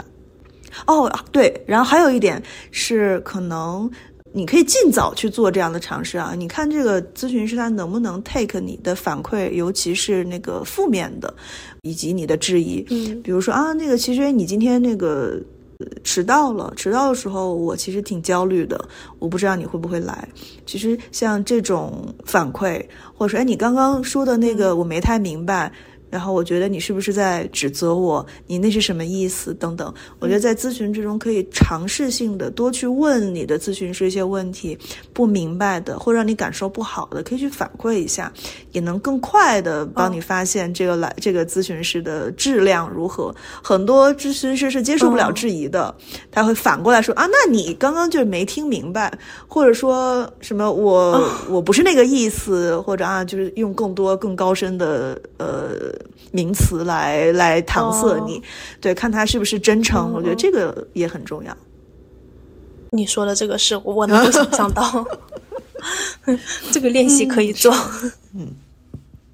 [0.85, 2.41] 哦，对，然后还有一点
[2.71, 3.89] 是，可能
[4.33, 6.33] 你可以尽早去做这样的尝试啊。
[6.37, 11.33] 你看这个咨询师他能不能 take 你的反馈，尤其是那个负面的，
[11.81, 12.85] 以及你的质疑。
[12.89, 15.41] 嗯，比如说啊，那个其实你今天那个。
[16.03, 18.77] 迟到了，迟到的时候我其实挺焦虑的，
[19.17, 20.27] 我不知道你会不会来。
[20.65, 25.71] 其实像这种反馈，或者说哎，你刚刚说的那个我没太明白，
[26.09, 28.25] 然后我觉得你是不是在指责我？
[28.47, 29.53] 你那是什么意思？
[29.53, 29.93] 等等。
[30.19, 34.77] 我觉得在咨询之中可以尝试性的多去问你的咨询师一些问题，
[35.13, 38.31] 不明白的或让你感受不好的，可以去反馈一下，
[38.71, 43.33] 也能更快的帮你发现这个来这个咨询师的质量如何。
[43.63, 45.93] 很多咨询师是接受不了质疑的，
[46.31, 49.11] 他会反过来说啊，那你刚刚就是没听明白，
[49.47, 55.98] 或者说什么我我不是那个意思，或者啊就是用更多更高深的呃。
[56.31, 58.41] 名词来来搪塞你，
[58.79, 61.55] 对，看他是不是真诚，我觉得这个也很重要。
[62.91, 65.05] 你说的这个是我能够想象到，
[66.71, 67.73] 这个练习可以做。
[68.33, 68.47] 嗯，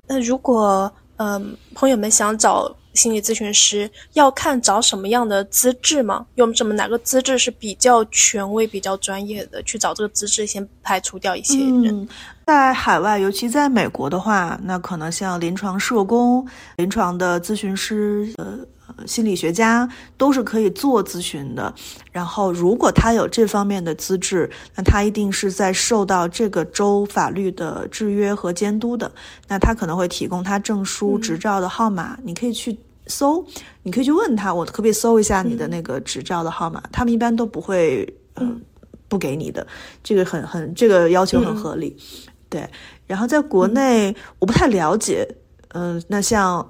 [0.08, 6.26] 那如果嗯朋友们想找心理咨询师，要看找什么样的资质吗？
[6.36, 9.64] 用什么哪个资质是比较权威、比较专业的？
[9.64, 12.08] 去找这个资质，先排除掉一些人。
[12.46, 16.48] 在海外，尤其在美国的话，那可能像临床社工、
[16.78, 18.60] 临床的咨询师、呃，
[19.08, 21.74] 心理学家都是可以做咨询的。
[22.12, 29.12] 然后，如果他有这方面的资质，那他一定是在受到这个州法律的制约和监督的。
[29.48, 32.78] 那他可能会提供他证书、执照的号码，你可以去
[33.08, 33.44] 搜，
[33.82, 36.84] 你可以去问他，我可不可以搜一下你的那个执照的号码？
[36.92, 38.62] 他们一般都不会，嗯，
[39.08, 39.66] 不给你的。
[40.04, 41.98] 这个很很，这个要求很合理。
[42.56, 42.66] 对，
[43.06, 45.28] 然后在国内我不太了解，
[45.74, 46.66] 嗯，那像，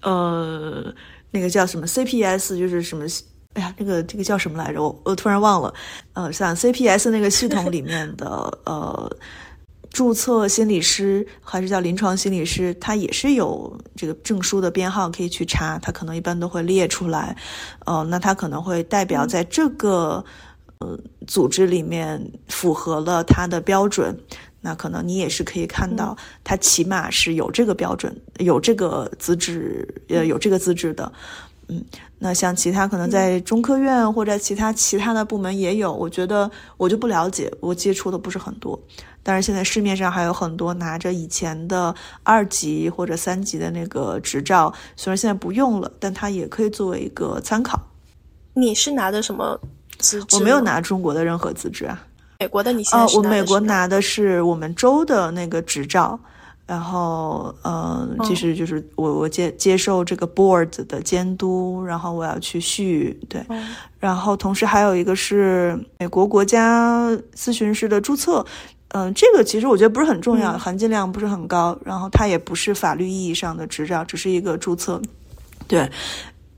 [0.00, 0.82] 呃，
[1.30, 3.04] 那个叫什么 CPS，就是什么，
[3.52, 4.82] 哎呀，那个这个叫什么来着？
[4.82, 5.74] 我我突然忘了，
[6.14, 8.26] 呃，像 CPS 那个系统里面的
[8.64, 9.14] 呃，
[9.90, 17.36] 注册心理师还是叫临床心理师，他也是有这个证书的编号可以去查，他可能一般都会列出来，
[17.84, 20.24] 呃，那他可能会代表在这个
[20.78, 24.18] 呃组织里面符合了他的标准。
[24.66, 31.12] 那可能你也是可以看到，他起码是有这个标准、有这个资质、呃，有这个资质的。
[31.68, 31.84] 嗯，
[32.18, 38.76] 那像其他可能在中科院或者其他其他的部门也有，我觉得我就不了解，我接触的不是很多。
[39.22, 41.94] 但是现在市面上还有很多拿着以前的
[42.24, 47.80] 二级或者三级的那个执照，虽然现在不用了，但它也可以作为一个参考。
[48.54, 49.60] 你是拿的什么
[49.98, 50.36] 资质？
[50.36, 52.04] 我没有拿中国的任何资质啊。
[52.38, 56.18] 美国的你现在我美国拿的是我们州的那个执照，
[56.66, 63.44] 然后呃，其实就是我我接接受这个 board 的监督，然后我要去续对，
[63.98, 68.44] 然后同时还有一个是美国国家咨询师的注册，
[68.88, 75.00] 嗯，这个其实我觉得不是很重要，含金量不是很高，然后它也不是法律意义上的执照，只是一个注册，
[75.66, 75.90] 对。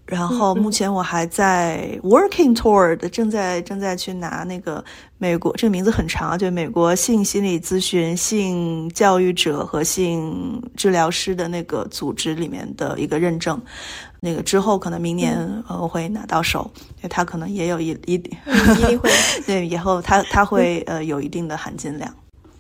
[0.09, 4.83] 然后目前我还在 working toward，正在正在去拿那个
[5.19, 13.61] 美国这个名字很长啊，就美国性心理咨询、性教育者和性治疗师的那个组织里面的一个认证。
[14.19, 15.37] 那个之后可能明年
[15.69, 16.71] 呃我会拿到手，
[17.11, 19.11] 他可能也有一一点，一定会
[19.47, 22.11] 对以后他他会呃有一定的含金量。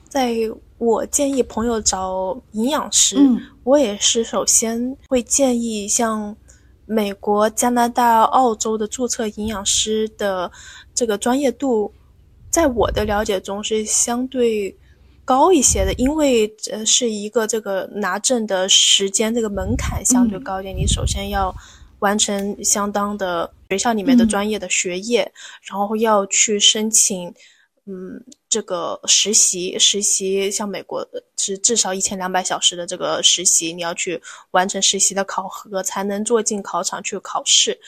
[0.06, 0.34] 在
[0.76, 3.16] 我建议朋友找营养师，
[3.64, 6.36] 我也是首先会建议像。
[6.88, 10.50] 美国、加拿大、澳洲的注册营养师的
[10.94, 11.92] 这个专业度，
[12.50, 14.74] 在我的了解中是相对
[15.22, 21.54] 高一些的，因为呃是一个这个拿证的时间这个门槛相对高一点，你首先要
[21.98, 25.30] 完成相当的学校里面的专业的学业，
[25.62, 27.32] 然后要去申请。
[27.90, 31.08] 嗯，这个实习实习像美国
[31.38, 34.20] 是至少一千两百小时的这个实习，你要去
[34.50, 37.80] 完成实习的考核，才能坐进考场去考试。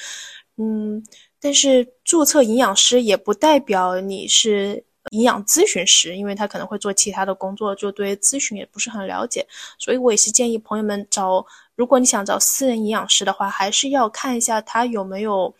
[0.56, 1.04] 嗯，
[1.38, 9.46] 但是注册营养师也不代表你是营养咨询师，因为他可能会做其他的工作，就对咨询也不是很了解。
[9.78, 11.44] 所以我也是建议朋友们找，
[11.76, 15.54] 如果你想找私人营养师的话，还是要看一下他有没有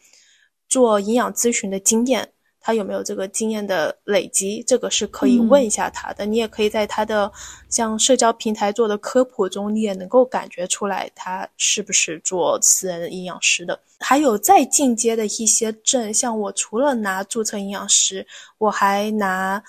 [0.67, 2.33] 做营养咨询的经验。
[2.61, 4.63] 他有没有这个经验的累积？
[4.67, 6.27] 这个是可以问一下他的。
[6.27, 7.33] 你也可以在他的
[7.69, 13.81] 像社交平台做的科普中，你也能够感觉出来他是不是做私人营养师的。
[13.99, 18.27] 还有再进阶的一些证，像我除了拿注册营养师，
[18.59, 19.63] 我还拿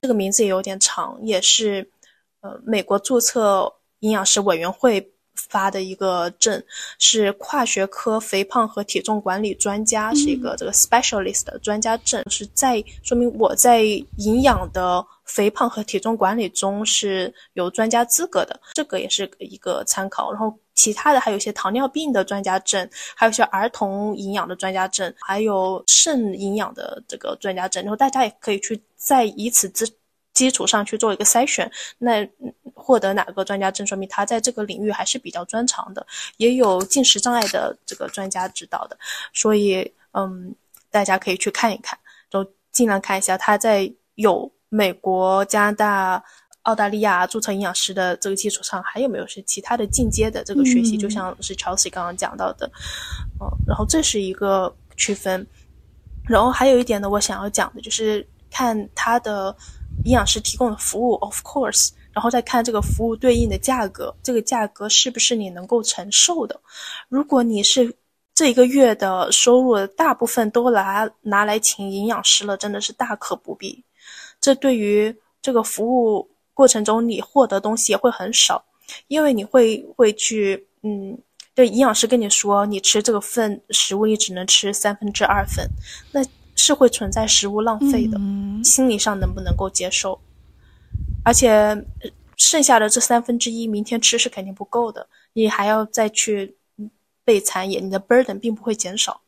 [0.00, 1.86] 这个名字也有点长，也是
[2.40, 5.12] 呃美国注册营养师委员会。
[5.48, 6.62] 发的一个证
[6.98, 13.82] 是跨学科肥胖和体重管理专家，是一个这个 specialist 的专家证，是在说明我在
[14.16, 20.30] 营养的肥胖和体重管理中是有专家资格的，这个也是一个参考。
[20.32, 27.82] 然后其他的还有一些糖尿病的专家证，还有一些儿童营养的专家证，还有肾营养的这个专家证。
[27.82, 29.86] 然后大家也可以去在以此之
[30.32, 31.70] 基础上去做一个筛选。
[31.98, 32.28] 那。
[32.82, 36.04] 获得哪个专家证，说明他在这个领域还是比较专长的，
[36.38, 38.98] 也有进食障碍的这个专家指导的，
[39.34, 40.52] 所以嗯，
[40.90, 41.96] 大家可以去看一看，
[42.30, 42.42] 就
[42.72, 46.24] 尽量看一下他在有美国、加拿大。
[46.64, 50.96] 澳大利亚注册营养师的这个基础上，还有没有是其他的进阶的这个学习？
[50.96, 52.70] 就像是 Chelsea 刚刚讲到的，
[53.40, 55.46] 嗯，然后这是一个区分。
[56.28, 59.56] 然后还有一点呢，我想要讲的就是看他的
[60.04, 66.60] 营养师提供的服务，of course，然后再看这个服务对应的价格，这个价格是不是你能够承受的？
[67.08, 67.94] 如果你是
[68.34, 73.84] 这一个月的收入大部分都拿拿来请营养师了，真的是大可不必。
[74.40, 76.28] 这对于这个服务。
[76.52, 78.62] 过程中你获得东西也会很少，
[79.08, 81.16] 因为你会会去，嗯，
[81.54, 85.66] 对营养师跟你说，你吃这个份食物，你只能吃三分之二份，
[86.12, 86.22] 那
[86.60, 88.20] 是会存在食物浪费的，
[88.62, 90.20] 心理上能不能够接受？
[91.24, 91.84] 而且
[92.36, 96.56] 剩下的这三分之一，明天吃是肯定不够的，你还要再去
[97.24, 99.22] 备餐，也你的 burden 并不会减少，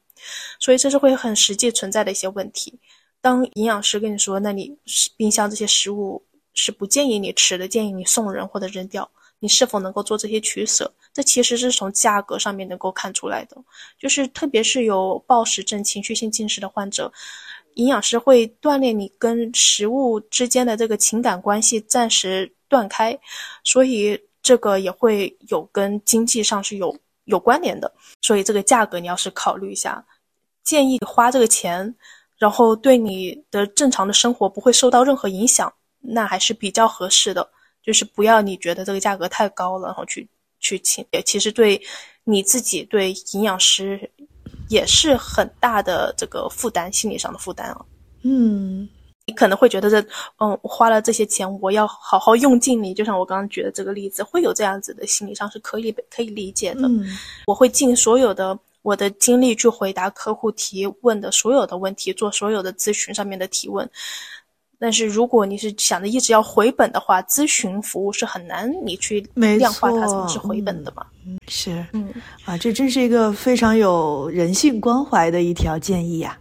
[0.60, 2.78] 所以这是会很实际存在的一些问题。
[3.20, 4.76] 当营养师跟你说，那你
[5.16, 6.22] 冰箱这些食物。
[6.54, 9.10] 是不建议你吃的，建议你送人或者扔掉。
[9.43, 10.89] 你是否能够做这些取舍？
[11.12, 13.56] 这其实是从价格上面能够看出来的。
[13.98, 17.12] 就是特别是有暴食症、情绪性进食的患者，
[17.74, 23.19] 营养师会锻炼你跟食物之间的这个情感关系暂时断开，
[23.64, 27.93] 所以这个也会有跟经济上是有有关联的。
[28.20, 30.05] 所以这个价格你要是考虑一下，
[30.62, 31.93] 建议花这个钱，
[32.39, 35.73] 然后对你的正常的生活不会受到任何影响。
[36.05, 37.48] 那还是比较合适的，
[37.82, 40.28] 就是不要你觉得这个价格太高了，然后去
[40.60, 41.80] 去请，也其实对
[42.24, 44.10] 你自己对营养师
[44.68, 47.84] 也是很大的这个负担，心理上的负担啊。
[48.22, 48.88] 嗯，
[49.26, 50.00] 你可能会觉得这，
[50.38, 56.82] 嗯，花了这些钱，我要好好用尽你，就像我刚刚举的这个例子，会有这样子的心理上是可以可以理解的。
[56.86, 57.04] 嗯，
[57.46, 63.88] 我会尽所有的我的精力去回答客户提问的所有的问题，做所有的咨询上面的提问。
[64.82, 71.06] 但是如果你是想着一直要回本的话，咨询服务是很难你去量化它怎么是回本的嘛？
[71.24, 72.12] 嗯，是，嗯，
[72.44, 76.36] 啊，这真是一个非常有人性关怀的一条建议呀。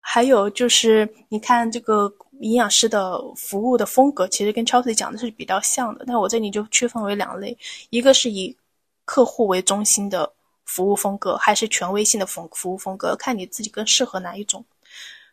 [0.00, 6.04] 还有就是，你看这个营养师的服务的风格，其实跟 Chelsea 讲的是比较像的。
[6.04, 7.56] 那我这里就区分为两类，
[7.90, 8.56] 一个是以
[9.04, 10.28] 客户为中心的
[10.64, 14.64] 服务风格，还是权威性的服服务风格，看你自己更适合哪一种。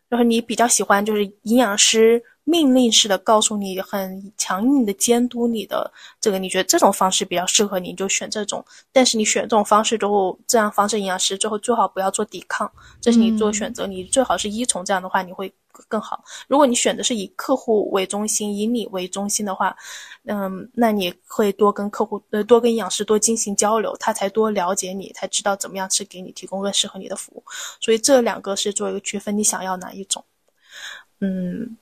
[0.09, 8.65] 然后你比较喜欢就是营养师命令式的告诉你，很强硬的监督你的这个，你觉得这种方式比较适合你，就选这种。
[8.91, 12.69] 但是你选这种方式之后，这样方式营养师之后最好不要做抵抗，
[12.99, 15.53] 这是你做选择，你最好是依从这样的话，你会。
[15.87, 16.23] 更好。
[16.47, 19.75] 如果你选的是以客户为中心、以你为中心的话，
[20.25, 27.43] 嗯，那你会多跟客户、呃，多跟营养师多进行交流，他才多了解你，才知道怎么样去给你提供更适合你的服务。
[27.79, 30.23] 所以这两个是做一个区分，你想要哪一种？
[31.21, 31.77] 嗯，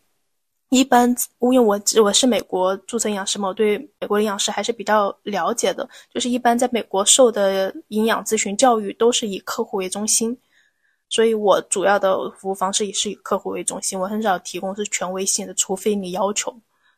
[0.69, 5.87] 一般因为我我是美国注册营养师嘛，我对美国的营养师还是比较了解的。
[6.13, 10.37] 就是一般在美国受的营养咨询教育都是以客户为中心。
[11.09, 16.53] 所以我主要的服务方式也是以客户为中心，我很少提供是权威性的，除非你要求，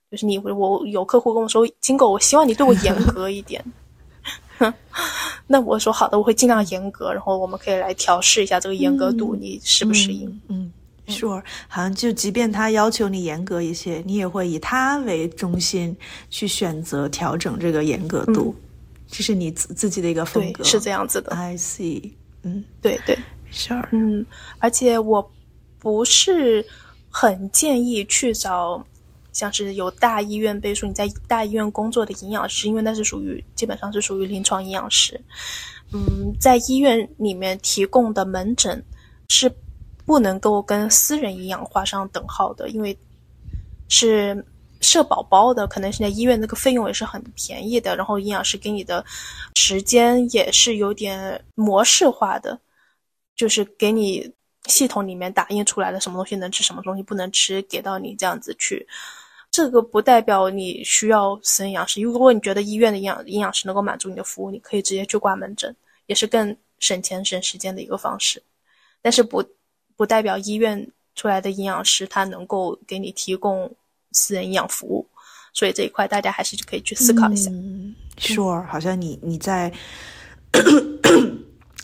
[0.09, 3.63] 就是你我有客户跟我说，金狗，我希望你对我严格一点，
[5.45, 10.41] 那我说好的，我会尽量严格，然后我们可以来调试一下这个严格度，你适不适应？
[10.47, 10.71] 嗯
[11.07, 15.95] ，sure，好像就即便他要求你严格一些，你也会以他为中心
[16.31, 18.55] 去选择调整这个严格度，
[19.07, 21.31] 这是你自自己的一个风格，是这样子的。
[21.35, 22.11] I see，
[22.41, 23.15] 嗯，对对。
[23.91, 24.25] 嗯，
[24.59, 25.31] 而且我
[25.79, 26.65] 不是
[27.09, 28.85] 很建议去找
[29.31, 35.19] 像是有大医院背书、你在大医院工作的营养师，因为那是属于基本上是属于临床营养师。
[35.93, 38.83] 嗯，在医院里面提供的门诊
[39.29, 39.51] 是
[40.05, 42.97] 不能够跟私人营养画上等号的，因为
[43.87, 44.45] 是
[44.81, 49.03] 社保包的，可能现在医院那个费用也是很便宜的，然后营养师给你的
[49.55, 52.59] 时间也是有点模式化的。
[53.39, 54.29] 就是给你
[54.65, 58.85] 系统里面打印出来的什么东西能吃，什么东西不能吃，给到你这样子去。
[59.49, 62.01] 这个不代表你需要私人营养师。
[62.01, 65.73] 如果你觉得医院的营养营养师能够满足你的服务，你可以直接去挂门诊，
[66.07, 68.43] 也是更省钱省时间的一个方式。
[69.01, 69.41] 但是不
[69.95, 70.85] 不代表医院
[71.15, 73.73] 出来的营养师他能够给你提供
[74.11, 75.07] 私人营养服务。
[75.53, 77.49] 所以这一块大家还是可以去思考一下。
[78.17, 79.71] Sure，好像你你在。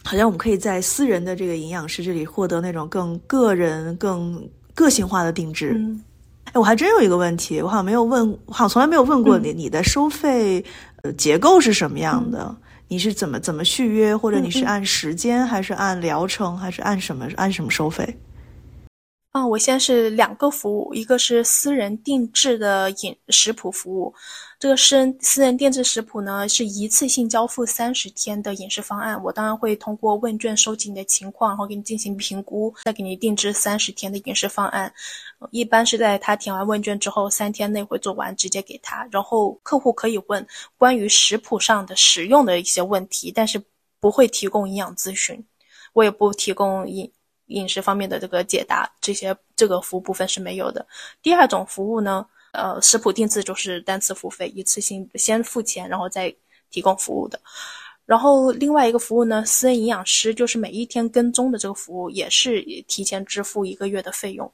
[0.05, 5.75] 好像我们可以在私人的这个营养师这里获得那种更个人、更个性化的定制。
[6.45, 10.63] 哎我还真有一个问题，我好像没有问，我 好像从来没有问过你，你的收费
[11.01, 12.55] 呃结构是什么样的？
[12.87, 18.15] 你是怎么怎么续约，或者你是按时间，还是按疗程，还是按什么按什么收费？
[19.35, 24.13] 啊，我现在是两个服务，一个是私人定制的饮食谱服务。
[24.57, 29.21] 这个私人私人定制食谱呢，是一次性交付三十天的饮食方案。
[29.21, 34.89] 我当然会通过问卷收集你的情况，然后给你进行评估，再给你定制三十天的饮食方案。
[35.51, 39.05] 一般是在他填完问卷之后三天内会做完，直接给他。
[39.11, 40.47] 然后客户可以问
[40.77, 43.61] 关于食谱上的食用的一些问题，但是
[43.99, 45.45] 不会提供营养咨询，
[45.91, 47.11] 我也不提供饮。
[47.47, 50.85] 饮食方面的这个解答，这些这个服务部分是没有的。
[51.21, 56.33] 第二种服务呢，呃，食谱定制就是单次付费，一次性先付钱，然后再
[56.69, 57.39] 提供服务的。
[58.05, 64.51] 然后另外一个服务呢，私人营养师就是每一天跟踪的这个服务，也是提前支付一个月的费用，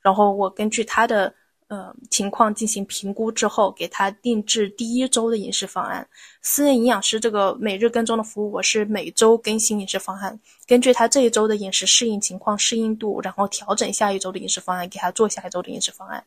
[0.00, 1.34] 然后我根据他的。
[1.68, 6.06] 呃，情况进行评估之后，给他定制第一周的饮食方案。
[6.46, 16.22] 私人营养师这个每日跟踪的服务，我是每周更新饮食方案，根据他这一周的饮食适应情况、适应度，然后调整下一周的饮食方案，给他做下一周的饮食方案。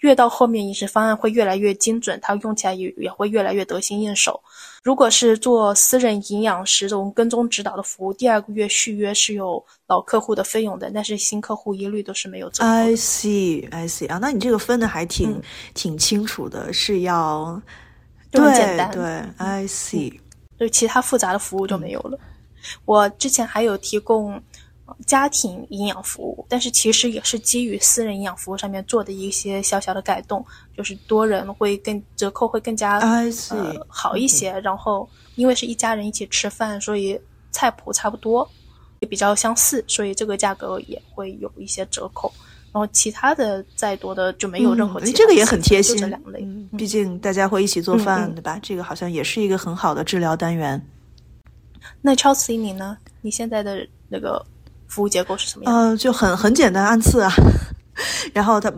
[0.00, 4.38] 越到后面，饮食方案会越来越精准，他用起来也也会越来越得心应手。
[4.82, 12.68] 如果是做私人营养师这种跟踪指导的服务，第二个月续约是有老客户的费用的，但是新客户一律都是没有折扣。
[12.68, 15.40] I see, I see 啊，那你这个分的还挺
[15.72, 17.60] 挺清楚的，是要
[18.32, 19.04] 对简单对
[19.36, 20.18] ，I see，
[20.58, 22.18] 对其他复杂的服务就没有了。
[22.84, 24.42] 我之前还有提供。
[25.06, 30.44] 家庭营养服务，但是其实也是基于私人营养服务上面做的一些小小的改动，
[30.76, 34.52] 就是多人会更折扣会更加呃好一些。
[34.60, 37.18] 然后因为是一家人一起吃饭，所以
[37.52, 38.46] 菜谱差不多，
[39.00, 42.30] 也比较相似，所以这个价格也会有一些折扣。
[42.72, 44.98] 然后其他的再多的就没有任何。
[45.00, 46.46] 这个也很贴心，这两类。
[46.76, 48.58] 毕竟大家会一起做饭，对吧？
[48.62, 50.84] 这个好像也是一个很好的治疗单元。
[52.00, 52.96] 那 Chelsea 你呢？
[53.20, 54.44] 你现在的那个？
[54.88, 55.74] 服务结构是什么样？
[55.74, 57.32] 呃，就很很简单，按次啊。
[58.34, 58.70] 然后他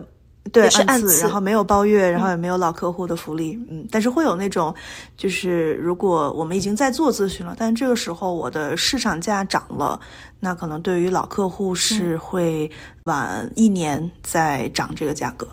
[0.51, 3.59] 对按次，然后没有包月，然后也没有老客户的福利。
[3.69, 4.73] 嗯，但是会有那种，
[5.17, 9.99] 就是如果我们已经在做咨询了，但这个时候我的市场价涨了，
[10.39, 12.69] 那可能对于老客户是会
[13.05, 15.47] 晚一年再涨这个价格。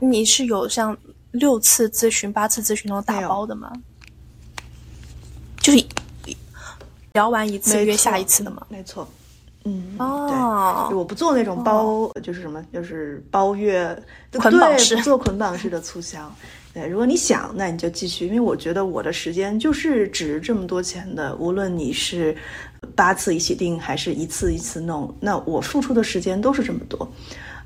[0.00, 0.96] 你是有像
[1.30, 3.72] 六次咨询、八次咨询那种打包的吗？
[5.58, 5.84] 就是。
[7.14, 8.66] 聊完一次约下一次的吗？
[8.68, 9.08] 没错，
[9.68, 14.00] 嗯，哦，对，我不做那种包，就是什么，就是包月
[14.32, 16.32] 捆绑式，不做捆绑式的促销。
[16.72, 22.36] 对，如果你想，那你就继续，因为我觉得我的时间就是值这么多钱的，无论你是
[22.94, 27.10] 八次一起订还是一次一次弄，那我付出的时间都是这么多。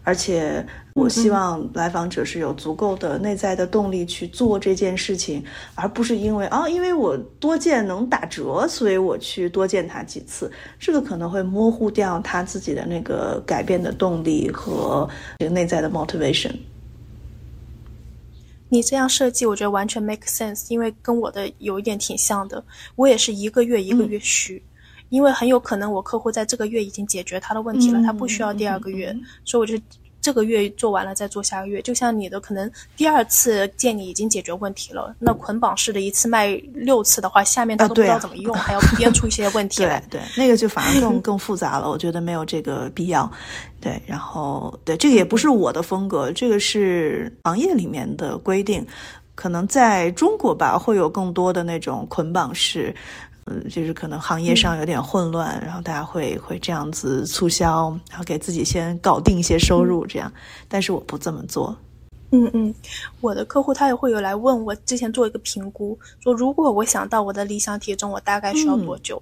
[0.02, 0.64] 而且
[0.94, 5.44] 我希望来访者是有足够的内在的动力去做这件事情，
[5.74, 10.50] 而不是因为啊，因为我多见能打折，所以我去多见他几次。
[10.78, 15.08] 这个可能会模糊掉他自己的那个改变的动力和
[15.38, 16.52] 这个内在的 motivation。
[18.72, 22.64] 你这样设计，我觉得完全 make sense，因为跟我的有一点挺像的。
[22.94, 24.62] 我也是一个月一个月续，
[25.10, 29.14] 因为很有可能我客户在这个月已经解决他的问题了，他不需要第二个月，
[29.44, 29.80] 所以我就。
[30.22, 40.04] 这个月做完了再做下个月，就像你的可能第二次见你已经解决问题了，那捆绑式的一次卖六次的话，下面他都不知道怎么用，还要编出一些问题 来。
[40.10, 43.32] 对，那个就反而更更复杂了，我觉得没有这个必要。
[43.80, 48.86] 对，然后对这个也不是我的风格，这个是行业里面的规定，
[49.34, 52.94] 可能在中国吧会有更多的那种捆绑式。
[53.50, 60.32] 嗯，就是可能行业上有点混乱，然后大家会会这样子促销，然后给自己先搞定一些收入，这样。
[60.68, 61.76] 但是我不这么做。
[62.30, 62.72] 嗯嗯，
[63.20, 69.20] 我的客户他也会有来问我，之前做一个评估，说如果我想到我的理想体重，我大概需要多久？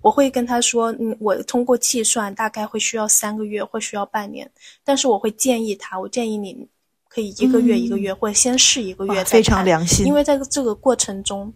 [0.00, 4.50] 我会跟他说，嗯，我通过计算大概会需要三个月，会需要半年。
[4.84, 6.66] 但是我会建议他，我建议你
[7.08, 10.04] 可以一个月一个月，或者先试一个月，非常良心。
[10.06, 11.52] 因为在这个过程中。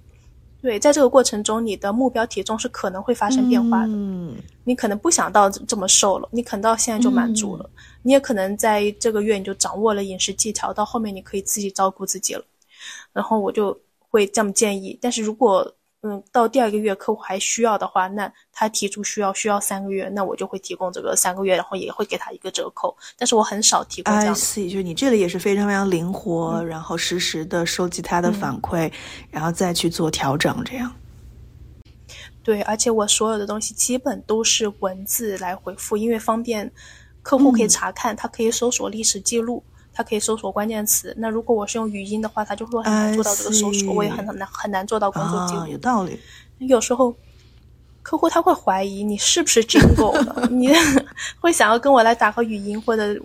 [0.62, 3.92] 对，在这个过程中，你的目标体重是可能会发生变化的。
[3.92, 7.68] 嗯，你可能不想到这么瘦了，你可能到现在就满足了。
[8.02, 12.44] 你也可能在这个月你就掌握了饮食技巧，到后面你可以自己照顾自己了。
[13.12, 15.74] 然后我就会这么建议，但是如果。
[16.04, 22.96] 嗯，到第二个月客户还需要的话，那他提出需要需要三个月，那我就会提供这个三个月，然后也会给他一个折扣。
[23.16, 24.34] 但是我很少提供这样。
[24.34, 28.92] I see，就是你这里也是非常非常灵活，然后实时的收集他的反馈，
[29.30, 30.92] 然后再去做调整，这样。
[32.42, 36.68] 对，而且我所有的东西基本都是文字来回复，因为方便
[37.22, 39.62] 客户可以查看，他可以搜索历史记录。
[39.92, 41.14] 它可以搜索关键词。
[41.18, 45.66] 那如果我是用语音的话，它就会很难做到这个搜索，我也很难很难做到工作记录。
[45.66, 46.18] 有道理。
[46.58, 47.14] 有时候
[48.02, 50.70] 客户他会怀疑你是不是 Jingle 的， 你
[51.40, 53.16] 会想要跟我来打个语音或者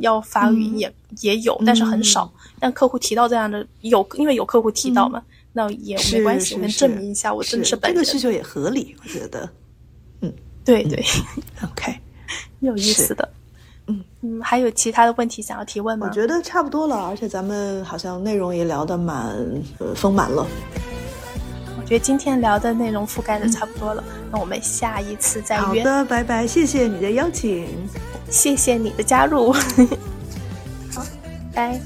[0.00, 2.32] 要发语音也也有，但是很少。
[2.58, 5.22] 但客户提到这样的有，因为有客户提到嘛，
[5.52, 8.02] 那也没关系，我能证明一下我真的是本人。
[8.02, 9.48] 这个需求也合理，我觉得。
[10.20, 10.32] 嗯，
[10.64, 11.04] 对对，
[11.64, 11.94] OK，
[12.60, 13.28] 有意思的。
[13.86, 16.06] 嗯嗯，还有其他的问题想要提问吗？
[16.08, 19.34] 我觉得差不多了，而且咱们好像内容也聊得蛮
[19.78, 20.46] 呃丰满了。
[21.78, 25.62] 我觉得今天聊的内容覆盖的差不多了，那我们下一次再约。
[25.62, 27.66] 好的，拜拜，谢谢你的邀请，
[28.30, 29.52] 谢谢你的加入。
[30.94, 31.04] 好，
[31.52, 31.80] 拜。